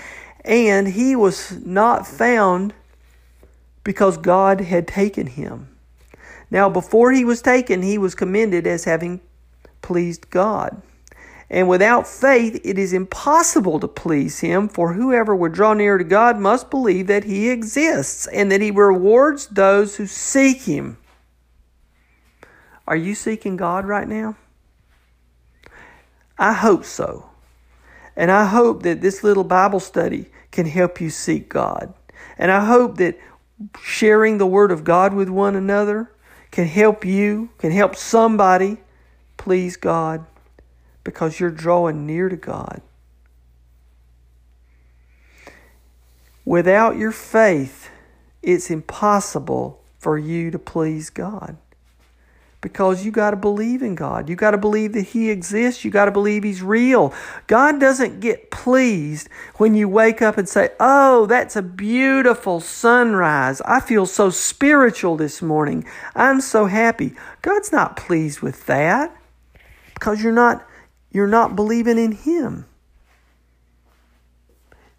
and 0.44 0.88
he 0.88 1.14
was 1.14 1.64
not 1.64 2.06
found 2.06 2.72
because 3.84 4.16
God 4.16 4.62
had 4.62 4.88
taken 4.88 5.26
him. 5.26 5.68
Now, 6.50 6.70
before 6.70 7.12
he 7.12 7.24
was 7.24 7.42
taken, 7.42 7.82
he 7.82 7.98
was 7.98 8.14
commended 8.14 8.66
as 8.66 8.84
having 8.84 9.20
pleased 9.82 10.30
God. 10.30 10.80
And 11.50 11.68
without 11.68 12.06
faith, 12.06 12.60
it 12.64 12.78
is 12.78 12.92
impossible 12.92 13.80
to 13.80 13.88
please 13.88 14.40
him, 14.40 14.68
for 14.68 14.92
whoever 14.92 15.34
would 15.34 15.52
draw 15.52 15.72
near 15.74 15.98
to 15.98 16.04
God 16.04 16.38
must 16.38 16.70
believe 16.70 17.06
that 17.06 17.24
he 17.24 17.48
exists 17.48 18.26
and 18.26 18.52
that 18.52 18.60
he 18.60 18.70
rewards 18.70 19.46
those 19.46 19.96
who 19.96 20.06
seek 20.06 20.62
him. 20.62 20.98
Are 22.88 22.96
you 22.96 23.14
seeking 23.14 23.58
God 23.58 23.84
right 23.84 24.08
now? 24.08 24.38
I 26.38 26.54
hope 26.54 26.86
so. 26.86 27.28
And 28.16 28.30
I 28.30 28.46
hope 28.46 28.82
that 28.84 29.02
this 29.02 29.22
little 29.22 29.44
Bible 29.44 29.78
study 29.78 30.30
can 30.52 30.64
help 30.64 30.98
you 30.98 31.10
seek 31.10 31.50
God. 31.50 31.92
And 32.38 32.50
I 32.50 32.64
hope 32.64 32.96
that 32.96 33.20
sharing 33.82 34.38
the 34.38 34.46
Word 34.46 34.70
of 34.72 34.84
God 34.84 35.12
with 35.12 35.28
one 35.28 35.54
another 35.54 36.10
can 36.50 36.66
help 36.66 37.04
you, 37.04 37.50
can 37.58 37.72
help 37.72 37.94
somebody 37.94 38.78
please 39.36 39.76
God 39.76 40.24
because 41.04 41.38
you're 41.38 41.50
drawing 41.50 42.06
near 42.06 42.30
to 42.30 42.36
God. 42.36 42.80
Without 46.46 46.96
your 46.96 47.12
faith, 47.12 47.90
it's 48.42 48.70
impossible 48.70 49.84
for 49.98 50.16
you 50.16 50.50
to 50.50 50.58
please 50.58 51.10
God 51.10 51.58
because 52.60 53.04
you 53.04 53.12
got 53.12 53.30
to 53.30 53.36
believe 53.36 53.82
in 53.82 53.94
God. 53.94 54.28
You 54.28 54.34
got 54.34 54.50
to 54.50 54.58
believe 54.58 54.92
that 54.94 55.08
He 55.08 55.30
exists. 55.30 55.84
You 55.84 55.90
got 55.90 56.06
to 56.06 56.10
believe 56.10 56.42
He's 56.42 56.62
real. 56.62 57.14
God 57.46 57.78
doesn't 57.78 58.20
get 58.20 58.50
pleased 58.50 59.28
when 59.56 59.74
you 59.74 59.88
wake 59.88 60.20
up 60.20 60.38
and 60.38 60.48
say, 60.48 60.70
Oh, 60.80 61.26
that's 61.26 61.54
a 61.54 61.62
beautiful 61.62 62.60
sunrise. 62.60 63.60
I 63.62 63.80
feel 63.80 64.06
so 64.06 64.30
spiritual 64.30 65.16
this 65.16 65.40
morning. 65.40 65.84
I'm 66.14 66.40
so 66.40 66.66
happy. 66.66 67.14
God's 67.42 67.70
not 67.70 67.96
pleased 67.96 68.40
with 68.40 68.66
that 68.66 69.16
because 69.94 70.22
you're 70.22 70.32
not, 70.32 70.66
you're 71.12 71.28
not 71.28 71.54
believing 71.54 71.98
in 71.98 72.12
Him. 72.12 72.66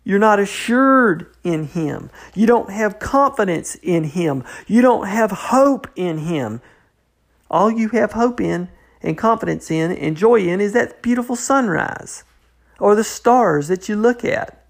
You're 0.06 0.18
not 0.18 0.40
assured 0.40 1.28
in 1.44 1.66
Him. 1.66 2.10
You 2.34 2.48
don't 2.48 2.72
have 2.72 3.00
confidence 3.00 3.76
in 3.76 4.06
Him. 4.06 4.46
You 4.66 4.82
don't 4.82 5.08
have 5.08 5.30
hope 5.30 5.88
in 5.96 6.20
Him. 6.20 6.62
All 7.50 7.72
you 7.72 7.90
have 7.90 8.14
hope 8.14 8.40
in 8.40 8.70
and 9.02 9.18
confidence 9.18 9.72
in 9.72 9.92
and 9.92 10.16
joy 10.16 10.42
in 10.42 10.62
is 10.62 10.74
that 10.74 11.02
beautiful 11.02 11.36
sunrise 11.36 12.24
or 12.80 12.96
the 12.96 13.04
stars 13.04 13.68
that 13.68 13.90
you 13.90 13.96
look 13.96 14.24
at. 14.24 14.66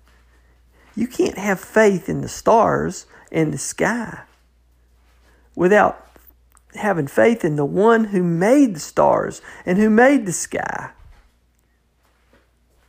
You 0.96 1.08
can't 1.08 1.38
have 1.38 1.60
faith 1.60 2.10
in 2.10 2.22
the 2.22 2.30
stars 2.30 3.06
and 3.32 3.54
the 3.54 3.58
sky 3.58 4.22
without 5.56 6.08
having 6.76 7.08
faith 7.08 7.44
in 7.44 7.56
the 7.56 7.66
one 7.66 8.06
who 8.06 8.24
made 8.24 8.76
the 8.76 8.80
stars 8.80 9.42
and 9.66 9.78
who 9.78 9.90
made 9.90 10.26
the 10.26 10.34
sky. 10.34 10.92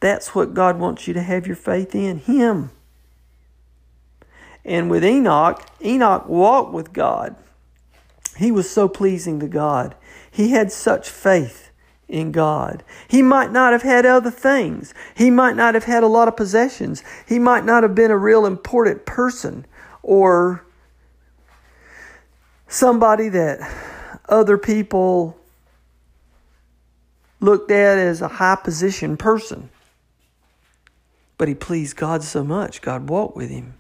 That's 0.00 0.34
what 0.34 0.54
God 0.54 0.78
wants 0.78 1.06
you 1.06 1.14
to 1.14 1.22
have 1.22 1.46
your 1.46 1.56
faith 1.56 1.94
in 1.94 2.18
Him. 2.18 2.70
And 4.64 4.90
with 4.90 5.04
Enoch, 5.04 5.66
Enoch 5.84 6.28
walked 6.28 6.72
with 6.72 6.92
God. 6.92 7.36
He 8.40 8.50
was 8.50 8.70
so 8.70 8.88
pleasing 8.88 9.38
to 9.40 9.46
God. 9.46 9.94
He 10.30 10.52
had 10.52 10.72
such 10.72 11.10
faith 11.10 11.70
in 12.08 12.32
God. 12.32 12.82
He 13.06 13.20
might 13.20 13.52
not 13.52 13.72
have 13.72 13.82
had 13.82 14.06
other 14.06 14.30
things. 14.30 14.94
He 15.14 15.30
might 15.30 15.56
not 15.56 15.74
have 15.74 15.84
had 15.84 16.02
a 16.02 16.06
lot 16.06 16.26
of 16.26 16.38
possessions. 16.38 17.04
He 17.28 17.38
might 17.38 17.66
not 17.66 17.82
have 17.82 17.94
been 17.94 18.10
a 18.10 18.16
real 18.16 18.46
important 18.46 19.04
person 19.04 19.66
or 20.02 20.64
somebody 22.66 23.28
that 23.28 23.60
other 24.26 24.56
people 24.56 25.36
looked 27.40 27.70
at 27.70 27.98
as 27.98 28.22
a 28.22 28.28
high 28.28 28.56
position 28.56 29.18
person. 29.18 29.68
But 31.36 31.48
he 31.48 31.54
pleased 31.54 31.94
God 31.94 32.22
so 32.22 32.42
much, 32.42 32.80
God 32.80 33.10
walked 33.10 33.36
with 33.36 33.50
him. 33.50 33.74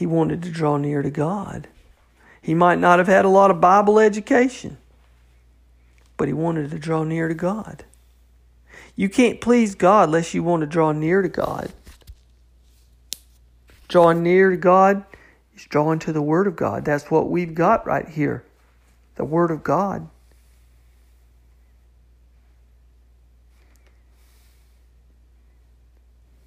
He 0.00 0.06
wanted 0.06 0.42
to 0.44 0.50
draw 0.50 0.78
near 0.78 1.02
to 1.02 1.10
God. 1.10 1.68
He 2.40 2.54
might 2.54 2.78
not 2.78 2.98
have 2.98 3.06
had 3.06 3.26
a 3.26 3.28
lot 3.28 3.50
of 3.50 3.60
Bible 3.60 3.98
education, 3.98 4.78
but 6.16 6.26
he 6.26 6.32
wanted 6.32 6.70
to 6.70 6.78
draw 6.78 7.04
near 7.04 7.28
to 7.28 7.34
God. 7.34 7.84
You 8.96 9.10
can't 9.10 9.42
please 9.42 9.74
God 9.74 10.08
unless 10.08 10.32
you 10.32 10.42
want 10.42 10.62
to 10.62 10.66
draw 10.66 10.92
near 10.92 11.20
to 11.20 11.28
God. 11.28 11.70
Drawing 13.88 14.22
near 14.22 14.48
to 14.48 14.56
God 14.56 15.04
is 15.54 15.66
drawing 15.66 15.98
to 15.98 16.14
the 16.14 16.22
Word 16.22 16.46
of 16.46 16.56
God. 16.56 16.86
That's 16.86 17.10
what 17.10 17.28
we've 17.28 17.54
got 17.54 17.86
right 17.86 18.08
here 18.08 18.42
the 19.16 19.24
Word 19.26 19.50
of 19.50 19.62
God. 19.62 20.08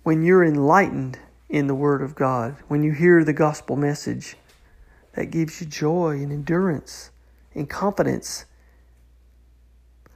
When 0.01 0.23
you're 0.23 0.43
enlightened 0.43 1.19
in 1.53 1.67
the 1.67 1.75
Word 1.75 2.01
of 2.01 2.15
God, 2.15 2.55
when 2.67 2.81
you 2.81 2.93
hear 2.93 3.23
the 3.23 3.31
gospel 3.31 3.75
message, 3.75 4.35
that 5.13 5.27
gives 5.27 5.61
you 5.61 5.67
joy 5.67 6.13
and 6.13 6.31
endurance 6.31 7.11
and 7.53 7.69
confidence. 7.69 8.45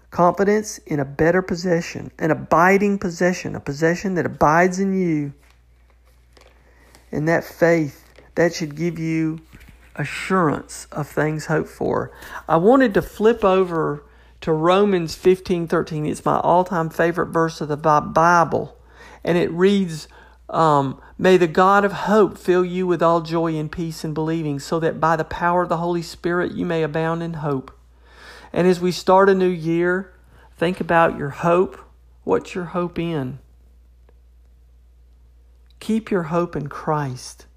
Confidence 0.10 0.80
in 0.80 1.00
a 1.00 1.06
better 1.06 1.44
possession, 1.44 2.10
an 2.18 2.32
abiding 2.32 2.98
possession, 2.98 3.56
a 3.56 3.60
possession 3.60 4.16
that 4.16 4.26
abides 4.26 4.80
in 4.80 5.00
you. 5.00 5.32
And 7.12 7.28
that 7.28 7.44
faith, 7.44 8.10
that 8.34 8.56
should 8.56 8.76
give 8.76 8.98
you 8.98 9.40
assurance 9.94 10.88
of 10.92 11.08
things 11.08 11.46
hoped 11.46 11.70
for. 11.70 12.12
I 12.48 12.58
wanted 12.58 12.96
to 12.96 13.02
flip 13.04 13.46
over 13.46 14.04
to 14.42 14.52
Romans 14.52 15.14
15 15.14 15.68
13. 15.68 16.08
It's 16.08 16.26
my 16.26 16.40
all 16.40 16.64
time 16.64 16.90
favorite 16.90 17.28
verse 17.28 17.62
of 17.62 17.68
the 17.68 17.78
Bible. 17.78 18.76
And 19.24 19.38
it 19.38 19.52
reads, 19.52 20.08
um, 20.50 21.02
May 21.20 21.38
the 21.38 21.48
God 21.48 21.84
of 21.84 21.94
hope 21.94 22.38
fill 22.38 22.64
you 22.64 22.86
with 22.86 23.02
all 23.02 23.22
joy 23.22 23.56
and 23.56 23.72
peace 23.72 24.04
in 24.04 24.14
believing, 24.14 24.60
so 24.60 24.80
that 24.80 25.00
by 25.00 25.16
the 25.16 25.24
power 25.24 25.64
of 25.64 25.70
the 25.70 25.78
Holy 25.78 26.04
Spirit 26.04 26.52
you 26.52 26.66
may 26.66 26.84
abound 26.84 27.24
in 27.24 27.36
hope. 27.36 27.72
And 28.54 28.68
as 28.68 28.80
we 28.80 28.92
start 28.92 29.30
a 29.30 29.36
new 29.36 29.50
year, 29.50 30.14
think 30.56 30.80
about 30.80 31.18
your 31.18 31.30
hope. 31.30 31.80
What's 32.24 32.54
your 32.54 32.66
hope 32.66 33.00
in? 33.00 33.40
Keep 35.80 36.12
your 36.12 36.24
hope 36.24 36.56
in 36.56 36.68
Christ. 36.68 37.48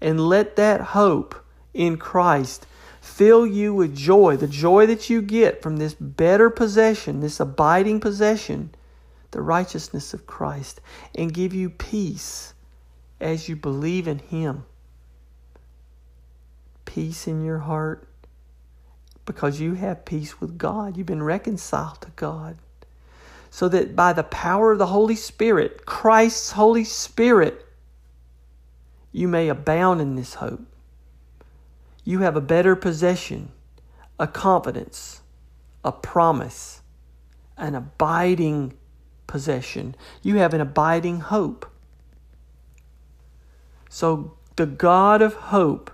And 0.00 0.20
let 0.20 0.56
that 0.56 0.80
hope 0.80 1.44
in 1.74 1.98
Christ 1.98 2.66
fill 3.00 3.46
you 3.46 3.74
with 3.74 3.94
joy, 3.94 4.36
the 4.36 4.48
joy 4.48 4.86
that 4.86 5.10
you 5.10 5.20
get 5.20 5.62
from 5.62 5.76
this 5.76 5.94
better 5.94 6.48
possession, 6.48 7.20
this 7.20 7.40
abiding 7.40 8.00
possession 8.00 8.70
the 9.30 9.42
righteousness 9.42 10.14
of 10.14 10.26
Christ 10.26 10.80
and 11.14 11.32
give 11.32 11.54
you 11.54 11.70
peace 11.70 12.54
as 13.20 13.48
you 13.48 13.56
believe 13.56 14.08
in 14.08 14.18
Him. 14.18 14.64
Peace 16.84 17.26
in 17.26 17.44
your 17.44 17.58
heart 17.58 18.08
because 19.28 19.60
you 19.60 19.74
have 19.74 20.06
peace 20.06 20.40
with 20.40 20.56
God. 20.56 20.96
You've 20.96 21.06
been 21.06 21.22
reconciled 21.22 22.00
to 22.00 22.10
God. 22.16 22.56
So 23.50 23.68
that 23.68 23.94
by 23.94 24.14
the 24.14 24.22
power 24.22 24.72
of 24.72 24.78
the 24.78 24.86
Holy 24.86 25.16
Spirit, 25.16 25.84
Christ's 25.84 26.52
Holy 26.52 26.84
Spirit, 26.84 27.66
you 29.12 29.28
may 29.28 29.48
abound 29.48 30.00
in 30.00 30.16
this 30.16 30.34
hope. 30.34 30.62
You 32.04 32.20
have 32.20 32.36
a 32.36 32.40
better 32.40 32.74
possession, 32.74 33.50
a 34.18 34.26
confidence, 34.26 35.20
a 35.84 35.92
promise, 35.92 36.80
an 37.58 37.74
abiding 37.74 38.77
possession. 39.28 39.94
You 40.22 40.38
have 40.38 40.52
an 40.52 40.60
abiding 40.60 41.20
hope. 41.20 41.70
So 43.88 44.36
the 44.56 44.66
God 44.66 45.22
of 45.22 45.34
hope 45.34 45.92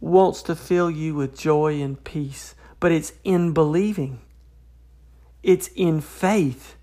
wants 0.00 0.42
to 0.42 0.56
fill 0.56 0.90
you 0.90 1.14
with 1.14 1.38
joy 1.38 1.80
and 1.80 2.02
peace, 2.02 2.56
but 2.80 2.90
it's 2.90 3.12
in 3.22 3.52
believing, 3.52 4.20
it's 5.44 5.68
in 5.68 6.00
faith. 6.00 6.74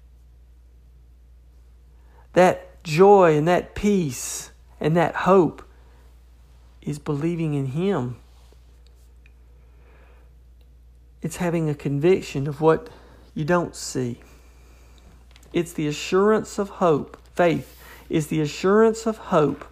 That 2.31 2.81
joy 2.83 3.37
and 3.37 3.47
that 3.47 3.75
peace 3.75 4.51
and 4.79 4.95
that 4.97 5.15
hope 5.15 5.63
is 6.81 6.99
believing 6.99 7.53
in 7.53 7.67
Him. 7.67 8.17
It's 11.21 11.37
having 11.37 11.69
a 11.69 11.75
conviction 11.75 12.47
of 12.47 12.59
what 12.59 12.89
you 13.33 13.45
don't 13.45 13.75
see. 13.75 14.19
It's 15.53 15.71
the 15.71 15.87
assurance 15.87 16.57
of 16.57 16.69
hope. 16.69 17.17
Faith 17.35 17.79
is 18.09 18.27
the 18.27 18.41
assurance 18.41 19.05
of 19.05 19.17
hope. 19.17 19.65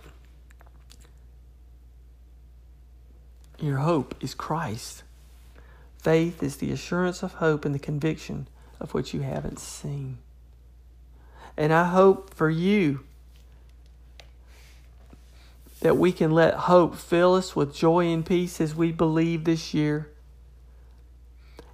Your 3.60 3.78
hope 3.78 4.16
is 4.22 4.34
Christ. 4.36 5.04
Faith 5.98 6.42
is 6.42 6.58
the 6.58 6.72
assurance 6.72 7.24
of 7.24 7.34
hope 7.34 7.66
and 7.66 7.76
the 7.76 7.80
conviction 7.80 8.48
of 8.80 8.94
what 8.94 9.14
you 9.14 9.22
haven't 9.22 9.60
seen. 9.60 10.20
And 11.58 11.74
I 11.74 11.86
hope 11.86 12.34
for 12.34 12.50
you 12.50 13.02
that 15.82 15.98
we 15.98 16.12
can 16.12 16.32
let 16.32 16.54
hope 16.54 16.96
fill 16.96 17.36
us 17.36 17.56
with 17.56 17.76
joy 17.76 18.06
and 18.06 18.26
peace 18.26 18.62
as 18.62 18.76
we 18.76 18.92
believe 18.92 19.44
this 19.44 19.74
year. 19.74 20.10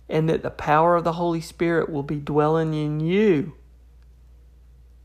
And 0.09 0.29
that 0.29 0.43
the 0.43 0.49
power 0.49 0.95
of 0.95 1.03
the 1.03 1.13
Holy 1.13 1.41
Spirit 1.41 1.89
will 1.89 2.03
be 2.03 2.15
dwelling 2.15 2.73
in 2.73 3.01
you 3.01 3.56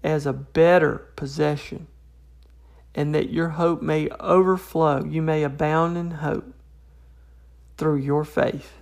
as 0.03 0.27
a 0.27 0.33
better 0.33 1.07
possession, 1.17 1.87
and 2.95 3.15
that 3.15 3.31
your 3.31 3.51
hope 3.51 3.83
may 3.83 4.09
overflow. 4.21 5.05
You 5.05 5.23
may 5.23 5.43
abound 5.43 5.97
in 5.97 6.11
hope 6.11 6.53
through 7.79 7.97
your 7.97 8.25
faith. 8.25 8.73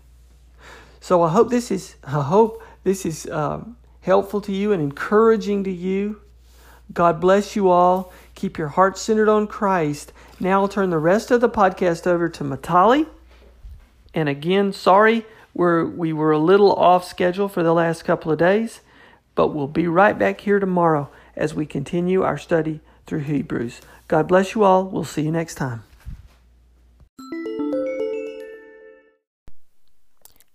So 1.00 1.22
I 1.22 1.30
hope 1.30 1.50
this 1.50 1.70
is 1.70 1.96
I 2.04 2.22
hope 2.22 2.62
this 2.84 3.06
is 3.06 3.26
um, 3.28 3.76
helpful 4.00 4.40
to 4.42 4.52
you 4.52 4.72
and 4.72 4.82
encouraging 4.82 5.64
to 5.64 5.70
you. 5.70 6.20
God 6.92 7.20
bless 7.20 7.54
you 7.54 7.68
all. 7.68 8.12
Keep 8.34 8.58
your 8.58 8.68
heart 8.68 8.98
centered 8.98 9.28
on 9.28 9.46
Christ. 9.46 10.12
Now 10.40 10.62
I'll 10.62 10.68
turn 10.68 10.90
the 10.90 10.98
rest 10.98 11.30
of 11.30 11.40
the 11.40 11.48
podcast 11.48 12.06
over 12.06 12.28
to 12.28 12.44
Matali. 12.44 13.06
And 14.12 14.28
again, 14.28 14.72
sorry 14.72 15.24
we're, 15.54 15.84
we 15.84 16.12
were 16.12 16.32
a 16.32 16.38
little 16.38 16.72
off 16.72 17.04
schedule 17.04 17.48
for 17.48 17.62
the 17.62 17.72
last 17.72 18.04
couple 18.04 18.32
of 18.32 18.38
days 18.38 18.80
but 19.34 19.48
we'll 19.48 19.66
be 19.66 19.86
right 19.86 20.18
back 20.18 20.40
here 20.40 20.58
tomorrow 20.58 21.10
as 21.36 21.54
we 21.54 21.66
continue 21.66 22.22
our 22.22 22.38
study 22.38 22.80
through 23.06 23.20
Hebrews. 23.20 23.80
God 24.08 24.28
bless 24.28 24.54
you 24.54 24.64
all. 24.64 24.84
We'll 24.84 25.04
see 25.04 25.22
you 25.22 25.32
next 25.32 25.54
time. 25.54 25.84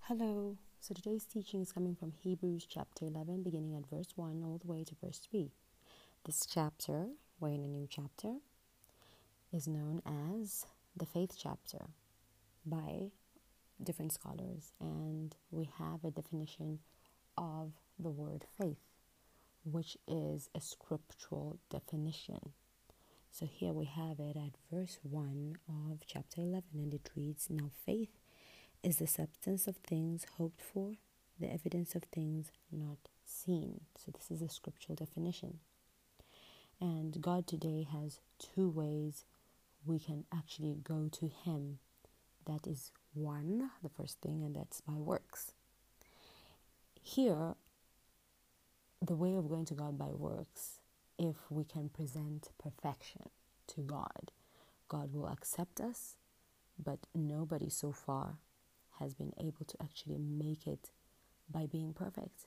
Hello. 0.02 0.56
So 0.80 0.94
today's 0.94 1.24
teaching 1.24 1.60
is 1.60 1.72
coming 1.72 1.96
from 1.96 2.12
Hebrews 2.12 2.64
chapter 2.64 3.06
11, 3.06 3.42
beginning 3.42 3.74
at 3.74 3.88
verse 3.88 4.08
1 4.14 4.42
all 4.44 4.58
the 4.64 4.70
way 4.70 4.84
to 4.84 4.94
verse 5.02 5.18
3. 5.18 5.50
This 6.24 6.46
chapter, 6.46 7.08
we're 7.40 7.48
in 7.48 7.64
a 7.64 7.68
new 7.68 7.88
chapter, 7.90 8.36
is 9.52 9.66
known 9.66 10.02
as 10.06 10.64
the 10.96 11.06
faith 11.06 11.34
chapter 11.36 11.86
by 12.64 13.10
different 13.82 14.12
scholars, 14.12 14.72
and 14.80 15.34
we 15.50 15.68
have 15.78 16.04
a 16.04 16.10
definition 16.10 16.78
of 17.36 17.72
the 17.98 18.10
word 18.10 18.44
faith, 18.58 18.80
which 19.64 19.96
is 20.06 20.48
a 20.54 20.60
scriptural 20.60 21.58
definition. 21.70 22.52
So 23.30 23.46
here 23.46 23.72
we 23.72 23.84
have 23.86 24.18
it 24.18 24.36
at 24.36 24.56
verse 24.72 24.98
1 25.02 25.56
of 25.68 26.02
chapter 26.06 26.40
11, 26.40 26.64
and 26.74 26.94
it 26.94 27.10
reads 27.14 27.48
Now 27.50 27.70
faith 27.84 28.18
is 28.82 28.96
the 28.96 29.06
substance 29.06 29.66
of 29.66 29.76
things 29.76 30.26
hoped 30.38 30.62
for, 30.62 30.92
the 31.38 31.52
evidence 31.52 31.94
of 31.94 32.04
things 32.04 32.50
not 32.72 33.08
seen. 33.24 33.80
So, 33.96 34.12
this 34.12 34.30
is 34.30 34.42
a 34.42 34.48
scriptural 34.48 34.96
definition. 34.96 35.58
And 36.80 37.20
God 37.20 37.46
today 37.46 37.86
has 37.90 38.20
two 38.38 38.68
ways 38.68 39.24
we 39.84 39.98
can 39.98 40.24
actually 40.34 40.76
go 40.82 41.08
to 41.12 41.28
Him. 41.28 41.78
That 42.46 42.66
is 42.66 42.92
one, 43.14 43.70
the 43.82 43.88
first 43.88 44.20
thing, 44.20 44.44
and 44.44 44.54
that's 44.54 44.80
by 44.80 44.94
works. 44.94 45.52
Here, 47.02 47.54
the 49.00 49.16
way 49.16 49.34
of 49.34 49.48
going 49.48 49.64
to 49.66 49.74
God 49.74 49.98
by 49.98 50.08
works, 50.08 50.80
if 51.18 51.36
we 51.50 51.64
can 51.64 51.88
present 51.88 52.50
perfection 52.58 53.28
to 53.68 53.80
God, 53.80 54.30
God 54.88 55.12
will 55.12 55.28
accept 55.28 55.80
us, 55.80 56.16
but 56.82 57.00
nobody 57.14 57.68
so 57.68 57.92
far 57.92 58.36
has 58.98 59.14
been 59.14 59.32
able 59.38 59.64
to 59.66 59.76
actually 59.82 60.18
make 60.18 60.66
it 60.66 60.90
by 61.50 61.66
being 61.66 61.92
perfect. 61.92 62.46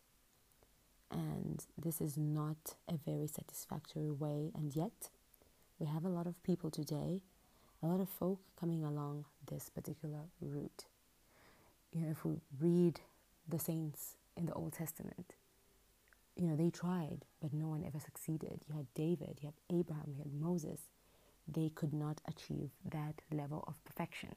And 1.12 1.66
this 1.78 2.02
is 2.02 2.18
not 2.18 2.76
a 2.88 2.98
very 2.98 3.28
satisfactory 3.28 4.10
way, 4.10 4.52
and 4.54 4.76
yet 4.76 5.10
we 5.80 5.88
have 5.88 6.06
a 6.06 6.10
lot 6.10 6.28
of 6.28 6.42
people 6.44 6.70
today, 6.70 7.22
a 7.82 7.88
lot 7.88 8.00
of 8.00 8.10
folk 8.10 8.40
coming 8.60 8.84
along 8.84 9.26
this 9.50 9.70
particular 9.70 10.26
route. 10.42 10.86
You 11.92 12.02
know, 12.02 12.12
if 12.12 12.26
we 12.26 12.42
read 12.60 13.00
the 13.48 13.58
saints 13.58 14.16
in 14.38 14.46
the 14.46 14.54
Old 14.54 14.74
Testament, 14.74 15.34
you 16.40 16.48
know, 16.48 16.56
they 16.56 16.70
tried, 16.70 17.26
but 17.42 17.54
no 17.54 17.68
one 17.68 17.84
ever 17.86 18.00
succeeded. 18.00 18.62
You 18.68 18.76
had 18.76 18.88
David, 18.96 19.40
you 19.42 19.48
had 19.48 19.78
Abraham, 19.78 20.14
you 20.14 20.20
had 20.20 20.34
Moses. 20.34 20.82
They 21.48 21.70
could 21.70 21.94
not 21.94 22.22
achieve 22.28 22.70
that 22.90 23.22
level 23.32 23.64
of 23.68 23.84
perfection. 23.84 24.36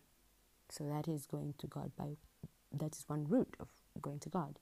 So 0.69 0.85
that 0.85 1.07
is 1.07 1.27
going 1.27 1.55
to 1.59 1.67
God 1.67 1.93
by, 1.97 2.17
that 2.73 2.97
is 2.97 3.05
one 3.07 3.27
route 3.29 3.55
of 3.61 3.69
going 4.01 4.19
to 4.21 4.29
God. 4.29 4.59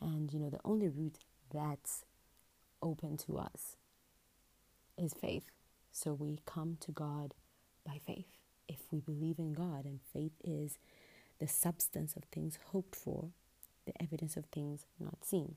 And, 0.00 0.32
you 0.32 0.38
know, 0.38 0.50
the 0.50 0.60
only 0.64 0.88
route 0.88 1.18
that's 1.52 2.04
open 2.80 3.16
to 3.16 3.38
us 3.38 3.76
is 4.96 5.14
faith. 5.14 5.50
So 5.90 6.12
we 6.12 6.40
come 6.46 6.76
to 6.80 6.92
God 6.92 7.34
by 7.84 7.98
faith. 8.06 8.26
If 8.68 8.80
we 8.92 9.00
believe 9.00 9.38
in 9.38 9.52
God, 9.54 9.84
and 9.84 10.00
faith 10.12 10.32
is 10.44 10.78
the 11.40 11.48
substance 11.48 12.14
of 12.14 12.24
things 12.24 12.58
hoped 12.66 12.94
for, 12.94 13.30
the 13.86 14.00
evidence 14.02 14.36
of 14.36 14.44
things 14.46 14.84
not 15.00 15.24
seen. 15.24 15.56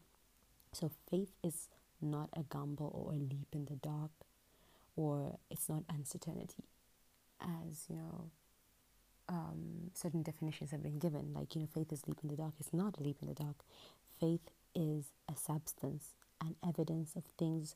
So 0.74 0.92
faith 1.10 1.32
is 1.44 1.68
not 2.02 2.30
a 2.34 2.44
gamble 2.44 2.92
or 2.94 3.14
a 3.14 3.18
leap 3.18 3.48
in 3.54 3.66
the 3.66 3.76
dark, 3.76 4.12
or 4.96 5.38
it's 5.50 5.70
not 5.70 5.84
uncertainty, 5.90 6.64
as 7.42 7.86
you 7.90 7.96
know. 7.96 8.30
Um, 9.30 9.92
certain 9.94 10.24
definitions 10.24 10.72
have 10.72 10.84
been 10.84 11.00
given, 11.00 11.34
like 11.34 11.56
you 11.56 11.62
know, 11.62 11.68
faith 11.74 11.92
is 11.94 12.08
leap 12.08 12.18
in 12.24 12.30
the 12.30 12.36
dark. 12.36 12.54
It's 12.60 12.74
not 12.74 12.98
a 13.00 13.04
leap 13.04 13.18
in 13.22 13.28
the 13.28 13.34
dark. 13.34 13.64
Faith 14.20 14.50
is 14.76 15.06
a 15.30 15.36
substance, 15.36 16.10
an 16.42 16.56
evidence 16.68 17.16
of 17.16 17.24
things 17.38 17.76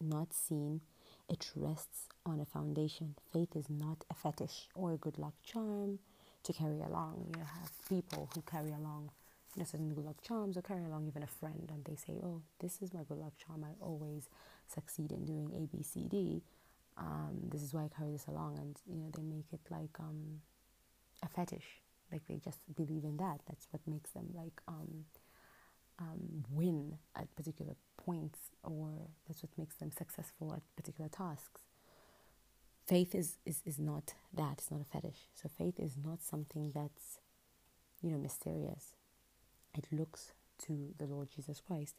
not 0.00 0.32
seen. 0.32 0.80
It 1.28 1.50
rests 1.54 2.08
on 2.26 2.40
a 2.40 2.44
foundation. 2.44 3.14
Faith 3.32 3.54
is 3.54 3.70
not 3.70 4.04
a 4.10 4.14
fetish 4.14 4.68
or 4.74 4.92
a 4.92 4.96
good 4.96 5.18
luck 5.18 5.34
charm 5.44 5.98
to 6.42 6.52
carry 6.52 6.80
along. 6.80 7.34
You 7.36 7.44
have 7.44 7.70
people 7.88 8.28
who 8.34 8.42
carry 8.42 8.72
along 8.72 9.10
you 9.54 9.60
know, 9.60 9.64
certain 9.64 9.92
good 9.92 10.04
luck 10.04 10.22
charms 10.22 10.56
or 10.56 10.62
carrying 10.62 10.86
along 10.86 11.06
even 11.06 11.22
a 11.22 11.26
friend 11.26 11.70
and 11.72 11.84
they 11.84 11.96
say, 11.96 12.20
oh, 12.22 12.42
this 12.60 12.80
is 12.82 12.94
my 12.94 13.02
good 13.02 13.18
luck 13.18 13.32
charm. 13.36 13.64
I 13.64 13.72
always 13.80 14.28
succeed 14.72 15.10
in 15.10 15.24
doing 15.24 15.50
A, 15.54 15.66
B, 15.74 15.82
C, 15.82 16.06
D. 16.08 16.42
Um, 16.96 17.48
this 17.50 17.62
is 17.62 17.74
why 17.74 17.84
I 17.84 17.88
carry 17.88 18.12
this 18.12 18.26
along. 18.26 18.58
And, 18.58 18.76
you 18.86 18.96
know, 18.96 19.10
they 19.16 19.22
make 19.22 19.46
it 19.52 19.60
like 19.70 19.98
um, 19.98 20.40
a 21.22 21.28
fetish. 21.28 21.80
Like 22.12 22.22
they 22.28 22.36
just 22.36 22.60
believe 22.76 23.04
in 23.04 23.16
that. 23.16 23.40
That's 23.48 23.66
what 23.70 23.82
makes 23.86 24.10
them 24.10 24.28
like 24.34 24.60
um, 24.68 25.04
um, 25.98 26.44
win 26.50 26.98
at 27.16 27.34
particular 27.34 27.74
points 27.96 28.38
or 28.62 28.92
that's 29.26 29.42
what 29.42 29.50
makes 29.58 29.76
them 29.76 29.90
successful 29.90 30.52
at 30.54 30.62
particular 30.76 31.08
tasks. 31.08 31.62
Faith 32.86 33.14
is, 33.14 33.38
is, 33.44 33.62
is 33.64 33.78
not 33.78 34.14
that. 34.32 34.54
It's 34.58 34.70
not 34.70 34.80
a 34.80 34.84
fetish. 34.84 35.28
So 35.34 35.48
faith 35.58 35.78
is 35.78 35.96
not 36.02 36.22
something 36.22 36.72
that's, 36.72 37.18
you 38.00 38.10
know, 38.10 38.18
mysterious 38.18 38.94
looks 39.92 40.32
to 40.66 40.94
the 40.98 41.06
Lord 41.06 41.28
Jesus 41.34 41.60
Christ. 41.60 41.94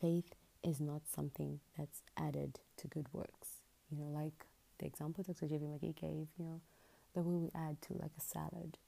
Faith 0.00 0.34
is 0.62 0.80
not 0.80 1.02
something 1.12 1.60
that's 1.78 2.02
added 2.16 2.60
to 2.78 2.88
good 2.88 3.06
works. 3.12 3.60
You 3.90 3.98
know, 3.98 4.10
like 4.10 4.46
the 4.78 4.86
example 4.86 5.24
Dr. 5.24 5.46
J.V. 5.46 5.64
McGee 5.64 5.94
gave, 5.96 6.28
you 6.38 6.44
know, 6.44 6.60
the 7.14 7.22
way 7.22 7.36
we 7.36 7.50
add 7.54 7.80
to 7.82 7.94
like 7.94 8.12
a 8.16 8.20
salad. 8.20 8.78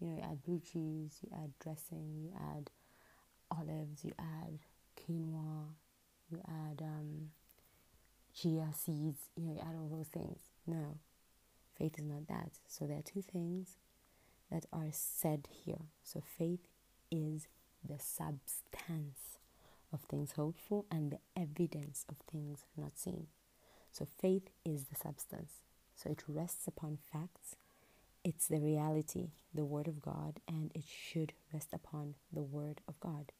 You 0.00 0.08
know, 0.08 0.16
you 0.16 0.22
add 0.22 0.42
blue 0.44 0.60
cheese, 0.60 1.18
you 1.22 1.28
add 1.34 1.52
dressing, 1.60 2.14
you 2.22 2.32
add 2.56 2.70
olives, 3.50 4.04
you 4.04 4.12
add 4.18 4.58
quinoa, 4.96 5.64
you 6.30 6.40
add 6.46 6.82
um, 6.82 7.30
chia 8.34 8.68
seeds, 8.72 9.28
you 9.36 9.44
know, 9.44 9.54
you 9.54 9.60
add 9.60 9.74
all 9.74 9.88
those 9.90 10.06
things. 10.08 10.38
No, 10.66 10.98
faith 11.76 11.98
is 11.98 12.04
not 12.04 12.28
that. 12.28 12.52
So 12.68 12.86
there 12.86 12.98
are 12.98 13.02
two 13.02 13.22
things 13.22 13.76
that 14.50 14.66
are 14.72 14.88
said 14.92 15.48
here. 15.64 15.86
So 16.04 16.22
faith 16.38 16.60
is 17.10 17.48
the 17.84 17.98
substance 17.98 19.38
of 19.92 20.00
things 20.02 20.32
hoped 20.32 20.60
for 20.60 20.84
and 20.90 21.12
the 21.12 21.18
evidence 21.40 22.04
of 22.08 22.16
things 22.30 22.64
not 22.76 22.98
seen. 22.98 23.26
So 23.92 24.06
faith 24.20 24.50
is 24.64 24.84
the 24.84 24.96
substance. 24.96 25.52
So 25.94 26.10
it 26.10 26.22
rests 26.28 26.66
upon 26.66 26.98
facts. 27.12 27.56
It's 28.24 28.46
the 28.46 28.60
reality, 28.60 29.30
the 29.54 29.64
Word 29.64 29.88
of 29.88 30.02
God, 30.02 30.40
and 30.46 30.70
it 30.74 30.84
should 30.86 31.32
rest 31.52 31.68
upon 31.72 32.14
the 32.32 32.42
Word 32.42 32.80
of 32.86 32.98
God. 33.00 33.32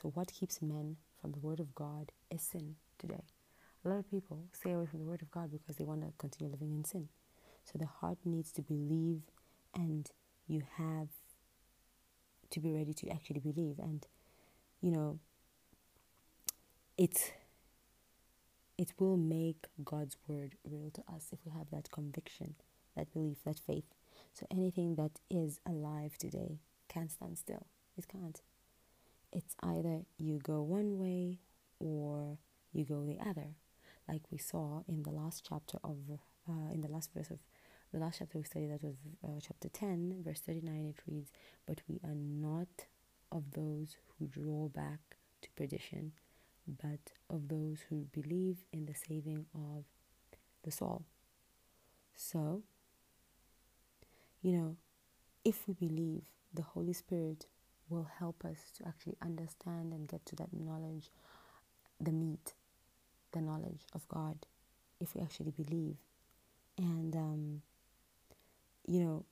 So, 0.00 0.10
what 0.10 0.32
keeps 0.32 0.62
men 0.62 0.96
from 1.20 1.32
the 1.32 1.40
Word 1.40 1.60
of 1.60 1.74
God 1.74 2.12
is 2.30 2.42
sin 2.42 2.76
today. 2.98 3.24
A 3.84 3.88
lot 3.88 3.98
of 3.98 4.10
people 4.10 4.44
stay 4.52 4.72
away 4.72 4.86
from 4.86 5.00
the 5.00 5.04
Word 5.06 5.22
of 5.22 5.30
God 5.30 5.50
because 5.50 5.76
they 5.76 5.84
want 5.84 6.02
to 6.02 6.12
continue 6.18 6.50
living 6.50 6.72
in 6.72 6.84
sin. 6.84 7.08
So, 7.64 7.78
the 7.78 7.86
heart 7.86 8.18
needs 8.24 8.50
to 8.52 8.62
believe, 8.62 9.22
and 9.74 10.10
you 10.46 10.62
have 10.76 11.08
to 12.50 12.60
be 12.60 12.72
ready 12.72 12.92
to 12.92 13.08
actually 13.10 13.40
believe 13.40 13.78
and 13.78 14.06
you 14.80 14.90
know 14.90 15.18
it 16.98 17.32
it 18.80 18.94
will 18.98 19.18
make 19.18 19.66
God's 19.84 20.16
word 20.26 20.54
real 20.64 20.90
to 20.90 21.02
us 21.14 21.26
if 21.32 21.40
we 21.44 21.52
have 21.52 21.66
that 21.70 21.90
conviction, 21.90 22.54
that 22.96 23.12
belief, 23.12 23.36
that 23.44 23.58
faith. 23.58 23.84
So 24.32 24.46
anything 24.50 24.94
that 24.94 25.20
is 25.28 25.60
alive 25.66 26.16
today 26.16 26.60
can't 26.88 27.10
stand 27.10 27.36
still. 27.36 27.66
It 27.98 28.08
can't. 28.08 28.40
It's 29.34 29.54
either 29.62 30.06
you 30.16 30.38
go 30.38 30.62
one 30.62 30.98
way 30.98 31.40
or 31.78 32.38
you 32.72 32.86
go 32.86 33.04
the 33.04 33.20
other. 33.20 33.48
Like 34.08 34.22
we 34.30 34.38
saw 34.38 34.80
in 34.88 35.02
the 35.02 35.10
last 35.10 35.46
chapter 35.46 35.76
of, 35.84 35.98
uh, 36.48 36.72
in 36.72 36.80
the 36.80 36.88
last 36.88 37.10
verse 37.14 37.30
of 37.30 37.38
the 37.92 37.98
last 37.98 38.18
chapter 38.18 38.38
we 38.38 38.44
studied 38.44 38.70
that 38.70 38.82
was 38.82 38.96
uh, 39.24 39.40
chapter 39.40 39.68
10 39.68 40.22
verse 40.24 40.40
39 40.40 40.94
it 40.96 41.02
reads 41.10 41.30
but 41.66 41.80
we 41.88 42.00
are 42.04 42.14
not 42.14 42.86
of 43.32 43.52
those 43.52 43.96
who 44.18 44.26
draw 44.26 44.68
back 44.68 45.16
to 45.42 45.48
perdition 45.56 46.12
but 46.66 47.12
of 47.28 47.48
those 47.48 47.78
who 47.88 48.06
believe 48.12 48.58
in 48.72 48.86
the 48.86 48.94
saving 48.94 49.46
of 49.54 49.84
the 50.62 50.70
soul. 50.70 51.04
So 52.14 52.62
you 54.42 54.52
know 54.52 54.76
if 55.44 55.66
we 55.66 55.74
believe 55.74 56.22
the 56.52 56.62
holy 56.62 56.92
spirit 56.92 57.46
will 57.88 58.08
help 58.18 58.44
us 58.44 58.58
to 58.76 58.86
actually 58.86 59.16
understand 59.22 59.92
and 59.92 60.06
get 60.06 60.24
to 60.26 60.36
that 60.36 60.52
knowledge 60.52 61.10
the 62.00 62.12
meat 62.12 62.54
the 63.32 63.40
knowledge 63.40 63.82
of 63.94 64.06
god 64.08 64.46
if 65.00 65.14
we 65.14 65.22
actually 65.22 65.50
believe. 65.50 65.96
And 66.76 67.14
um, 67.16 67.62
you 68.86 69.00
know, 69.00 69.24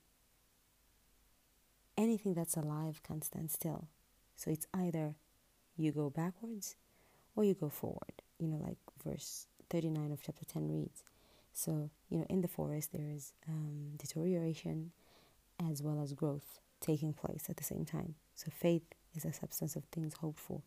anything 1.97 2.33
that's 2.33 2.55
alive 2.55 3.01
can't 3.03 3.23
stand 3.23 3.51
still. 3.51 3.87
So 4.35 4.51
it's 4.51 4.67
either 4.73 5.15
you 5.75 5.91
go 5.91 6.09
backwards 6.09 6.75
or 7.35 7.43
you 7.43 7.53
go 7.53 7.69
forward. 7.69 8.21
You 8.39 8.47
know, 8.47 8.57
like 8.57 8.77
verse 9.03 9.47
39 9.69 10.11
of 10.11 10.21
chapter 10.21 10.45
10 10.45 10.69
reads. 10.69 11.03
So, 11.53 11.89
you 12.09 12.17
know, 12.17 12.25
in 12.29 12.41
the 12.41 12.47
forest 12.47 12.91
there 12.93 13.09
is 13.09 13.33
um, 13.47 13.91
deterioration 13.97 14.91
as 15.69 15.83
well 15.83 16.01
as 16.01 16.13
growth 16.13 16.59
taking 16.79 17.13
place 17.13 17.45
at 17.49 17.57
the 17.57 17.63
same 17.63 17.85
time. 17.85 18.15
So 18.35 18.49
faith 18.49 18.83
is 19.15 19.25
a 19.25 19.33
substance 19.33 19.75
of 19.75 19.83
things 19.85 20.13
hoped 20.21 20.39
for. 20.39 20.61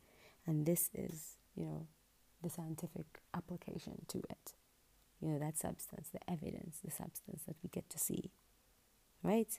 And 0.47 0.67
this 0.67 0.91
is, 0.95 1.37
you 1.55 1.65
know, 1.65 1.87
the 2.43 2.51
scientific 2.51 3.07
application 3.35 4.05
to 4.09 4.19
it. 4.19 4.53
You 5.21 5.29
know, 5.29 5.39
that 5.39 5.57
substance, 5.57 6.09
the 6.13 6.31
evidence, 6.31 6.81
the 6.85 6.91
substance 6.91 7.43
that 7.47 7.57
we 7.63 7.71
get 7.71 7.89
to 7.91 7.99
see 7.99 8.33
right? 9.23 9.59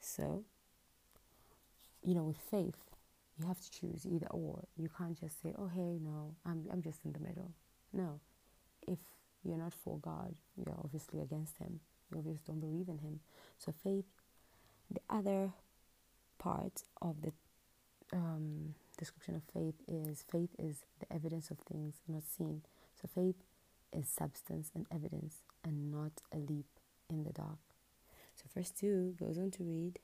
So, 0.00 0.44
you 2.02 2.14
know, 2.14 2.24
with 2.24 2.38
faith, 2.38 2.76
you 3.38 3.46
have 3.46 3.60
to 3.60 3.70
choose 3.70 4.06
either 4.06 4.26
or. 4.30 4.64
You 4.76 4.88
can't 4.96 5.18
just 5.18 5.40
say, 5.42 5.54
"Oh, 5.56 5.68
hey, 5.68 5.98
no, 6.00 6.34
I'm 6.44 6.66
I'm 6.72 6.82
just 6.82 7.04
in 7.04 7.12
the 7.12 7.20
middle." 7.20 7.52
No, 7.92 8.20
if 8.86 8.98
you're 9.44 9.58
not 9.58 9.72
for 9.72 9.98
God, 9.98 10.34
you're 10.56 10.74
obviously 10.82 11.20
against 11.20 11.58
Him. 11.58 11.80
You 12.10 12.18
obviously 12.18 12.42
don't 12.46 12.60
believe 12.60 12.88
in 12.88 12.98
Him. 12.98 13.20
So 13.58 13.72
faith. 13.72 14.06
The 14.90 15.00
other 15.10 15.52
part 16.38 16.82
of 17.02 17.20
the 17.20 17.32
um, 18.12 18.74
description 18.96 19.34
of 19.36 19.42
faith 19.52 19.74
is 19.86 20.24
faith 20.30 20.50
is 20.58 20.84
the 21.00 21.12
evidence 21.12 21.50
of 21.50 21.58
things 21.58 21.96
not 22.08 22.22
seen. 22.24 22.62
So 23.00 23.08
faith 23.14 23.36
is 23.92 24.08
substance 24.08 24.70
and 24.74 24.86
evidence 24.90 25.42
and 25.64 25.90
not 25.90 26.12
a 26.32 26.38
leap 26.38 26.66
in 27.10 27.24
the 27.24 27.32
dark. 27.32 27.58
Verse 28.54 28.70
2 28.70 29.16
goes 29.18 29.38
on 29.38 29.50
to 29.52 29.64
read 29.64 29.98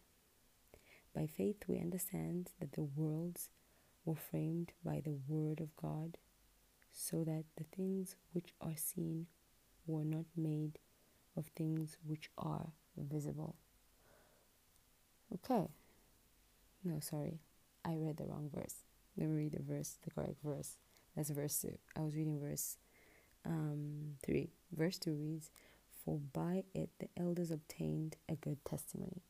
By 1.14 1.26
faith 1.26 1.64
we 1.66 1.78
understand 1.78 2.50
that 2.60 2.72
the 2.72 2.82
worlds 2.82 3.50
were 4.04 4.16
framed 4.16 4.72
by 4.84 5.00
the 5.04 5.16
word 5.26 5.60
of 5.60 5.74
God, 5.76 6.18
so 6.92 7.24
that 7.24 7.44
the 7.56 7.64
things 7.64 8.16
which 8.32 8.52
are 8.60 8.76
seen 8.76 9.26
were 9.86 10.04
not 10.04 10.26
made 10.36 10.78
of 11.36 11.46
things 11.56 11.96
which 12.06 12.30
are 12.38 12.72
visible. 12.96 13.56
Okay. 15.32 15.68
No, 16.84 17.00
sorry. 17.00 17.40
I 17.84 17.96
read 17.96 18.18
the 18.18 18.24
wrong 18.24 18.50
verse. 18.54 18.76
Let 19.16 19.28
me 19.28 19.36
read 19.36 19.52
the 19.52 19.62
verse, 19.62 19.98
the 20.04 20.10
correct 20.10 20.36
verse. 20.44 20.76
That's 21.16 21.30
verse 21.30 21.60
2. 21.62 21.76
I 21.96 22.00
was 22.00 22.14
reading 22.14 22.40
verse 22.40 22.76
um, 23.46 24.16
3. 24.24 24.50
Verse 24.76 24.98
2 24.98 25.12
reads, 25.12 25.50
For 26.04 26.18
by 26.32 26.64
it 26.74 26.90
the 26.98 27.08
elders 27.16 27.50
obtained 27.50 28.16
a 28.28 28.34
good 28.34 28.64
testimony. 28.64 29.22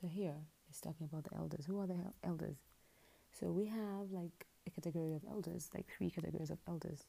So 0.00 0.08
here 0.08 0.36
it's 0.68 0.80
talking 0.80 1.08
about 1.10 1.24
the 1.24 1.36
elders. 1.36 1.66
Who 1.66 1.80
are 1.80 1.86
the 1.86 2.12
elders? 2.24 2.56
So 3.32 3.50
we 3.50 3.66
have 3.66 4.10
like 4.10 4.46
a 4.66 4.70
category 4.70 5.14
of 5.14 5.22
elders, 5.28 5.68
like 5.74 5.86
three 5.86 6.10
categories 6.10 6.50
of 6.50 6.58
elders. 6.66 7.04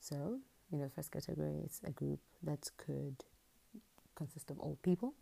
So, 0.00 0.38
you 0.70 0.78
know, 0.78 0.84
the 0.84 0.90
first 0.90 1.12
category 1.12 1.60
is 1.64 1.80
a 1.84 1.90
group 1.90 2.20
that 2.42 2.70
could 2.76 3.24
consist 4.14 4.50
of 4.50 4.60
old 4.60 4.80
people, 4.82 5.14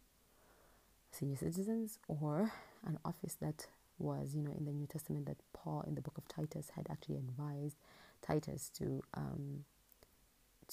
senior 1.10 1.36
citizens, 1.36 1.98
or 2.08 2.52
an 2.86 2.98
office 3.04 3.36
that 3.40 3.66
was, 3.98 4.34
you 4.34 4.42
know, 4.42 4.54
in 4.56 4.64
the 4.64 4.72
New 4.72 4.86
Testament 4.86 5.26
that 5.26 5.36
Paul 5.52 5.84
in 5.86 5.94
the 5.94 6.00
book 6.00 6.16
of 6.16 6.26
Titus 6.28 6.70
had 6.74 6.86
actually 6.90 7.16
advised 7.16 7.76
Titus 8.22 8.70
to 8.78 9.02
um, 9.14 9.64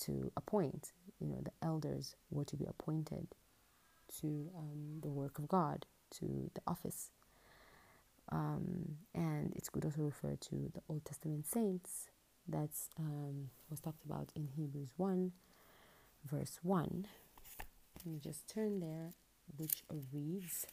to 0.06 0.32
appoint. 0.38 0.92
You 1.20 1.28
know, 1.28 1.42
the 1.44 1.52
elders 1.66 2.16
were 2.30 2.46
to 2.46 2.56
be 2.56 2.66
appointed 2.66 3.28
to 4.22 4.50
um, 4.58 5.00
the 5.02 5.10
work 5.10 5.40
of 5.40 5.48
God, 5.48 5.86
to 6.20 6.50
the 6.54 6.62
office. 6.68 7.12
Um, 8.30 8.98
and 9.16 9.54
it 9.56 9.68
could 9.72 9.86
also 9.86 10.02
refer 10.02 10.36
to 10.36 10.72
the 10.74 10.82
Old 10.90 11.06
Testament 11.06 11.48
saints 11.48 12.10
that 12.48 12.72
um, 13.00 13.50
was 13.70 13.80
talked 13.80 14.04
about 14.06 14.32
in 14.36 14.48
Hebrews 14.48 14.92
1, 14.98 15.32
verse 16.30 16.60
1. 16.62 17.08
Let 17.98 18.06
me 18.06 18.20
just 18.22 18.48
turn 18.48 18.80
there, 18.80 19.14
which 19.58 19.84
reads 20.14 20.66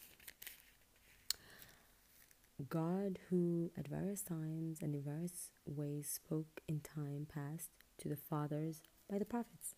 God, 2.69 3.19
who 3.29 3.71
at 3.77 3.87
various 3.87 4.21
times 4.21 4.79
and 4.81 4.95
in 4.95 5.01
various 5.01 5.49
ways 5.65 6.07
spoke 6.07 6.61
in 6.67 6.79
time 6.79 7.27
past 7.33 7.69
to 7.97 8.07
the 8.09 8.15
fathers 8.15 8.81
by 9.09 9.17
the 9.17 9.25
prophets. 9.25 9.75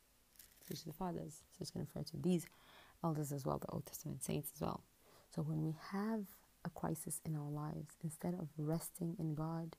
To 0.75 0.85
the 0.85 0.93
fathers. 0.93 1.43
So 1.53 1.61
it's 1.61 1.71
going 1.71 1.85
to 1.85 1.91
refer 1.95 2.05
to 2.11 2.17
these 2.17 2.45
elders 3.01 3.31
as 3.31 3.45
well, 3.45 3.57
the 3.57 3.69
Old 3.69 3.85
Testament 3.85 4.21
saints 4.21 4.51
as 4.53 4.61
well. 4.61 4.83
So 5.33 5.41
when 5.41 5.63
we 5.63 5.75
have 5.91 6.25
a 6.65 6.69
crisis 6.69 7.21
in 7.25 7.37
our 7.37 7.49
lives, 7.49 7.95
instead 8.03 8.33
of 8.33 8.49
resting 8.57 9.15
in 9.17 9.33
God 9.33 9.77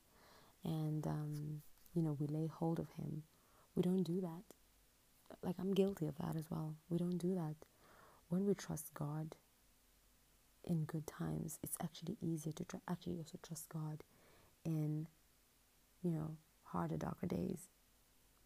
and, 0.64 1.06
um, 1.06 1.62
you 1.94 2.00
know, 2.00 2.16
we 2.18 2.26
lay 2.26 2.46
hold 2.46 2.78
of 2.78 2.88
Him, 2.92 3.22
we 3.74 3.82
don't 3.82 4.02
do 4.02 4.20
that. 4.22 4.42
Like 5.42 5.56
I'm 5.58 5.74
guilty 5.74 6.06
of 6.06 6.16
that 6.18 6.36
as 6.36 6.50
well. 6.50 6.74
We 6.88 6.96
don't 6.96 7.18
do 7.18 7.34
that. 7.34 7.56
When 8.28 8.46
we 8.46 8.54
trust 8.54 8.94
God 8.94 9.36
in 10.64 10.84
good 10.84 11.06
times, 11.06 11.58
it's 11.62 11.76
actually 11.82 12.16
easier 12.22 12.52
to 12.54 12.64
tr- 12.64 12.76
actually 12.88 13.18
also 13.18 13.38
trust 13.42 13.68
God 13.68 14.02
in, 14.64 15.06
you 16.02 16.10
know, 16.10 16.36
harder, 16.64 16.96
darker 16.96 17.26
days. 17.26 17.68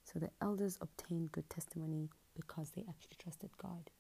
So 0.05 0.19
the 0.19 0.31
elders 0.41 0.77
obtained 0.81 1.31
good 1.31 1.49
testimony 1.49 2.11
because 2.35 2.71
they 2.71 2.85
actually 2.89 3.17
trusted 3.19 3.51
God. 3.59 3.91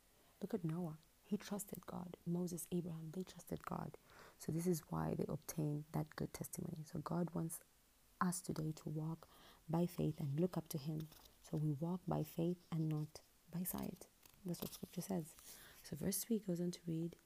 Look 0.40 0.54
at 0.54 0.64
Noah. 0.64 0.98
He 1.24 1.36
trusted 1.36 1.86
God. 1.86 2.16
Moses, 2.26 2.66
Abraham, 2.72 3.10
they 3.12 3.22
trusted 3.22 3.64
God. 3.64 3.96
So 4.38 4.52
this 4.52 4.66
is 4.66 4.82
why 4.90 5.14
they 5.16 5.24
obtained 5.28 5.84
that 5.92 6.14
good 6.16 6.32
testimony. 6.34 6.84
So 6.92 6.98
God 7.00 7.28
wants 7.32 7.60
us 8.20 8.40
today 8.40 8.72
to 8.76 8.88
walk 8.88 9.26
by 9.68 9.86
faith 9.86 10.20
and 10.20 10.38
look 10.38 10.56
up 10.56 10.68
to 10.70 10.78
Him. 10.78 11.08
So 11.48 11.56
we 11.56 11.72
walk 11.80 12.00
by 12.06 12.22
faith 12.24 12.58
and 12.70 12.88
not 12.88 13.20
by 13.52 13.62
sight. 13.62 14.06
That's 14.44 14.60
what 14.60 14.74
Scripture 14.74 15.02
says. 15.02 15.34
So 15.82 15.96
verse 15.96 16.18
3 16.18 16.40
goes 16.46 16.60
on 16.60 16.70
to 16.72 16.80
read 16.86 17.16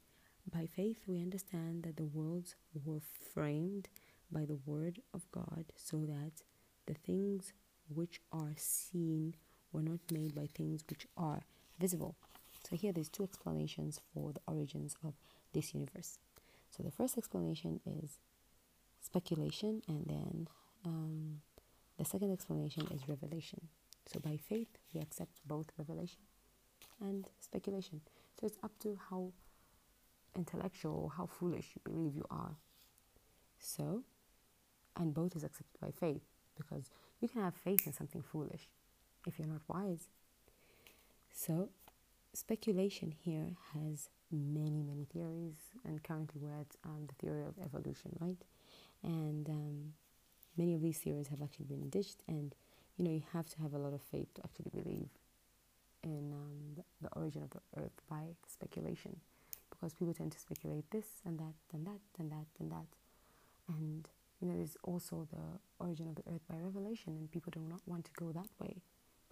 By 0.52 0.66
faith 0.66 0.98
we 1.06 1.18
understand 1.20 1.82
that 1.84 1.96
the 1.96 2.04
worlds 2.04 2.54
were 2.84 3.00
framed 3.34 3.88
by 4.30 4.44
the 4.44 4.58
word 4.66 5.00
of 5.14 5.30
God, 5.32 5.66
so 5.76 5.98
that 6.06 6.42
the 6.86 6.94
things 6.94 7.52
which 7.88 8.20
are 8.32 8.54
seen 8.56 9.34
were 9.72 9.82
not 9.82 10.00
made 10.10 10.34
by 10.34 10.48
things 10.54 10.84
which 10.88 11.06
are 11.16 11.42
visible. 11.78 12.16
So 12.68 12.76
here 12.76 12.92
there's 12.92 13.08
two 13.08 13.22
explanations 13.22 14.00
for 14.12 14.32
the 14.32 14.40
origins 14.46 14.96
of 15.04 15.14
this 15.52 15.74
universe. 15.74 16.18
So 16.70 16.82
the 16.82 16.90
first 16.90 17.16
explanation 17.16 17.80
is 17.86 18.18
speculation, 19.00 19.82
and 19.88 20.04
then 20.06 20.48
um, 20.84 21.40
the 21.98 22.04
second 22.04 22.32
explanation 22.32 22.88
is 22.92 23.08
revelation. 23.08 23.68
So 24.06 24.20
by 24.20 24.36
faith, 24.36 24.68
we 24.92 25.00
accept 25.00 25.40
both 25.46 25.66
revelation 25.78 26.20
and 27.00 27.28
speculation. 27.40 28.00
So 28.38 28.46
it's 28.46 28.58
up 28.62 28.72
to 28.80 28.98
how 29.10 29.32
intellectual, 30.34 31.12
how 31.16 31.26
foolish 31.26 31.70
you 31.74 31.80
believe 31.84 32.14
you 32.14 32.26
are. 32.30 32.56
So, 33.58 34.02
and 34.96 35.14
both 35.14 35.34
is 35.34 35.44
accepted 35.44 35.80
by 35.80 35.90
faith 35.90 36.22
because 36.56 36.90
you 37.20 37.28
can 37.28 37.42
have 37.42 37.54
faith 37.54 37.86
in 37.86 37.92
something 37.92 38.22
foolish 38.22 38.68
if 39.26 39.38
you're 39.38 39.48
not 39.48 39.62
wise. 39.68 40.08
So, 41.32 41.68
speculation 42.32 43.14
here 43.22 43.56
has 43.74 44.08
many, 44.30 44.82
many 44.82 45.04
theories, 45.04 45.56
and 45.84 46.02
currently 46.02 46.40
we're 46.40 46.58
at 46.58 46.76
um, 46.84 47.06
the 47.06 47.14
theory 47.14 47.42
of 47.42 47.54
evolution, 47.62 48.16
right? 48.20 48.42
And 49.02 49.48
um, 49.48 49.92
many 50.56 50.74
of 50.74 50.80
these 50.80 50.98
theories 50.98 51.28
have 51.28 51.42
actually 51.42 51.66
been 51.66 51.88
ditched, 51.90 52.22
and 52.26 52.54
you 52.96 53.04
know, 53.04 53.10
you 53.10 53.22
have 53.32 53.48
to 53.50 53.60
have 53.60 53.74
a 53.74 53.78
lot 53.78 53.92
of 53.92 54.00
faith 54.00 54.32
to 54.34 54.42
actually 54.42 54.70
believe 54.82 55.08
in 56.02 56.32
um, 56.32 56.76
the, 56.76 56.84
the 57.02 57.14
origin 57.14 57.42
of 57.42 57.50
the 57.50 57.82
earth 57.82 58.00
by 58.08 58.22
speculation 58.46 59.16
because 59.70 59.92
people 59.92 60.14
tend 60.14 60.32
to 60.32 60.38
speculate 60.38 60.90
this 60.90 61.06
and 61.24 61.38
that 61.38 61.54
and 61.72 61.86
that 61.86 62.00
and 62.18 62.30
that 62.30 62.46
and 62.60 62.70
that 62.70 62.86
and 63.68 64.08
you 64.40 64.48
know 64.48 64.54
there's 64.56 64.76
also 64.84 65.26
the 65.32 65.84
origin 65.84 66.08
of 66.08 66.14
the 66.14 66.22
earth 66.32 66.42
by 66.48 66.56
revelation 66.56 67.16
and 67.16 67.30
people 67.30 67.50
do 67.50 67.60
not 67.60 67.80
want 67.86 68.04
to 68.04 68.10
go 68.12 68.32
that 68.32 68.48
way 68.58 68.76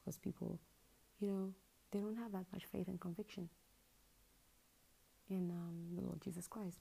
because 0.05 0.16
people 0.18 0.59
you 1.20 1.28
know 1.28 1.52
they 1.92 2.00
don't 2.00 2.16
have 2.16 2.32
that 2.32 2.46
much 2.52 2.64
faith 2.66 2.88
and 2.88 3.00
conviction 3.00 3.48
in 5.30 5.50
um, 5.50 5.96
the 5.96 6.02
lord 6.02 6.20
jesus 6.22 6.46
christ. 6.46 6.78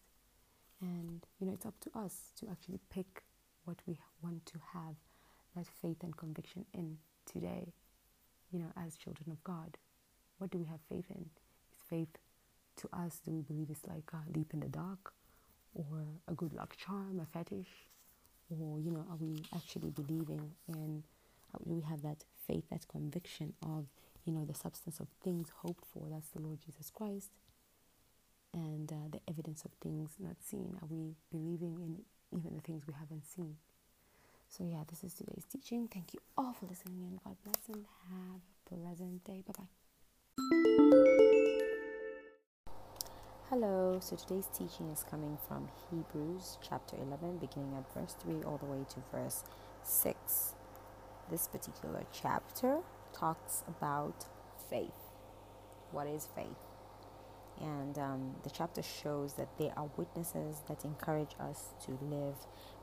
And 0.81 1.25
you 1.39 1.47
know 1.47 1.53
it's 1.53 1.65
up 1.65 1.79
to 1.81 1.91
us 1.97 2.33
to 2.39 2.47
actually 2.49 2.79
pick 2.89 3.23
what 3.65 3.77
we 3.87 3.97
want 4.21 4.45
to 4.47 4.59
have 4.73 4.95
that 5.55 5.67
faith 5.81 6.03
and 6.03 6.15
conviction 6.17 6.65
in 6.73 6.97
today 7.25 7.73
you 8.51 8.59
know 8.59 8.71
as 8.77 8.95
children 8.97 9.31
of 9.31 9.43
god. 9.43 9.77
What 10.39 10.51
do 10.51 10.57
we 10.57 10.65
have 10.65 10.79
faith 10.89 11.05
in? 11.09 11.29
Is 11.71 11.79
faith 11.89 12.17
to 12.77 12.89
us 12.93 13.21
do 13.25 13.31
we 13.31 13.41
believe 13.41 13.69
it's 13.69 13.85
like 13.87 14.09
a 14.13 14.37
leap 14.37 14.53
in 14.53 14.59
the 14.59 14.67
dark 14.67 15.13
or 15.75 16.03
a 16.27 16.33
good 16.33 16.53
luck 16.53 16.75
charm 16.77 17.19
a 17.21 17.25
fetish? 17.25 17.69
Or 18.49 18.79
you 18.79 18.91
know 18.91 19.05
are 19.09 19.17
we 19.17 19.43
actually 19.55 19.89
believing 19.91 20.51
in 20.67 21.03
uh, 21.53 21.59
do 21.67 21.73
we 21.75 21.81
have 21.81 22.01
that 22.03 22.23
faith 22.47 22.65
that 22.69 22.87
conviction 22.87 23.53
of 23.63 23.85
you 24.25 24.33
know 24.33 24.45
the 24.45 24.53
substance 24.53 24.99
of 24.99 25.07
things 25.23 25.49
hoped 25.61 25.85
for. 25.85 26.07
That's 26.09 26.29
the 26.29 26.41
lord 26.41 26.59
jesus 26.65 26.89
christ. 26.89 27.31
And 28.53 28.91
uh, 28.91 29.09
the 29.11 29.19
evidence 29.27 29.65
of 29.65 29.71
things 29.81 30.11
not 30.19 30.35
seen. 30.41 30.77
Are 30.81 30.87
we 30.87 31.15
believing 31.31 31.79
in 31.81 32.37
even 32.37 32.55
the 32.55 32.61
things 32.61 32.83
we 32.87 32.93
haven't 32.93 33.25
seen? 33.25 33.57
So 34.49 34.63
yeah 34.63 34.83
this 34.89 35.03
is 35.03 35.13
today's 35.13 35.45
teaching. 35.51 35.87
Thank 35.91 36.13
you 36.13 36.19
all 36.37 36.53
for 36.53 36.65
listening 36.67 37.03
and 37.03 37.19
god 37.23 37.35
bless 37.43 37.67
and 37.67 37.85
have 38.09 38.41
a 38.71 38.75
pleasant 38.75 39.23
day. 39.23 39.43
Bye 39.45 39.53
bye 39.57 39.67
Hello, 43.49 43.99
so 44.01 44.15
today's 44.15 44.47
teaching 44.47 44.89
is 44.89 45.03
coming 45.03 45.37
from 45.47 45.67
Hebrews 45.91 46.57
chapter 46.67 46.95
11, 46.95 47.37
beginning 47.37 47.75
at 47.77 47.85
verse 47.93 48.15
3 48.23 48.41
all 48.45 48.57
the 48.57 48.65
way 48.65 48.83
to 48.89 49.03
verse 49.11 49.43
6. 49.83 50.55
This 51.29 51.47
particular 51.47 52.03
chapter 52.11 52.79
talks 53.13 53.63
about 53.67 54.25
faith. 54.69 54.91
What 55.91 56.07
is 56.07 56.27
faith? 56.35 56.47
And 57.61 57.97
um, 57.97 58.35
the 58.43 58.49
chapter 58.49 58.81
shows 58.81 59.35
that 59.35 59.47
there 59.57 59.73
are 59.77 59.89
witnesses 59.95 60.57
that 60.67 60.83
encourage 60.83 61.35
us 61.39 61.67
to 61.85 61.91
live 62.01 62.35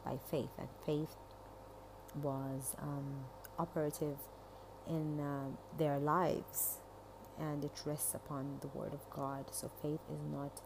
by 0.05 0.19
faith, 0.31 0.51
and 0.59 0.69
faith 0.87 1.17
was 2.23 2.77
um, 2.81 3.25
operative 3.59 4.17
in 4.89 5.21
uh, 5.21 5.45
their 5.79 5.99
lives 5.99 6.79
and 7.39 7.65
it 7.65 7.73
rests 7.85 8.15
upon 8.15 8.59
the 8.61 8.69
word 8.69 8.93
of 8.93 9.09
God. 9.11 9.47
So 9.51 9.71
faith 9.81 10.01
is 10.13 10.21
not, 10.31 10.61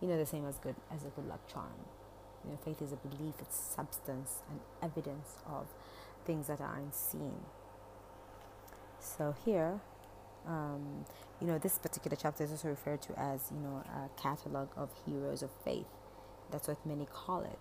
you 0.00 0.08
know, 0.08 0.16
the 0.16 0.26
same 0.26 0.46
as 0.46 0.56
good 0.58 0.76
as 0.92 1.04
a 1.04 1.08
good 1.08 1.28
luck 1.28 1.46
charm. 1.52 1.86
You 2.44 2.52
know, 2.52 2.58
faith 2.64 2.80
is 2.82 2.92
a 2.92 2.96
belief, 2.96 3.34
it's 3.40 3.56
substance 3.56 4.38
and 4.50 4.60
evidence 4.82 5.36
of 5.46 5.66
things 6.24 6.48
that 6.48 6.60
are 6.60 6.76
unseen. 6.76 7.40
So 9.00 9.34
here, 9.44 9.80
um, 10.46 11.04
you 11.40 11.46
know, 11.46 11.58
this 11.58 11.78
particular 11.78 12.16
chapter 12.20 12.44
is 12.44 12.50
also 12.50 12.68
referred 12.68 13.02
to 13.02 13.18
as, 13.18 13.50
you 13.52 13.60
know, 13.60 13.82
a 13.86 14.20
catalog 14.20 14.68
of 14.76 14.90
heroes 15.06 15.42
of 15.42 15.50
faith. 15.64 15.86
That's 16.50 16.68
what 16.68 16.84
many 16.86 17.06
call 17.12 17.42
it. 17.42 17.58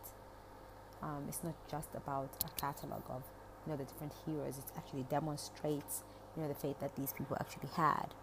Um, 1.02 1.26
it's 1.28 1.44
not 1.44 1.56
just 1.70 1.90
about 1.96 2.30
a 2.46 2.60
catalog 2.60 3.02
of, 3.10 3.24
you 3.66 3.72
know, 3.72 3.78
the 3.78 3.86
different 3.86 4.14
heroes. 4.26 4.58
It 4.58 4.66
actually 4.78 5.04
demonstrates, 5.04 6.04
you 6.36 6.44
know, 6.44 6.48
the 6.48 6.56
faith 6.56 6.80
that 6.80 6.96
these 6.96 7.14
people 7.14 7.38
actually 7.40 7.70
had. 7.76 8.14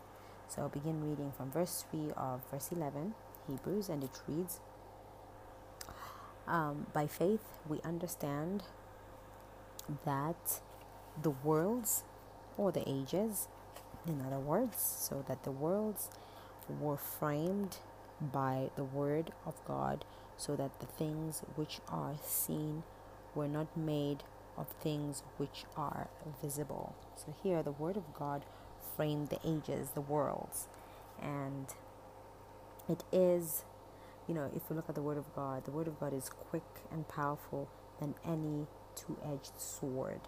So 0.48 0.62
I'll 0.62 0.68
begin 0.68 1.02
reading 1.08 1.32
from 1.36 1.50
verse 1.50 1.84
3 1.90 2.12
of 2.16 2.40
verse 2.50 2.70
11, 2.72 3.14
Hebrews, 3.48 3.88
and 3.88 4.04
it 4.04 4.20
reads 4.28 4.60
um, 6.46 6.86
By 6.92 7.06
faith 7.06 7.42
we 7.68 7.80
understand 7.82 8.62
that 10.04 10.60
the 11.20 11.30
worlds 11.30 12.04
or 12.56 12.72
the 12.72 12.88
ages, 12.88 13.48
in 14.06 14.22
other 14.22 14.38
words, 14.38 14.80
so 14.80 15.24
that 15.28 15.44
the 15.44 15.50
worlds 15.50 16.10
were 16.80 16.96
framed 16.96 17.78
by 18.20 18.70
the 18.76 18.84
word 18.84 19.32
of 19.46 19.54
God, 19.64 20.04
so 20.36 20.56
that 20.56 20.80
the 20.80 20.86
things 20.86 21.42
which 21.56 21.80
are 21.88 22.16
seen 22.22 22.82
were 23.34 23.48
not 23.48 23.76
made 23.76 24.24
of 24.56 24.68
things 24.80 25.22
which 25.36 25.64
are 25.76 26.08
visible. 26.42 26.94
So 27.16 27.34
here 27.42 27.62
the 27.62 27.72
word 27.72 27.96
of 27.96 28.12
God 28.14 28.44
framed 28.96 29.28
the 29.28 29.38
ages, 29.44 29.90
the 29.94 30.00
worlds. 30.00 30.66
And 31.22 31.66
it 32.88 33.04
is, 33.12 33.64
you 34.26 34.34
know, 34.34 34.50
if 34.54 34.62
you 34.68 34.76
look 34.76 34.88
at 34.88 34.94
the 34.94 35.02
Word 35.02 35.18
of 35.18 35.32
God, 35.34 35.64
the 35.64 35.70
Word 35.70 35.86
of 35.86 36.00
God 36.00 36.12
is 36.14 36.28
quick 36.28 36.64
and 36.90 37.06
powerful 37.08 37.68
than 38.00 38.14
any 38.24 38.66
two 38.98 39.16
edged 39.24 39.58
sword. 39.58 40.20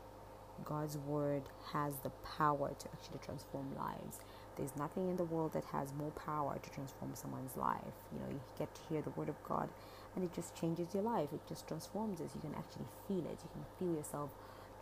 God's 0.64 0.98
Word 0.98 1.42
has 1.72 1.94
the 2.02 2.10
power 2.36 2.72
to 2.78 2.88
actually 2.92 3.18
transform 3.24 3.74
lives. 3.76 4.18
There's 4.56 4.76
nothing 4.76 5.08
in 5.08 5.16
the 5.16 5.24
world 5.24 5.54
that 5.54 5.64
has 5.66 5.92
more 5.94 6.10
power 6.10 6.58
to 6.62 6.70
transform 6.70 7.12
someone's 7.14 7.56
life. 7.56 7.96
You 8.12 8.20
know, 8.20 8.30
you 8.30 8.40
get 8.58 8.74
to 8.74 8.80
hear 8.88 9.00
the 9.02 9.10
Word 9.10 9.28
of 9.28 9.42
God 9.44 9.68
and 10.14 10.24
it 10.24 10.34
just 10.34 10.54
changes 10.60 10.92
your 10.92 11.04
life, 11.04 11.28
it 11.32 11.40
just 11.48 11.66
transforms 11.68 12.20
us. 12.20 12.30
You 12.34 12.40
can 12.40 12.54
actually 12.58 12.86
feel 13.08 13.20
it, 13.20 13.38
you 13.42 13.50
can 13.52 13.64
feel 13.78 13.96
yourself 13.96 14.30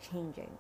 changing 0.01 0.51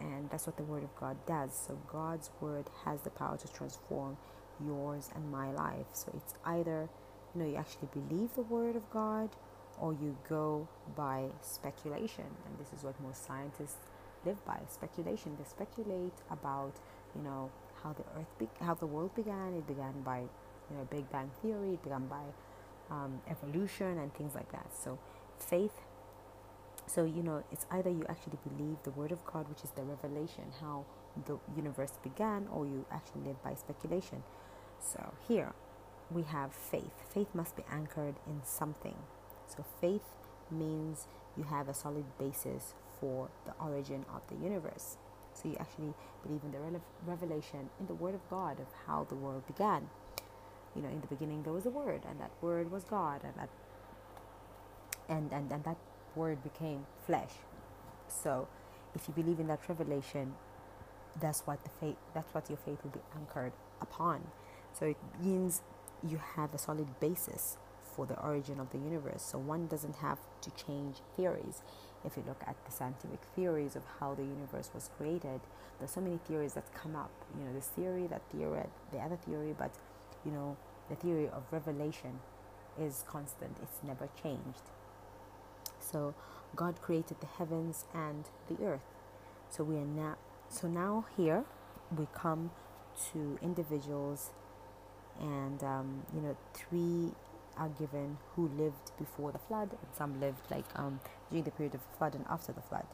and 0.00 0.28
that's 0.30 0.46
what 0.46 0.56
the 0.56 0.62
word 0.62 0.82
of 0.82 0.94
god 0.96 1.16
does 1.26 1.50
so 1.66 1.78
god's 1.90 2.30
word 2.40 2.66
has 2.84 3.00
the 3.02 3.10
power 3.10 3.36
to 3.36 3.48
transform 3.52 4.16
yours 4.64 5.10
and 5.14 5.30
my 5.30 5.50
life 5.50 5.86
so 5.92 6.12
it's 6.14 6.34
either 6.44 6.88
you 7.34 7.40
know 7.40 7.48
you 7.48 7.56
actually 7.56 7.88
believe 7.92 8.34
the 8.34 8.42
word 8.42 8.76
of 8.76 8.88
god 8.90 9.30
or 9.80 9.92
you 9.92 10.16
go 10.28 10.68
by 10.96 11.26
speculation 11.42 12.24
and 12.24 12.58
this 12.58 12.72
is 12.76 12.84
what 12.84 13.00
most 13.00 13.26
scientists 13.26 13.78
live 14.24 14.44
by 14.44 14.58
speculation 14.68 15.36
they 15.38 15.44
speculate 15.48 16.14
about 16.30 16.72
you 17.14 17.22
know 17.22 17.50
how 17.82 17.92
the 17.92 18.04
earth 18.18 18.32
be- 18.38 18.48
how 18.60 18.74
the 18.74 18.86
world 18.86 19.14
began 19.14 19.54
it 19.54 19.66
began 19.66 19.94
by 20.02 20.20
you 20.20 20.76
know 20.76 20.86
big 20.90 21.10
bang 21.12 21.30
theory 21.42 21.74
it 21.74 21.82
began 21.82 22.06
by 22.06 22.22
um, 22.90 23.20
evolution 23.30 23.98
and 23.98 24.14
things 24.14 24.34
like 24.34 24.50
that 24.52 24.68
so 24.74 24.98
faith 25.38 25.72
so, 26.86 27.04
you 27.04 27.22
know, 27.22 27.42
it's 27.50 27.66
either 27.70 27.90
you 27.90 28.04
actually 28.08 28.38
believe 28.48 28.76
the 28.84 28.90
word 28.92 29.12
of 29.12 29.24
God, 29.26 29.48
which 29.48 29.64
is 29.64 29.70
the 29.70 29.82
revelation, 29.82 30.44
how 30.60 30.84
the 31.26 31.38
universe 31.56 31.92
began, 32.02 32.46
or 32.52 32.66
you 32.66 32.86
actually 32.92 33.22
live 33.26 33.42
by 33.42 33.54
speculation. 33.54 34.22
So, 34.80 35.14
here 35.26 35.52
we 36.10 36.22
have 36.22 36.52
faith. 36.52 36.92
Faith 37.12 37.28
must 37.34 37.56
be 37.56 37.64
anchored 37.70 38.16
in 38.26 38.40
something. 38.44 38.96
So, 39.46 39.64
faith 39.80 40.02
means 40.50 41.08
you 41.36 41.44
have 41.44 41.68
a 41.68 41.74
solid 41.74 42.04
basis 42.18 42.74
for 43.00 43.28
the 43.44 43.52
origin 43.60 44.04
of 44.14 44.22
the 44.28 44.42
universe. 44.42 44.96
So, 45.34 45.48
you 45.48 45.56
actually 45.58 45.94
believe 46.24 46.42
in 46.44 46.52
the 46.52 46.80
revelation 47.06 47.70
in 47.80 47.86
the 47.86 47.94
word 47.94 48.14
of 48.14 48.28
God 48.30 48.60
of 48.60 48.66
how 48.86 49.04
the 49.08 49.14
world 49.14 49.46
began. 49.46 49.88
You 50.74 50.82
know, 50.82 50.88
in 50.88 51.00
the 51.00 51.06
beginning 51.06 51.42
there 51.42 51.52
was 51.52 51.66
a 51.66 51.70
word, 51.70 52.02
and 52.08 52.20
that 52.20 52.30
word 52.42 52.70
was 52.70 52.84
God, 52.84 53.22
and 53.24 53.34
that 53.36 53.48
and, 55.08 55.32
and, 55.32 55.50
and 55.52 55.64
that 55.64 55.76
word 56.14 56.42
became 56.42 56.86
flesh. 57.06 57.30
So, 58.08 58.48
if 58.94 59.08
you 59.08 59.14
believe 59.14 59.38
in 59.40 59.46
that 59.46 59.60
revelation, 59.68 60.34
that's 61.20 61.40
what 61.46 61.62
the 61.64 61.70
faith 61.80 61.96
that's 62.14 62.32
what 62.34 62.48
your 62.48 62.58
faith 62.58 62.78
will 62.82 62.90
be 62.90 63.00
anchored 63.14 63.52
upon. 63.80 64.22
So 64.78 64.86
it 64.86 64.96
means 65.22 65.62
you 66.06 66.20
have 66.36 66.54
a 66.54 66.58
solid 66.58 67.00
basis 67.00 67.56
for 67.96 68.06
the 68.06 68.20
origin 68.20 68.60
of 68.60 68.70
the 68.70 68.78
universe. 68.78 69.22
So 69.22 69.38
one 69.38 69.66
doesn't 69.66 69.96
have 69.96 70.18
to 70.42 70.50
change 70.50 70.96
theories. 71.16 71.62
If 72.04 72.16
you 72.16 72.24
look 72.28 72.42
at 72.46 72.56
the 72.66 72.70
scientific 72.72 73.20
theories 73.34 73.74
of 73.74 73.82
how 73.98 74.14
the 74.14 74.22
universe 74.22 74.70
was 74.74 74.90
created, 74.96 75.40
there's 75.78 75.92
so 75.92 76.02
many 76.02 76.18
theories 76.28 76.54
that 76.54 76.72
come 76.74 76.94
up. 76.94 77.10
You 77.38 77.46
know, 77.46 77.54
this 77.54 77.68
theory, 77.68 78.06
that 78.08 78.22
theory, 78.30 78.64
the 78.92 78.98
other 78.98 79.16
theory, 79.16 79.54
but 79.58 79.72
you 80.24 80.30
know, 80.32 80.56
the 80.90 80.96
theory 80.96 81.28
of 81.28 81.44
revelation 81.50 82.20
is 82.80 83.04
constant. 83.08 83.56
It's 83.62 83.82
never 83.82 84.08
changed. 84.22 84.62
So 85.80 86.14
God 86.54 86.80
created 86.82 87.20
the 87.20 87.26
heavens 87.26 87.86
and 87.94 88.24
the 88.48 88.62
earth. 88.64 88.86
So 89.50 89.64
we 89.64 89.76
are 89.76 89.86
now 89.86 90.16
so 90.48 90.68
now 90.68 91.06
here 91.16 91.44
we 91.96 92.06
come 92.14 92.50
to 93.12 93.38
individuals 93.42 94.30
and 95.20 95.62
um, 95.62 96.02
you 96.14 96.20
know 96.20 96.36
three 96.54 97.12
are 97.58 97.68
given 97.68 98.18
who 98.34 98.48
lived 98.48 98.92
before 98.98 99.32
the 99.32 99.38
flood 99.38 99.70
and 99.70 99.88
some 99.96 100.20
lived 100.20 100.50
like 100.50 100.66
um, 100.76 101.00
during 101.30 101.44
the 101.44 101.50
period 101.50 101.74
of 101.74 101.80
flood 101.98 102.14
and 102.14 102.24
after 102.28 102.52
the 102.52 102.62
flood 102.62 102.86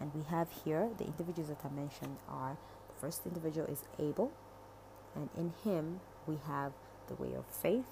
and 0.00 0.14
we 0.14 0.22
have 0.24 0.48
here 0.64 0.88
the 0.98 1.04
individuals 1.04 1.48
that 1.48 1.58
i 1.64 1.70
mentioned 1.74 2.16
are 2.28 2.56
the 2.88 2.94
first 3.00 3.22
individual 3.26 3.66
is 3.66 3.82
abel 3.98 4.32
and 5.14 5.28
in 5.36 5.52
him 5.64 6.00
we 6.26 6.36
have 6.46 6.72
the 7.08 7.14
way 7.14 7.34
of 7.34 7.44
faith 7.46 7.86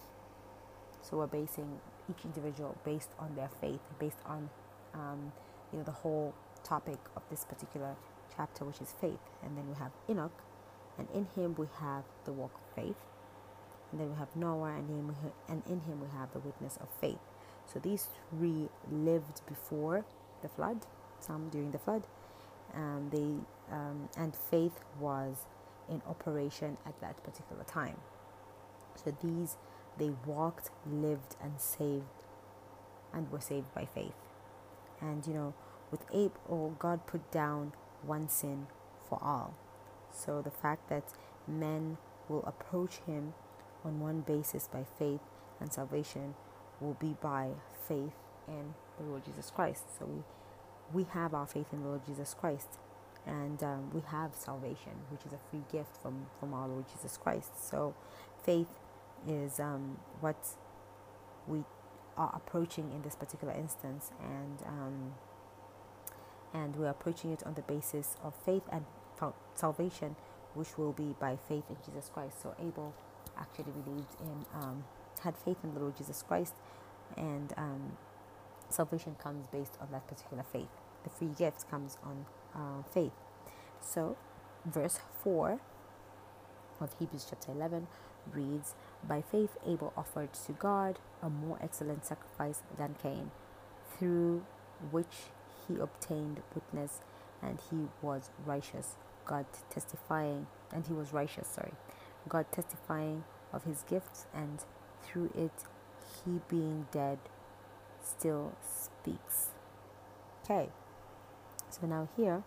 so 1.02 1.16
we're 1.16 1.26
basing 1.26 1.80
each 2.10 2.24
individual 2.24 2.76
based 2.84 3.10
on 3.18 3.34
their 3.34 3.50
faith, 3.60 3.80
based 3.98 4.18
on 4.26 4.50
um, 4.94 5.32
you 5.72 5.78
know 5.78 5.84
the 5.84 5.92
whole 5.92 6.34
topic 6.64 6.98
of 7.16 7.22
this 7.30 7.44
particular 7.44 7.94
chapter, 8.36 8.64
which 8.64 8.80
is 8.80 8.94
faith. 9.00 9.20
And 9.42 9.56
then 9.56 9.68
we 9.68 9.74
have 9.74 9.92
Enoch, 10.08 10.42
and 10.98 11.08
in 11.14 11.26
him 11.34 11.54
we 11.56 11.66
have 11.80 12.04
the 12.24 12.32
walk 12.32 12.52
of 12.54 12.84
faith. 12.84 12.96
And 13.92 14.00
then 14.00 14.10
we 14.10 14.16
have 14.18 14.34
Noah, 14.36 14.70
and 14.76 14.90
in, 14.90 15.16
and 15.48 15.62
in 15.66 15.80
him 15.82 16.00
we 16.00 16.08
have 16.18 16.32
the 16.32 16.40
witness 16.40 16.78
of 16.80 16.88
faith. 17.00 17.18
So 17.66 17.78
these 17.80 18.08
three 18.30 18.68
lived 18.90 19.42
before 19.46 20.04
the 20.42 20.48
flood, 20.48 20.86
some 21.20 21.50
during 21.50 21.72
the 21.72 21.78
flood. 21.78 22.04
and 22.74 23.10
they 23.12 23.34
um, 23.72 24.08
and 24.16 24.34
faith 24.36 24.80
was 25.00 25.46
in 25.90 26.02
operation 26.08 26.76
at 26.86 27.00
that 27.00 27.22
particular 27.24 27.64
time. 27.64 27.96
So 28.96 29.16
these 29.22 29.56
they 29.98 30.12
walked, 30.26 30.70
lived, 30.86 31.36
and 31.42 31.60
saved, 31.60 32.04
and 33.14 33.30
were 33.32 33.40
saved 33.40 33.74
by 33.74 33.86
faith. 33.86 34.14
And 35.00 35.26
you 35.26 35.34
know, 35.34 35.54
with 35.90 36.02
Abel, 36.12 36.76
God 36.78 37.06
put 37.06 37.30
down 37.32 37.72
one 38.02 38.28
sin 38.28 38.68
for 39.08 39.18
all. 39.22 39.54
So 40.12 40.42
the 40.42 40.50
fact 40.50 40.88
that 40.90 41.04
men 41.48 41.98
will 42.28 42.44
approach 42.46 42.96
Him 43.06 43.34
on 43.88 44.00
one 44.00 44.20
basis 44.20 44.68
by 44.68 44.84
faith 44.98 45.20
and 45.60 45.72
salvation 45.72 46.34
will 46.80 46.94
be 46.94 47.16
by 47.20 47.48
faith 47.88 48.12
in 48.46 48.74
the 48.98 49.04
Lord 49.04 49.24
Jesus 49.24 49.50
Christ. 49.50 49.84
So 49.98 50.06
we, 50.06 50.22
we 51.02 51.08
have 51.12 51.34
our 51.34 51.46
faith 51.46 51.66
in 51.72 51.82
the 51.82 51.88
Lord 51.88 52.06
Jesus 52.06 52.34
Christ, 52.38 52.68
and 53.26 53.62
um, 53.62 53.90
we 53.92 54.02
have 54.10 54.34
salvation, 54.34 54.92
which 55.10 55.22
is 55.26 55.32
a 55.32 55.40
free 55.50 55.64
gift 55.72 56.00
from 56.00 56.26
from 56.38 56.54
our 56.54 56.68
Lord 56.68 56.84
Jesus 56.94 57.16
Christ. 57.16 57.50
So 57.70 57.94
faith 58.44 58.78
is 59.26 59.58
um, 59.60 59.98
what 60.20 60.36
we 61.46 61.64
are 62.16 62.32
approaching 62.34 62.90
in 62.94 63.02
this 63.02 63.16
particular 63.16 63.52
instance, 63.52 64.12
and 64.22 64.62
um, 64.66 65.14
and 66.54 66.76
we're 66.76 66.88
approaching 66.90 67.32
it 67.32 67.42
on 67.44 67.54
the 67.54 67.62
basis 67.62 68.16
of 68.22 68.34
faith 68.44 68.62
and 68.72 68.84
salvation, 69.54 70.16
which 70.54 70.78
will 70.78 70.92
be 70.92 71.14
by 71.20 71.36
faith 71.36 71.64
in 71.68 71.76
Jesus 71.84 72.10
Christ. 72.12 72.42
So 72.42 72.54
Abel 72.60 72.94
actually 73.38 73.72
believed 73.84 74.16
in, 74.20 74.46
um, 74.54 74.84
had 75.22 75.36
faith 75.36 75.58
in 75.64 75.74
the 75.74 75.80
Lord 75.80 75.96
Jesus 75.96 76.22
Christ, 76.22 76.54
and 77.16 77.52
um, 77.56 77.96
salvation 78.68 79.16
comes 79.22 79.46
based 79.48 79.78
on 79.80 79.88
that 79.92 80.06
particular 80.08 80.44
faith. 80.52 80.68
The 81.04 81.10
free 81.10 81.30
gift 81.38 81.70
comes 81.70 81.98
on 82.04 82.26
uh, 82.54 82.82
faith. 82.92 83.12
So, 83.80 84.16
verse 84.66 85.00
4 85.22 85.60
of 86.80 86.90
Hebrews 86.98 87.26
chapter 87.28 87.52
11 87.52 87.88
reads, 88.32 88.74
By 89.06 89.22
faith 89.22 89.56
Abel 89.66 89.92
offered 89.96 90.32
to 90.46 90.52
God 90.52 90.98
a 91.22 91.30
more 91.30 91.58
excellent 91.62 92.06
sacrifice 92.06 92.62
than 92.78 92.96
Cain, 93.02 93.30
through 93.98 94.44
which 94.90 95.30
he 95.68 95.76
obtained 95.76 96.40
witness 96.54 97.00
and 97.42 97.58
he 97.70 97.88
was 98.02 98.30
righteous, 98.46 98.96
God 99.26 99.46
testifying, 99.70 100.46
and 100.72 100.86
he 100.86 100.92
was 100.92 101.12
righteous, 101.12 101.48
sorry, 101.48 101.72
God 102.28 102.46
testifying 102.52 103.24
of 103.52 103.64
his 103.64 103.82
gifts, 103.88 104.26
and 104.34 104.64
through 105.02 105.30
it 105.34 105.64
he 106.24 106.40
being 106.48 106.86
dead 106.92 107.18
still 108.02 108.52
speaks. 108.62 109.50
Okay, 110.44 110.68
so 111.70 111.86
now 111.86 112.08
here, 112.16 112.42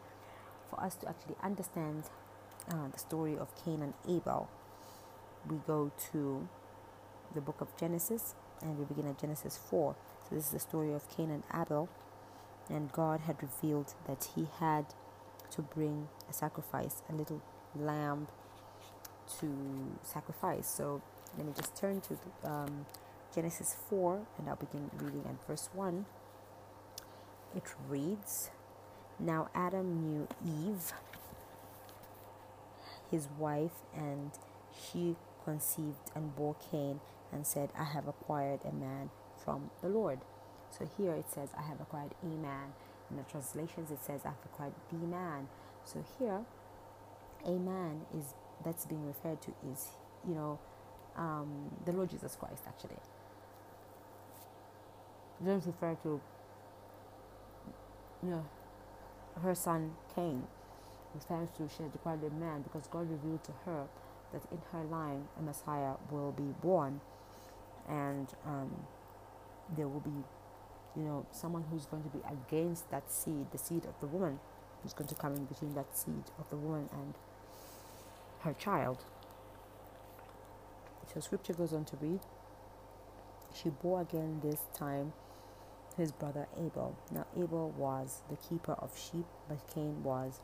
for 0.70 0.82
us 0.82 0.96
to 0.96 1.10
actually 1.10 1.36
understand 1.44 2.06
uh, 2.70 2.88
the 2.92 3.00
story 3.00 3.38
of 3.38 3.50
Cain 3.64 3.82
and 3.82 3.94
Abel, 4.08 4.50
we 5.50 5.58
go 5.68 5.92
to 6.12 6.48
the 7.34 7.42
book 7.42 7.62
of 7.62 7.76
Genesis 7.78 8.36
and 8.62 8.78
we 8.78 8.86
begin 8.86 9.08
at 9.08 9.20
Genesis 9.20 9.58
4. 9.70 9.96
So, 10.30 10.36
this 10.36 10.46
is 10.46 10.52
the 10.52 10.60
story 10.60 10.94
of 10.94 11.10
Cain 11.16 11.32
and 11.32 11.44
Abel, 11.54 11.90
and 12.70 12.92
God 12.92 13.22
had 13.22 13.38
revealed 13.42 13.94
that 14.08 14.30
he 14.36 14.48
had 14.60 14.86
to 15.52 15.62
bring 15.62 16.08
a 16.30 16.34
sacrifice, 16.34 17.02
a 17.10 17.14
little 17.14 17.42
lamb 17.76 18.28
to 19.40 19.48
sacrifice. 20.04 20.68
So, 20.68 21.02
let 21.38 21.48
me 21.48 21.54
just 21.56 21.76
turn 21.76 22.02
to 22.02 22.18
um, 22.50 22.86
Genesis 23.34 23.78
4 23.90 24.22
and 24.38 24.50
I'll 24.50 24.56
begin 24.58 24.92
reading 24.98 25.24
at 25.28 25.48
verse 25.48 25.70
1. 25.74 26.06
It 27.56 27.64
reads 27.88 28.52
Now 29.20 29.50
Adam 29.56 30.02
knew 30.02 30.28
Eve, 30.46 30.92
his 33.10 33.28
wife, 33.38 33.72
and 33.96 34.32
she 34.74 35.16
conceived 35.44 36.12
and 36.16 36.36
bore 36.36 36.56
Cain 36.72 37.00
and 37.32 37.48
said, 37.48 37.70
I 37.78 37.86
have 37.86 38.08
acquired 38.08 38.60
a 38.66 38.74
man 38.74 39.10
from 39.44 39.72
the 39.82 39.88
Lord. 39.88 40.20
So 40.78 40.90
here 40.98 41.14
it 41.14 41.26
says, 41.30 41.50
I 41.58 41.64
have 41.64 41.80
acquired 41.80 42.12
a 42.22 42.26
man. 42.26 42.74
In 43.10 43.18
the 43.18 43.24
translations, 43.24 43.92
it 43.92 44.00
says, 44.06 44.22
I've 44.26 44.34
acquired 44.46 44.74
the 44.90 44.98
man. 44.98 45.48
So 45.84 46.04
here, 46.18 46.42
a 47.46 47.52
man 47.52 48.02
is 48.18 48.34
that's 48.64 48.86
being 48.86 49.06
referred 49.08 49.42
to 49.44 49.54
is, 49.72 49.90
you 50.28 50.36
know, 50.36 50.60
um, 51.18 51.72
the 51.86 51.92
Lord 51.92 52.10
Jesus 52.10 52.36
Christ, 52.36 52.64
actually. 52.68 52.98
It 55.42 55.46
doesn't 55.46 55.66
refer 55.66 55.96
to, 56.04 56.22
you 58.24 58.30
know, 58.30 58.46
her 59.42 59.56
son 59.56 59.94
Cain. 60.16 60.44
Refers 61.14 61.50
to 61.58 61.68
she 61.68 61.84
acquired 61.84 62.24
a 62.24 62.30
man 62.30 62.62
because 62.62 62.88
God 62.88 63.10
revealed 63.10 63.44
to 63.44 63.52
her 63.66 63.88
that 64.32 64.42
in 64.52 64.60
her 64.72 64.84
line 64.86 65.28
a 65.38 65.42
Messiah 65.42 65.94
will 66.10 66.32
be 66.32 66.54
born 66.62 67.02
and 67.90 68.28
um, 68.46 68.72
there 69.76 69.88
will 69.88 70.00
be, 70.00 70.24
you 70.96 71.04
know, 71.04 71.26
someone 71.32 71.66
who's 71.70 71.86
going 71.86 72.04
to 72.04 72.10
be 72.10 72.20
against 72.30 72.90
that 72.92 73.12
seed, 73.12 73.52
the 73.52 73.58
seed 73.58 73.86
of 73.86 74.00
the 74.00 74.08
woman, 74.08 74.40
who's 74.82 74.94
going 74.94 75.08
to 75.08 75.16
come 75.16 75.34
in 75.36 75.46
between 75.46 75.74
that 75.76 75.98
seed 75.98 76.24
of 76.40 76.50
the 76.50 76.56
woman 76.56 76.90
and 76.94 77.14
her 78.44 78.54
child. 78.54 79.06
So 81.14 81.20
scripture 81.20 81.54
goes 81.54 81.74
on 81.74 81.86
to 81.86 81.98
read, 81.98 82.22
she 83.54 83.70
bore 83.70 84.02
again 84.02 84.42
this 84.44 84.62
time 84.74 85.14
his 85.98 86.12
brother 86.12 86.48
Abel. 86.58 86.98
Now 87.12 87.26
Abel 87.38 87.72
was 87.78 88.22
the 88.30 88.38
keeper 88.38 88.74
of 88.74 88.98
sheep, 88.98 89.26
but 89.50 89.60
Cain 89.74 90.04
was 90.04 90.40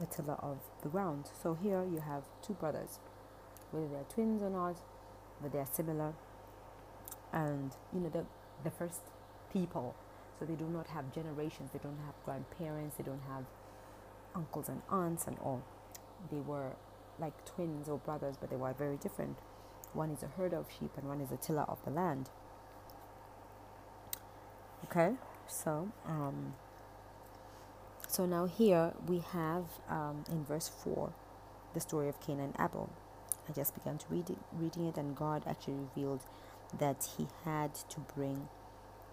the 0.00 0.06
tiller 0.06 0.36
of 0.40 0.58
the 0.82 0.88
ground. 0.88 1.30
So 1.42 1.54
here 1.54 1.84
you 1.84 2.00
have 2.00 2.24
two 2.42 2.54
brothers, 2.54 2.98
whether 3.70 3.88
they're 3.88 4.04
twins 4.14 4.42
or 4.42 4.50
not, 4.50 4.76
but 5.42 5.52
they're 5.52 5.66
similar 5.70 6.14
and 7.32 7.72
you 7.92 8.00
know 8.00 8.08
the 8.10 8.24
the 8.64 8.70
first 8.70 9.00
people 9.52 9.94
so 10.38 10.44
they 10.44 10.54
do 10.54 10.66
not 10.66 10.88
have 10.88 11.12
generations 11.14 11.70
they 11.72 11.78
don't 11.80 11.98
have 12.06 12.14
grandparents 12.24 12.96
they 12.96 13.04
don't 13.04 13.22
have 13.28 13.44
uncles 14.34 14.68
and 14.68 14.82
aunts 14.90 15.26
and 15.26 15.38
all 15.40 15.62
they 16.30 16.40
were 16.40 16.72
like 17.20 17.44
twins 17.44 17.88
or 17.88 17.98
brothers 17.98 18.36
but 18.40 18.50
they 18.50 18.56
were 18.56 18.72
very 18.72 18.96
different. 18.96 19.38
One 19.92 20.10
is 20.10 20.22
a 20.22 20.28
herder 20.28 20.56
of 20.56 20.66
sheep 20.70 20.92
and 20.96 21.08
one 21.08 21.20
is 21.20 21.30
a 21.32 21.36
tiller 21.36 21.64
of 21.68 21.84
the 21.84 21.90
land. 21.90 22.30
Okay 24.84 25.14
so 25.46 25.90
um 26.06 26.54
so 28.08 28.26
now 28.26 28.46
here 28.46 28.92
we 29.06 29.18
have 29.32 29.64
um, 29.88 30.24
in 30.30 30.44
verse 30.44 30.68
4 30.82 31.12
the 31.74 31.80
story 31.80 32.08
of 32.08 32.20
cain 32.20 32.40
and 32.40 32.54
abel. 32.58 32.90
I 33.48 33.52
just 33.52 33.74
began 33.74 33.98
to 33.98 34.06
read 34.08 34.30
it, 34.30 34.38
reading 34.52 34.86
it 34.86 34.96
and 34.96 35.16
god 35.16 35.44
actually 35.46 35.74
revealed 35.74 36.22
that 36.78 37.08
he 37.16 37.26
had 37.44 37.74
to 37.74 38.00
bring, 38.14 38.48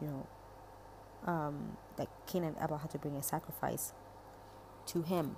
you 0.01 0.07
know, 0.07 0.27
um, 1.25 1.77
that 1.97 2.07
Cain 2.27 2.43
and 2.43 2.55
Abel 2.61 2.77
had 2.77 2.91
to 2.91 2.97
bring 2.97 3.15
a 3.15 3.23
sacrifice 3.23 3.93
to 4.87 5.01
him, 5.01 5.35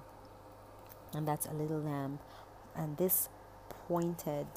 and 1.13 1.27
that's 1.27 1.45
a 1.45 1.53
little 1.53 1.79
lamb, 1.79 2.19
and 2.79 2.97
this 2.97 3.29
pointed, 3.87 4.47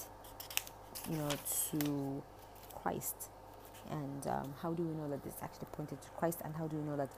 you 1.10 1.18
know, 1.18 1.30
to 1.70 2.22
Christ. 2.82 3.30
And 3.90 4.26
um, 4.28 4.54
how 4.62 4.72
do 4.72 4.84
we 4.84 4.94
know 4.94 5.10
that 5.10 5.24
this 5.24 5.34
actually 5.42 5.68
pointed 5.72 6.00
to 6.02 6.08
Christ? 6.10 6.40
And 6.44 6.56
how 6.56 6.68
do 6.68 6.76
we 6.78 6.84
know 6.84 6.96
that 6.96 7.10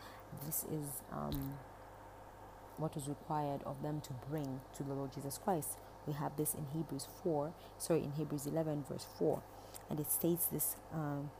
this 0.46 0.64
is 0.64 1.02
um, 1.12 1.54
what 2.78 2.96
was 2.96 3.08
required 3.08 3.62
of 3.66 3.82
them 3.82 4.00
to 4.02 4.14
bring 4.28 4.60
to 4.76 4.82
the 4.82 4.94
Lord 4.94 5.12
Jesus 5.14 5.38
Christ? 5.38 5.78
We 6.06 6.14
have 6.14 6.36
this 6.36 6.54
in 6.54 6.66
Hebrews 6.74 7.08
4, 7.22 7.52
sorry, 7.78 8.02
in 8.02 8.12
Hebrews 8.12 8.46
11, 8.46 8.86
verse 8.90 9.06
4 9.18 9.42
and 9.90 10.00
it 10.00 10.10
states 10.10 10.46
this 10.46 10.76
um, 10.92 11.30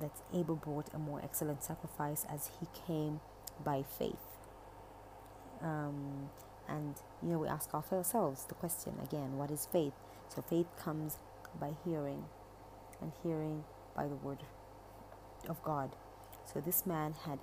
that 0.00 0.12
Abel 0.32 0.56
brought 0.56 0.86
a 0.94 0.98
more 0.98 1.20
excellent 1.22 1.62
sacrifice 1.62 2.26
as 2.28 2.50
he 2.60 2.66
came 2.86 3.20
by 3.64 3.82
faith. 3.82 4.16
Um, 5.62 6.30
and 6.68 6.96
you 7.22 7.30
know, 7.30 7.38
we 7.38 7.48
ask 7.48 7.72
ourselves 7.74 8.44
the 8.44 8.54
question 8.54 8.94
again 9.02 9.38
what 9.38 9.50
is 9.50 9.66
faith? 9.70 9.94
So, 10.28 10.42
faith 10.42 10.66
comes 10.78 11.18
by 11.60 11.72
hearing, 11.84 12.24
and 13.00 13.12
hearing 13.22 13.64
by 13.96 14.08
the 14.08 14.16
word 14.16 14.40
of 15.48 15.62
God. 15.62 15.90
So, 16.52 16.60
this 16.60 16.86
man 16.86 17.14
had 17.26 17.38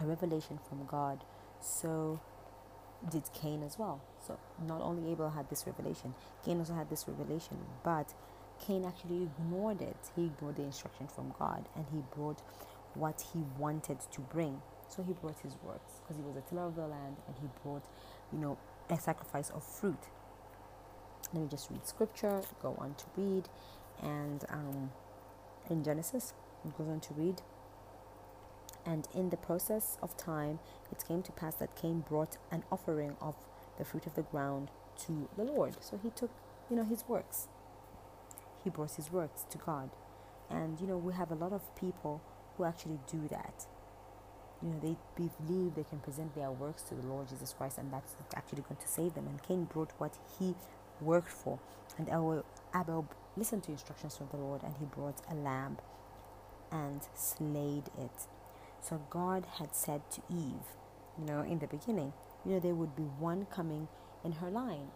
a 0.00 0.06
revelation 0.06 0.58
from 0.68 0.86
God, 0.86 1.24
so 1.60 2.20
did 3.10 3.24
Cain 3.34 3.62
as 3.62 3.78
well. 3.78 4.00
So, 4.26 4.38
not 4.66 4.80
only 4.82 5.10
Abel 5.12 5.30
had 5.30 5.50
this 5.50 5.66
revelation, 5.66 6.14
Cain 6.44 6.58
also 6.58 6.74
had 6.74 6.90
this 6.90 7.06
revelation, 7.08 7.58
but 7.82 8.14
Cain 8.66 8.84
actually 8.84 9.24
ignored 9.24 9.82
it. 9.82 9.96
He 10.16 10.26
ignored 10.26 10.56
the 10.56 10.62
instruction 10.62 11.08
from 11.08 11.34
God 11.38 11.68
and 11.74 11.86
he 11.92 12.02
brought 12.14 12.40
what 12.94 13.24
he 13.32 13.40
wanted 13.58 13.98
to 14.12 14.20
bring. 14.20 14.62
So 14.88 15.02
he 15.02 15.12
brought 15.14 15.38
his 15.40 15.56
works 15.64 16.00
because 16.02 16.16
he 16.16 16.22
was 16.22 16.36
a 16.36 16.42
tiller 16.48 16.66
of 16.66 16.76
the 16.76 16.86
land 16.86 17.16
and 17.26 17.36
he 17.40 17.48
brought, 17.62 17.84
you 18.32 18.38
know, 18.38 18.58
a 18.90 18.98
sacrifice 18.98 19.50
of 19.50 19.64
fruit. 19.64 19.98
Let 21.32 21.42
me 21.42 21.48
just 21.50 21.70
read 21.70 21.86
scripture, 21.86 22.42
go 22.62 22.76
on 22.78 22.94
to 22.96 23.04
read. 23.16 23.48
And 24.02 24.44
um, 24.50 24.92
in 25.70 25.84
Genesis, 25.84 26.34
it 26.64 26.76
goes 26.78 26.88
on 26.88 27.00
to 27.00 27.14
read. 27.14 27.42
And 28.86 29.08
in 29.14 29.30
the 29.30 29.36
process 29.38 29.98
of 30.02 30.16
time, 30.16 30.60
it 30.92 31.04
came 31.08 31.22
to 31.22 31.32
pass 31.32 31.56
that 31.56 31.76
Cain 31.76 32.04
brought 32.08 32.38
an 32.52 32.64
offering 32.72 33.16
of 33.20 33.34
the 33.78 33.84
fruit 33.84 34.06
of 34.06 34.14
the 34.14 34.22
ground 34.22 34.70
to 35.06 35.28
the 35.36 35.44
Lord. 35.44 35.76
So 35.80 35.98
he 36.02 36.10
took, 36.10 36.30
you 36.70 36.76
know, 36.76 36.84
his 36.84 37.04
works 37.08 37.48
he 38.64 38.70
brought 38.70 38.92
his 38.92 39.12
works 39.12 39.44
to 39.50 39.58
God. 39.58 39.90
And 40.50 40.80
you 40.80 40.86
know, 40.86 40.96
we 40.98 41.12
have 41.14 41.30
a 41.30 41.34
lot 41.36 41.52
of 41.52 41.62
people 41.76 42.22
who 42.56 42.64
actually 42.64 42.98
do 43.10 43.28
that. 43.30 43.66
You 44.64 44.70
know, 44.70 44.80
they 44.80 44.96
believe 45.14 45.74
they 45.74 45.84
can 45.84 45.98
present 45.98 46.34
their 46.34 46.50
works 46.50 46.82
to 46.84 46.94
the 46.94 47.06
Lord 47.06 47.28
Jesus 47.28 47.52
Christ, 47.52 47.76
and 47.76 47.92
that's 47.92 48.16
actually 48.34 48.62
going 48.62 48.80
to 48.80 48.88
save 48.88 49.14
them. 49.14 49.26
And 49.26 49.42
Cain 49.42 49.64
brought 49.64 49.92
what 49.98 50.16
he 50.38 50.54
worked 51.00 51.28
for, 51.28 51.58
and 51.98 52.08
Abel 52.08 53.06
listened 53.36 53.64
to 53.64 53.72
instructions 53.72 54.16
from 54.16 54.28
the 54.30 54.38
Lord, 54.38 54.62
and 54.62 54.74
he 54.78 54.86
brought 54.86 55.20
a 55.30 55.34
lamb 55.34 55.76
and 56.72 57.02
slayed 57.14 57.88
it. 57.98 58.26
So 58.80 59.02
God 59.10 59.44
had 59.58 59.74
said 59.74 60.10
to 60.12 60.22
Eve, 60.30 60.66
you 61.18 61.26
know, 61.26 61.42
in 61.42 61.58
the 61.58 61.66
beginning, 61.66 62.14
you 62.44 62.52
know, 62.52 62.60
there 62.60 62.74
would 62.74 62.96
be 62.96 63.02
one 63.02 63.46
coming 63.46 63.88
in 64.24 64.32
her 64.32 64.50
line. 64.50 64.88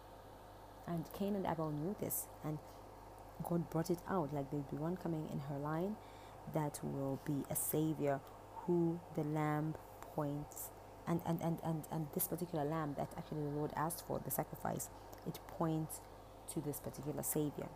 And 0.87 1.05
Cain 1.13 1.35
and 1.35 1.45
Abel 1.45 1.69
knew 1.71 1.95
this, 1.99 2.25
and 2.43 2.57
God 3.47 3.69
brought 3.69 3.91
it 3.91 3.99
out 4.09 4.33
like 4.33 4.49
there'd 4.49 4.69
be 4.71 4.77
one 4.77 4.97
coming 4.97 5.29
in 5.31 5.39
her 5.41 5.57
line 5.59 5.95
that 6.53 6.79
will 6.83 7.19
be 7.25 7.43
a 7.51 7.55
savior 7.55 8.19
who 8.69 8.99
the 9.15 9.23
lamb 9.23 9.73
points 10.13 10.69
and 11.07 11.21
and, 11.25 11.41
and, 11.41 11.57
and, 11.63 11.83
and 11.91 12.07
this 12.13 12.27
particular 12.27 12.63
lamb 12.63 12.93
that 12.97 13.09
actually 13.17 13.41
the 13.41 13.49
Lord 13.49 13.71
asked 13.75 14.05
for, 14.05 14.21
the 14.23 14.29
sacrifice, 14.29 14.89
it 15.27 15.39
points 15.47 16.01
to 16.53 16.61
this 16.61 16.79
particular 16.79 17.23
savior. 17.23 17.67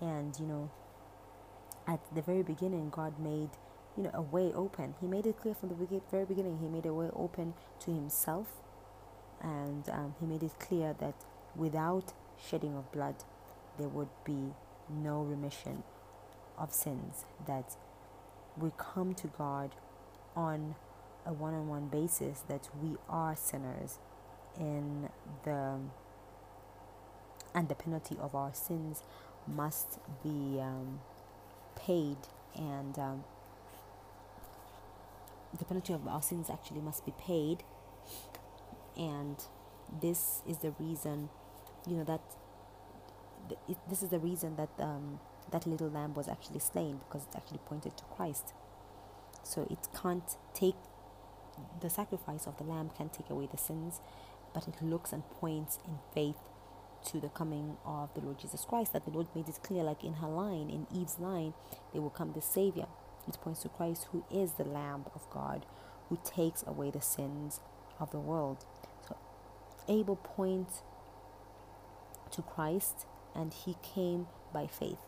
And 0.00 0.38
you 0.38 0.46
know, 0.46 0.70
at 1.88 1.98
the 2.14 2.22
very 2.22 2.44
beginning 2.44 2.90
God 2.90 3.18
made 3.18 3.50
you 3.96 4.04
know 4.04 4.12
a 4.14 4.22
way 4.22 4.52
open. 4.54 4.94
He 5.00 5.08
made 5.08 5.26
it 5.26 5.38
clear 5.40 5.54
from 5.54 5.70
the 5.70 6.00
very 6.08 6.24
beginning. 6.24 6.58
He 6.62 6.68
made 6.68 6.86
a 6.86 6.94
way 6.94 7.10
open 7.12 7.54
to 7.80 7.90
himself, 7.90 8.46
and 9.40 9.88
um, 9.88 10.14
he 10.20 10.26
made 10.26 10.44
it 10.44 10.56
clear 10.60 10.94
that 11.00 11.14
without 11.56 12.12
shedding 12.48 12.76
of 12.76 12.92
blood, 12.92 13.16
there 13.76 13.88
would 13.88 14.10
be 14.24 14.54
no 14.88 15.22
remission 15.22 15.82
of 16.56 16.72
sins, 16.72 17.24
that 17.48 17.76
we 18.58 18.70
come 18.78 19.14
to 19.14 19.26
God 19.26 19.74
on 20.34 20.74
a 21.24 21.32
one 21.32 21.54
on 21.54 21.68
one 21.68 21.86
basis, 21.88 22.40
that 22.48 22.68
we 22.82 22.96
are 23.08 23.34
sinners 23.36 23.98
in 24.58 25.08
the 25.44 25.78
and 27.54 27.68
the 27.68 27.74
penalty 27.74 28.16
of 28.20 28.34
our 28.34 28.52
sins 28.52 29.02
must 29.46 29.98
be 30.22 30.60
um, 30.60 31.00
paid 31.74 32.18
and 32.54 32.98
um, 32.98 33.24
the 35.58 35.64
penalty 35.64 35.92
of 35.92 36.06
our 36.06 36.20
sins 36.22 36.50
actually 36.50 36.80
must 36.80 37.04
be 37.06 37.12
paid. 37.18 37.62
And 38.96 39.42
this 40.02 40.42
is 40.48 40.58
the 40.58 40.72
reason 40.78 41.30
you 41.86 41.96
know 41.96 42.04
that 42.04 42.20
it, 43.68 43.76
this 43.88 44.02
is 44.02 44.10
the 44.10 44.18
reason 44.18 44.56
that 44.56 44.70
um, 44.78 45.20
that 45.52 45.66
little 45.66 45.88
lamb 45.88 46.14
was 46.14 46.28
actually 46.28 46.60
slain 46.60 47.00
because 47.06 47.26
it 47.28 47.36
actually 47.36 47.60
pointed 47.66 47.96
to 47.96 48.04
Christ. 48.04 48.52
So 49.42 49.66
it 49.70 49.88
can't 49.94 50.36
take 50.54 50.74
the 51.80 51.90
sacrifice 51.90 52.46
of 52.46 52.56
the 52.58 52.64
lamb 52.64 52.90
can't 52.96 53.12
take 53.12 53.30
away 53.30 53.48
the 53.50 53.56
sins 53.56 54.00
but 54.52 54.66
it 54.68 54.82
looks 54.82 55.12
and 55.12 55.28
points 55.30 55.78
in 55.86 55.98
faith 56.14 56.36
to 57.04 57.20
the 57.20 57.28
coming 57.28 57.76
of 57.84 58.12
the 58.14 58.20
Lord 58.20 58.38
Jesus 58.38 58.64
Christ 58.64 58.92
that 58.92 59.04
the 59.04 59.10
Lord 59.10 59.28
made 59.34 59.48
it 59.48 59.58
clear 59.62 59.82
like 59.82 60.02
in 60.02 60.14
her 60.14 60.28
line 60.28 60.70
in 60.70 60.86
Eve's 60.94 61.18
line 61.18 61.54
there 61.92 62.02
will 62.02 62.10
come 62.10 62.32
the 62.32 62.42
savior. 62.42 62.86
It 63.28 63.38
points 63.40 63.62
to 63.62 63.68
Christ 63.68 64.08
who 64.12 64.24
is 64.30 64.52
the 64.52 64.64
lamb 64.64 65.06
of 65.14 65.28
God 65.30 65.66
who 66.08 66.18
takes 66.24 66.62
away 66.66 66.90
the 66.90 67.00
sins 67.00 67.60
of 67.98 68.10
the 68.10 68.20
world. 68.20 68.64
So 69.08 69.16
Abel 69.88 70.16
points 70.16 70.82
to 72.32 72.42
Christ 72.42 73.06
and 73.34 73.52
he 73.52 73.76
came 73.82 74.26
by 74.52 74.66
faith. 74.66 74.98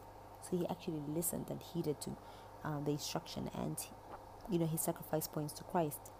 So 0.48 0.56
he 0.56 0.66
actually 0.68 1.02
listened 1.08 1.46
and 1.50 1.60
heeded 1.60 2.00
to 2.02 2.16
um, 2.64 2.84
the 2.84 2.92
instruction, 2.92 3.50
and 3.54 3.76
you 4.50 4.58
know 4.58 4.66
his 4.66 4.80
sacrifice 4.80 5.28
points 5.28 5.52
to 5.54 5.64
Christ, 5.64 6.10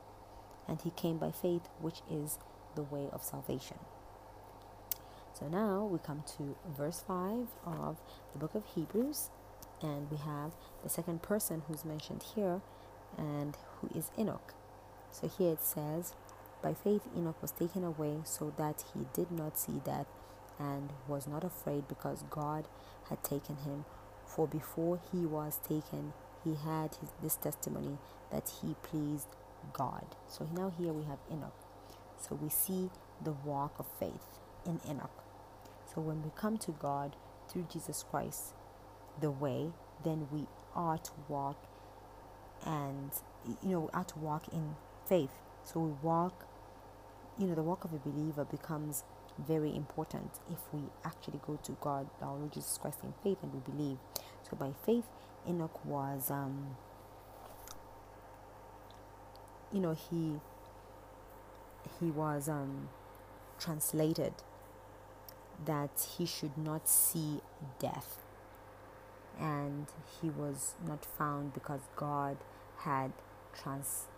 and 0.67 0.81
he 0.81 0.91
came 0.91 1.19
by 1.19 1.31
faith, 1.31 1.69
which 1.81 2.01
is 2.11 2.39
the 2.75 2.83
way 2.83 3.09
of 3.13 3.23
salvation. 3.23 3.79
So 5.33 5.49
now 5.49 5.85
we 5.85 5.99
come 5.99 6.25
to 6.37 6.57
verse 6.77 7.05
5 7.07 7.47
of 7.65 7.99
the 8.33 8.39
book 8.39 8.55
of 8.55 8.65
Hebrews, 8.75 9.31
and 9.81 10.11
we 10.11 10.17
have 10.17 10.53
the 10.83 10.89
second 10.89 11.23
person 11.23 11.63
who's 11.67 11.85
mentioned 11.85 12.25
here, 12.35 12.61
and 13.17 13.57
who 13.81 13.89
is 13.97 14.11
Enoch. 14.19 14.55
So 15.11 15.29
here 15.29 15.53
it 15.53 15.63
says, 15.63 16.15
By 16.63 16.75
faith 16.75 17.03
Enoch 17.17 17.41
was 17.41 17.53
taken 17.53 17.85
away 17.85 18.19
so 18.25 18.53
that 18.59 18.85
he 18.93 19.07
did 19.15 19.31
not 19.31 19.59
see 19.59 19.81
death 19.85 20.07
and 20.59 20.91
was 21.07 21.27
not 21.27 21.45
afraid 21.45 21.87
because 21.89 22.25
God 22.31 22.67
had 23.09 23.23
taken 23.23 23.57
him. 23.59 23.85
For 24.29 24.47
before 24.47 25.01
he 25.11 25.27
was 25.27 25.59
taken, 25.67 26.13
he 26.45 26.55
had 26.55 26.95
his, 27.01 27.11
this 27.23 27.37
testimony 27.37 27.99
that 28.31 28.51
he 28.61 28.75
pleased 28.83 29.29
God. 29.73 30.05
So 30.29 30.49
now 30.55 30.73
here 30.79 30.93
we 30.93 31.05
have 31.05 31.19
Enoch. 31.33 31.55
So 32.21 32.35
we 32.37 32.49
see 32.49 32.91
the 33.23 33.33
walk 33.33 33.75
of 33.79 33.87
faith 33.99 34.39
in 34.67 34.81
Enoch. 34.89 35.25
So 35.95 36.01
when 36.01 36.23
we 36.23 36.31
come 36.37 36.59
to 36.59 36.73
God 36.73 37.17
through 37.49 37.67
Jesus 37.73 38.05
Christ, 38.09 38.55
the 39.21 39.31
way, 39.31 39.73
then 40.05 40.29
we 40.31 40.47
are 40.75 40.99
to 40.99 41.13
walk 41.29 41.57
and 42.65 43.11
you 43.63 43.71
know, 43.71 43.81
we 43.81 43.89
are 43.95 44.05
to 44.05 44.19
walk 44.19 44.53
in 44.53 44.77
faith. 45.07 45.31
So 45.65 45.81
we 45.81 45.93
walk, 46.03 46.47
you 47.39 47.47
know, 47.47 47.55
the 47.55 47.63
walk 47.63 47.85
of 47.85 47.93
a 47.93 47.99
believer 47.99 48.45
becomes 48.45 49.05
very 49.47 49.75
important 49.75 50.31
if 50.51 50.59
we 50.73 50.81
actually 51.05 51.41
go 51.47 51.59
to 51.63 51.73
God, 51.81 52.09
our 52.21 52.37
Lord 52.37 52.53
Jesus 52.53 52.79
Christ, 52.79 52.99
in 53.03 53.13
faith 53.23 53.39
and 53.43 53.53
we 53.53 53.61
believe. 53.61 53.99
So 54.49 54.57
by 54.57 54.73
faith, 54.85 55.05
Enoch 55.49 55.85
was, 55.85 56.31
um, 56.31 56.77
you 59.73 59.81
know, 59.81 59.95
he 59.95 60.41
he 62.01 62.11
was 62.11 62.49
um, 62.49 62.89
translated 63.59 64.35
that 65.65 66.07
he 66.17 66.27
should 66.27 66.57
not 66.57 66.89
see 66.89 67.41
death, 67.79 68.23
and 69.39 69.87
he 70.21 70.31
was 70.31 70.75
not 70.87 71.05
found 71.05 71.55
because 71.55 71.81
God 71.97 72.37
had 72.79 73.13
translated 73.55 74.09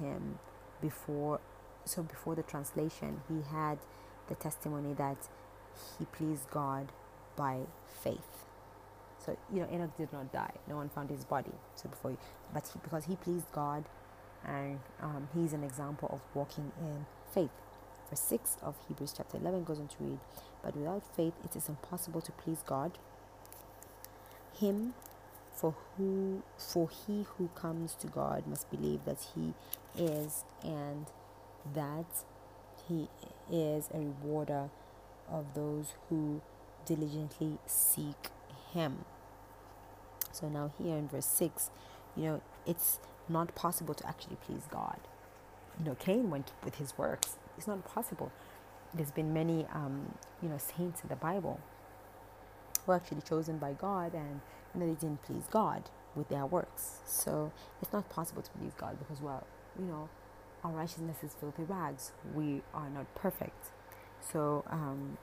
him 0.00 0.38
before 0.80 1.40
so 1.88 2.02
before 2.02 2.34
the 2.36 2.44
translation, 2.44 3.22
he 3.28 3.42
had 3.50 3.78
the 4.28 4.36
testimony 4.36 4.94
that 4.94 5.18
he 5.98 6.06
pleased 6.06 6.50
God 6.50 6.92
by 7.36 7.60
faith. 8.02 8.46
So 9.24 9.36
you 9.52 9.60
know, 9.60 9.68
Enoch 9.72 9.96
did 9.96 10.12
not 10.12 10.32
die. 10.32 10.52
No 10.68 10.76
one 10.76 10.88
found 10.90 11.10
his 11.10 11.24
body. 11.24 11.52
So 11.76 11.88
before, 11.88 12.16
but 12.54 12.68
he, 12.72 12.80
because 12.82 13.06
he 13.06 13.16
pleased 13.16 13.46
God, 13.52 13.84
and 14.46 14.80
um, 15.02 15.28
he's 15.34 15.52
an 15.52 15.64
example 15.64 16.08
of 16.12 16.20
walking 16.34 16.72
in 16.80 17.06
faith. 17.34 17.50
Verse 18.10 18.20
six 18.20 18.56
of 18.62 18.76
Hebrews 18.88 19.14
chapter 19.16 19.38
eleven 19.38 19.64
goes 19.64 19.80
on 19.80 19.88
to 19.88 19.96
read, 20.00 20.18
"But 20.62 20.76
without 20.76 21.04
faith, 21.16 21.34
it 21.44 21.56
is 21.56 21.68
impossible 21.68 22.22
to 22.22 22.32
please 22.32 22.62
God. 22.66 22.92
Him, 24.58 24.94
for 25.54 25.74
who, 25.96 26.42
for 26.58 26.88
he 26.90 27.26
who 27.38 27.48
comes 27.54 27.94
to 27.96 28.08
God 28.08 28.46
must 28.46 28.70
believe 28.70 29.04
that 29.06 29.18
He 29.34 29.54
is, 29.96 30.44
and 30.64 31.06
that 31.74 32.24
he 32.88 33.08
is 33.50 33.88
a 33.92 33.98
rewarder 33.98 34.70
of 35.30 35.54
those 35.54 35.94
who 36.08 36.40
diligently 36.86 37.58
seek 37.66 38.30
him. 38.72 39.04
So 40.32 40.48
now 40.48 40.70
here 40.78 40.96
in 40.96 41.08
verse 41.08 41.26
6, 41.26 41.70
you 42.16 42.24
know, 42.24 42.40
it's 42.66 43.00
not 43.28 43.54
possible 43.54 43.94
to 43.94 44.06
actually 44.08 44.36
please 44.36 44.62
God. 44.70 44.98
You 45.78 45.86
know, 45.86 45.94
Cain 45.94 46.30
went 46.30 46.52
with 46.64 46.76
his 46.76 46.96
works. 46.96 47.36
It's 47.56 47.66
not 47.66 47.84
possible. 47.84 48.32
There's 48.94 49.10
been 49.10 49.32
many, 49.32 49.66
um, 49.72 50.14
you 50.42 50.48
know, 50.48 50.58
saints 50.58 51.02
in 51.02 51.08
the 51.08 51.16
Bible 51.16 51.60
who 52.86 52.92
are 52.92 52.96
actually 52.96 53.20
chosen 53.20 53.58
by 53.58 53.72
God 53.72 54.14
and 54.14 54.40
you 54.74 54.80
know, 54.80 54.86
they 54.86 55.00
didn't 55.00 55.22
please 55.22 55.44
God 55.50 55.84
with 56.14 56.28
their 56.28 56.46
works. 56.46 56.98
So 57.06 57.52
it's 57.82 57.92
not 57.92 58.08
possible 58.08 58.42
to 58.42 58.50
please 58.52 58.72
God 58.76 58.98
because, 58.98 59.20
well, 59.20 59.46
you 59.78 59.84
know, 59.84 60.08
our 60.64 60.72
righteousness 60.72 61.18
is 61.22 61.34
filthy 61.38 61.62
rags. 61.62 62.12
We 62.34 62.62
are 62.74 62.90
not 62.90 63.14
perfect. 63.14 63.70
So, 64.20 64.64
um, 64.70 65.18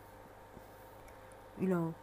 you 1.59 1.67
know, 1.67 1.93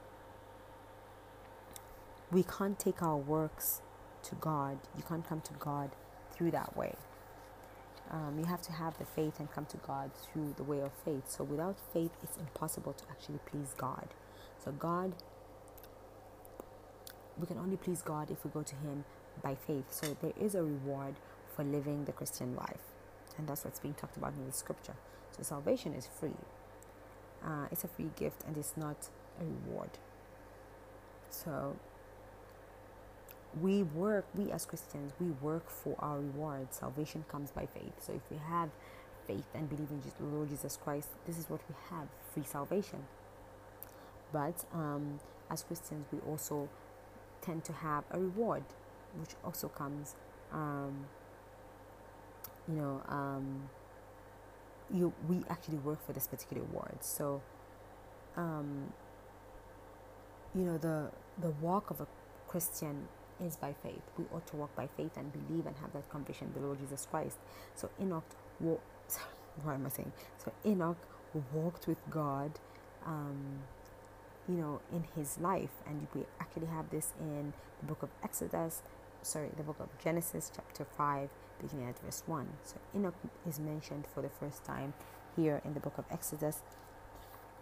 we 2.30 2.42
can't 2.42 2.78
take 2.78 3.02
our 3.02 3.16
works 3.16 3.82
to 4.24 4.34
God. 4.36 4.78
You 4.96 5.02
can't 5.02 5.26
come 5.26 5.40
to 5.42 5.52
God 5.54 5.90
through 6.32 6.50
that 6.52 6.76
way. 6.76 6.94
Um, 8.10 8.38
you 8.38 8.44
have 8.44 8.60
to 8.62 8.72
have 8.72 8.98
the 8.98 9.06
faith 9.06 9.40
and 9.40 9.50
come 9.50 9.64
to 9.66 9.78
God 9.78 10.10
through 10.14 10.54
the 10.56 10.62
way 10.62 10.80
of 10.80 10.92
faith. 11.04 11.30
So, 11.30 11.44
without 11.44 11.76
faith, 11.92 12.10
it's 12.22 12.36
impossible 12.36 12.92
to 12.92 13.04
actually 13.10 13.38
please 13.46 13.74
God. 13.76 14.08
So, 14.62 14.72
God, 14.72 15.14
we 17.38 17.46
can 17.46 17.58
only 17.58 17.76
please 17.76 18.02
God 18.02 18.30
if 18.30 18.44
we 18.44 18.50
go 18.50 18.62
to 18.62 18.74
Him 18.76 19.04
by 19.42 19.56
faith. 19.66 19.86
So, 19.90 20.16
there 20.20 20.34
is 20.38 20.54
a 20.54 20.62
reward 20.62 21.14
for 21.56 21.64
living 21.64 22.04
the 22.04 22.12
Christian 22.12 22.54
life. 22.54 22.91
And 23.38 23.48
that's 23.48 23.64
what's 23.64 23.80
being 23.80 23.94
talked 23.94 24.16
about 24.16 24.32
in 24.34 24.46
the 24.46 24.52
scripture. 24.52 24.94
So 25.36 25.42
salvation 25.42 25.94
is 25.94 26.06
free. 26.06 26.36
Uh, 27.44 27.66
it's 27.70 27.84
a 27.84 27.88
free 27.88 28.10
gift 28.16 28.42
and 28.46 28.56
it's 28.56 28.76
not 28.76 29.08
a 29.40 29.44
reward. 29.44 29.90
So 31.30 31.76
we 33.60 33.82
work, 33.82 34.26
we 34.34 34.50
as 34.52 34.64
Christians, 34.66 35.12
we 35.20 35.30
work 35.30 35.68
for 35.68 35.96
our 35.98 36.18
reward. 36.18 36.68
Salvation 36.72 37.24
comes 37.28 37.50
by 37.50 37.66
faith. 37.66 37.92
So 37.98 38.12
if 38.12 38.22
we 38.30 38.36
have 38.36 38.70
faith 39.26 39.44
and 39.54 39.68
believe 39.68 39.90
in 39.90 40.00
Jesus, 40.02 40.18
Lord 40.20 40.48
Jesus 40.48 40.76
Christ, 40.76 41.08
this 41.26 41.38
is 41.38 41.48
what 41.50 41.60
we 41.68 41.74
have 41.90 42.08
free 42.32 42.44
salvation. 42.44 43.04
But 44.32 44.64
um, 44.72 45.20
as 45.50 45.62
Christians, 45.62 46.06
we 46.12 46.18
also 46.20 46.68
tend 47.42 47.64
to 47.64 47.72
have 47.72 48.04
a 48.10 48.18
reward, 48.18 48.64
which 49.18 49.30
also 49.44 49.68
comes 49.68 50.14
um, 50.52 51.06
you 52.68 52.76
know, 52.76 53.02
um, 53.08 53.68
you 54.92 55.12
we 55.28 55.42
actually 55.50 55.78
work 55.78 56.04
for 56.06 56.12
this 56.12 56.26
particular 56.26 56.62
award. 56.62 56.98
So, 57.02 57.42
um, 58.36 58.92
you 60.54 60.64
know, 60.64 60.78
the 60.78 61.10
the 61.40 61.50
walk 61.62 61.90
of 61.90 62.00
a 62.00 62.06
Christian 62.48 63.08
is 63.44 63.56
by 63.56 63.74
faith. 63.82 64.02
We 64.18 64.24
ought 64.34 64.46
to 64.48 64.56
walk 64.56 64.74
by 64.76 64.88
faith 64.96 65.16
and 65.16 65.32
believe 65.32 65.66
and 65.66 65.76
have 65.78 65.92
that 65.94 66.10
conviction, 66.10 66.52
the 66.54 66.60
Lord 66.60 66.80
Jesus 66.80 67.06
Christ. 67.10 67.38
So 67.74 67.90
Enoch 68.00 68.24
walked. 68.60 68.84
What 69.64 69.74
am 69.74 69.86
I 69.86 69.90
saying? 69.90 70.12
So 70.38 70.52
Enoch 70.66 70.96
walked 71.52 71.86
with 71.86 71.98
God. 72.10 72.52
Um, 73.06 73.60
you 74.48 74.56
know, 74.56 74.80
in 74.92 75.04
his 75.16 75.38
life, 75.38 75.70
and 75.86 76.06
we 76.14 76.22
actually 76.40 76.66
have 76.66 76.90
this 76.90 77.12
in 77.20 77.52
the 77.80 77.86
book 77.86 78.02
of 78.02 78.10
Exodus, 78.22 78.82
sorry, 79.22 79.50
the 79.56 79.62
book 79.62 79.76
of 79.80 79.88
Genesis, 80.02 80.50
chapter 80.54 80.84
5, 80.96 81.28
beginning 81.62 81.88
at 81.88 81.98
verse 82.00 82.22
1. 82.26 82.48
So 82.64 82.76
Enoch 82.94 83.14
is 83.48 83.58
mentioned 83.58 84.04
for 84.12 84.22
the 84.22 84.28
first 84.28 84.64
time 84.64 84.94
here 85.36 85.60
in 85.64 85.74
the 85.74 85.80
book 85.80 85.98
of 85.98 86.04
Exodus. 86.10 86.62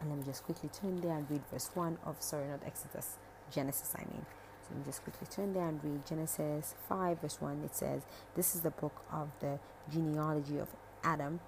And 0.01 0.11
let 0.11 0.19
me 0.19 0.25
just 0.25 0.45
quickly 0.45 0.69
turn 0.69 1.01
there 1.01 1.17
and 1.17 1.31
read 1.31 1.43
verse 1.53 1.71
1 1.75 1.99
of, 2.05 2.17
sorry, 2.21 2.49
not 2.49 2.63
Exodus, 2.67 3.19
Genesis, 3.53 3.95
I 3.95 4.01
mean. 4.11 4.25
So 4.63 4.69
let 4.71 4.79
me 4.79 4.85
just 4.85 5.03
quickly 5.05 5.27
turn 5.31 5.53
there 5.53 5.69
and 5.69 5.83
read 5.85 6.07
Genesis 6.07 6.75
5, 6.89 7.21
verse 7.21 7.41
1. 7.41 7.63
It 7.65 7.77
says, 7.77 8.03
This 8.35 8.55
is 8.55 8.63
the 8.63 8.71
book 8.71 9.05
of 9.13 9.29
the 9.41 9.59
genealogy 9.93 10.59
of 10.59 10.69
Adam. 11.05 11.41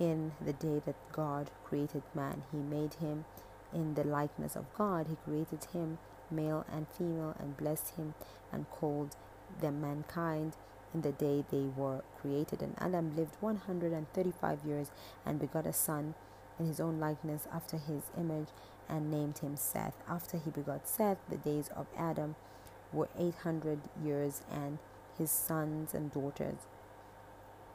In 0.00 0.32
the 0.42 0.54
day 0.54 0.80
that 0.86 0.96
God 1.12 1.50
created 1.64 2.02
man, 2.14 2.44
he 2.50 2.58
made 2.58 2.94
him 2.94 3.26
in 3.74 3.94
the 3.94 4.04
likeness 4.04 4.56
of 4.56 4.72
God. 4.74 5.06
He 5.08 5.16
created 5.16 5.64
him 5.72 5.98
male 6.32 6.64
and 6.72 6.86
female, 6.96 7.36
and 7.38 7.56
blessed 7.56 7.96
him 7.96 8.14
and 8.50 8.68
called 8.70 9.16
them 9.60 9.80
mankind 9.80 10.56
in 10.94 11.02
the 11.02 11.12
day 11.12 11.44
they 11.50 11.66
were 11.76 12.02
created. 12.20 12.62
And 12.62 12.74
Adam 12.78 13.16
lived 13.16 13.36
135 13.40 14.58
years 14.66 14.90
and 15.24 15.40
begot 15.40 15.66
a 15.66 15.72
son 15.72 16.14
in 16.58 16.66
his 16.66 16.80
own 16.80 17.00
likeness 17.00 17.46
after 17.52 17.76
his 17.76 18.02
image 18.18 18.48
and 18.88 19.10
named 19.10 19.38
him 19.38 19.56
Seth. 19.56 19.94
After 20.08 20.38
he 20.38 20.50
begot 20.50 20.88
Seth, 20.88 21.18
the 21.28 21.36
days 21.36 21.70
of 21.74 21.86
Adam 21.96 22.36
were 22.92 23.08
800 23.18 23.80
years 24.04 24.42
and 24.50 24.78
his 25.16 25.30
sons 25.30 25.94
and 25.94 26.12
daughters. 26.12 26.66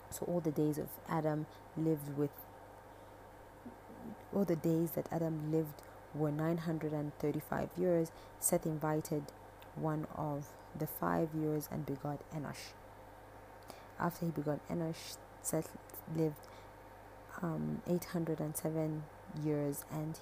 So 0.10 0.26
all 0.26 0.40
the 0.40 0.52
days 0.52 0.78
of 0.78 0.88
Adam 1.10 1.48
lived 1.76 2.18
with 2.18 2.32
all 4.34 4.46
the 4.46 4.56
days 4.56 4.92
that 4.92 5.08
Adam 5.12 5.52
lived 5.52 5.82
were 6.14 6.32
935 6.32 7.70
years. 7.78 8.12
Seth 8.40 8.66
invited 8.66 9.24
one 9.76 10.08
of 10.16 10.48
the 10.78 10.88
five 10.88 11.30
years 11.34 11.68
and 11.72 11.86
begot 11.86 12.20
Enosh. 12.34 12.74
After 14.00 14.26
he 14.26 14.32
begot 14.32 14.60
Enosh, 14.70 15.18
Seth 15.42 15.76
lived 16.16 16.36
um, 17.42 17.82
807 17.88 19.04
years 19.44 19.86
and 19.92 20.20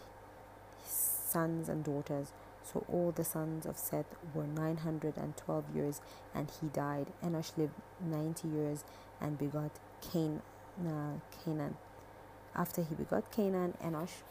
his 0.84 0.91
sons 0.91 1.69
and 1.69 1.84
daughters. 1.84 2.32
So 2.63 2.84
all 2.88 3.11
the 3.11 3.23
sons 3.23 3.65
of 3.65 3.78
Seth 3.78 4.15
were 4.34 4.47
912 4.47 5.63
years 5.76 6.01
and 6.34 6.49
he 6.59 6.67
died. 6.67 7.07
Enosh 7.23 7.55
lived 7.57 7.73
90 8.01 8.47
years 8.47 8.84
and 9.21 9.38
begot 9.38 9.71
Cain, 10.11 10.41
uh, 10.80 11.19
Cainan. 11.43 11.76
After 12.55 12.82
he 12.82 12.95
begot 12.95 13.32
Cainan, 13.32 13.78
Enosh 13.84 14.23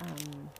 um, 0.00 0.50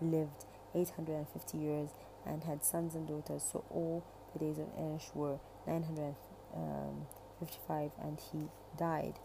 lived 0.00 0.44
850 0.74 1.58
years 1.58 1.90
and 2.26 2.44
had 2.44 2.64
sons 2.64 2.94
and 2.94 3.06
daughters. 3.06 3.44
So 3.50 3.64
all 3.70 4.04
the 4.32 4.38
days 4.40 4.58
of 4.58 4.66
Enosh 4.76 5.14
were 5.14 5.38
955 5.66 7.90
and 8.02 8.18
he 8.32 8.48
died. 8.78 9.18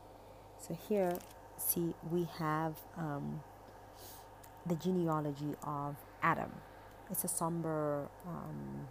So 0.59 0.77
here, 0.87 1.17
see, 1.57 1.93
we 2.09 2.27
have 2.37 2.75
um, 2.97 3.41
the 4.65 4.75
genealogy 4.75 5.55
of 5.63 5.95
Adam. 6.21 6.51
It's 7.09 7.23
a 7.23 7.27
somber 7.27 8.07
um, 8.27 8.87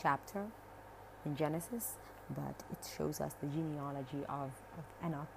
chapter 0.00 0.46
in 1.24 1.36
Genesis, 1.36 1.94
but 2.30 2.62
it 2.70 2.78
shows 2.96 3.20
us 3.20 3.34
the 3.40 3.48
genealogy 3.48 4.24
of, 4.28 4.52
of 4.78 4.84
Enoch 5.04 5.28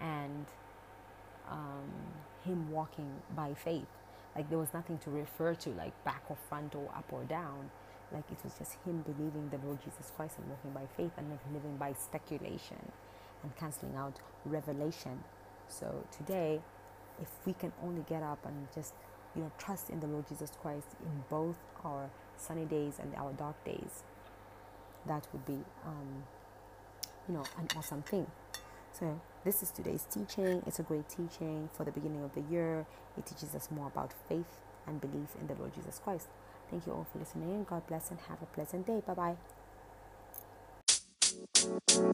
and 0.00 0.46
um, 1.50 1.90
him 2.44 2.70
walking 2.70 3.10
by 3.34 3.54
faith. 3.54 3.86
Like 4.36 4.48
there 4.48 4.58
was 4.58 4.72
nothing 4.72 4.98
to 4.98 5.10
refer 5.10 5.54
to, 5.54 5.70
like 5.70 6.04
back 6.04 6.22
or 6.28 6.36
front 6.48 6.74
or 6.74 6.88
up 6.96 7.06
or 7.10 7.24
down. 7.24 7.70
Like 8.12 8.24
it 8.30 8.38
was 8.44 8.54
just 8.58 8.74
him 8.84 9.02
believing 9.02 9.50
the 9.50 9.58
Lord 9.66 9.78
Jesus 9.84 10.12
Christ 10.16 10.36
and 10.38 10.48
walking 10.48 10.72
by 10.72 10.86
faith 10.96 11.12
and 11.16 11.30
not 11.30 11.40
living 11.52 11.76
by 11.76 11.94
speculation 11.94 12.92
and 13.42 13.56
canceling 13.56 13.96
out 13.96 14.18
revelation. 14.44 15.24
So 15.68 16.04
today, 16.16 16.60
if 17.20 17.28
we 17.46 17.54
can 17.54 17.72
only 17.82 18.04
get 18.08 18.22
up 18.22 18.44
and 18.46 18.68
just 18.74 18.94
you 19.34 19.42
know 19.42 19.52
trust 19.58 19.90
in 19.90 20.00
the 20.00 20.06
Lord 20.06 20.28
Jesus 20.28 20.52
Christ 20.60 20.88
in 21.02 21.24
both 21.30 21.56
our 21.84 22.10
sunny 22.36 22.66
days 22.66 22.94
and 23.00 23.14
our 23.16 23.32
dark 23.32 23.62
days, 23.64 24.04
that 25.06 25.26
would 25.32 25.46
be 25.46 25.58
um, 25.86 26.24
you 27.28 27.34
know 27.34 27.44
an 27.58 27.68
awesome 27.76 28.02
thing. 28.02 28.26
So 28.92 29.20
this 29.44 29.62
is 29.62 29.70
today's 29.70 30.06
teaching. 30.10 30.62
It's 30.66 30.78
a 30.78 30.82
great 30.82 31.08
teaching 31.08 31.70
for 31.72 31.84
the 31.84 31.92
beginning 31.92 32.22
of 32.24 32.34
the 32.34 32.42
year. 32.52 32.86
It 33.16 33.26
teaches 33.26 33.54
us 33.54 33.70
more 33.70 33.86
about 33.88 34.12
faith 34.28 34.58
and 34.86 35.00
belief 35.00 35.30
in 35.40 35.46
the 35.46 35.54
Lord 35.54 35.74
Jesus 35.74 36.00
Christ. 36.02 36.28
Thank 36.72 36.86
you 36.86 36.94
all 36.94 37.06
for 37.12 37.18
listening. 37.18 37.50
And 37.50 37.66
God 37.66 37.86
bless 37.86 38.10
and 38.10 38.18
have 38.28 38.40
a 38.40 38.46
pleasant 38.46 38.86
day. 38.86 39.02
Bye 39.06 39.36
bye. 41.92 42.06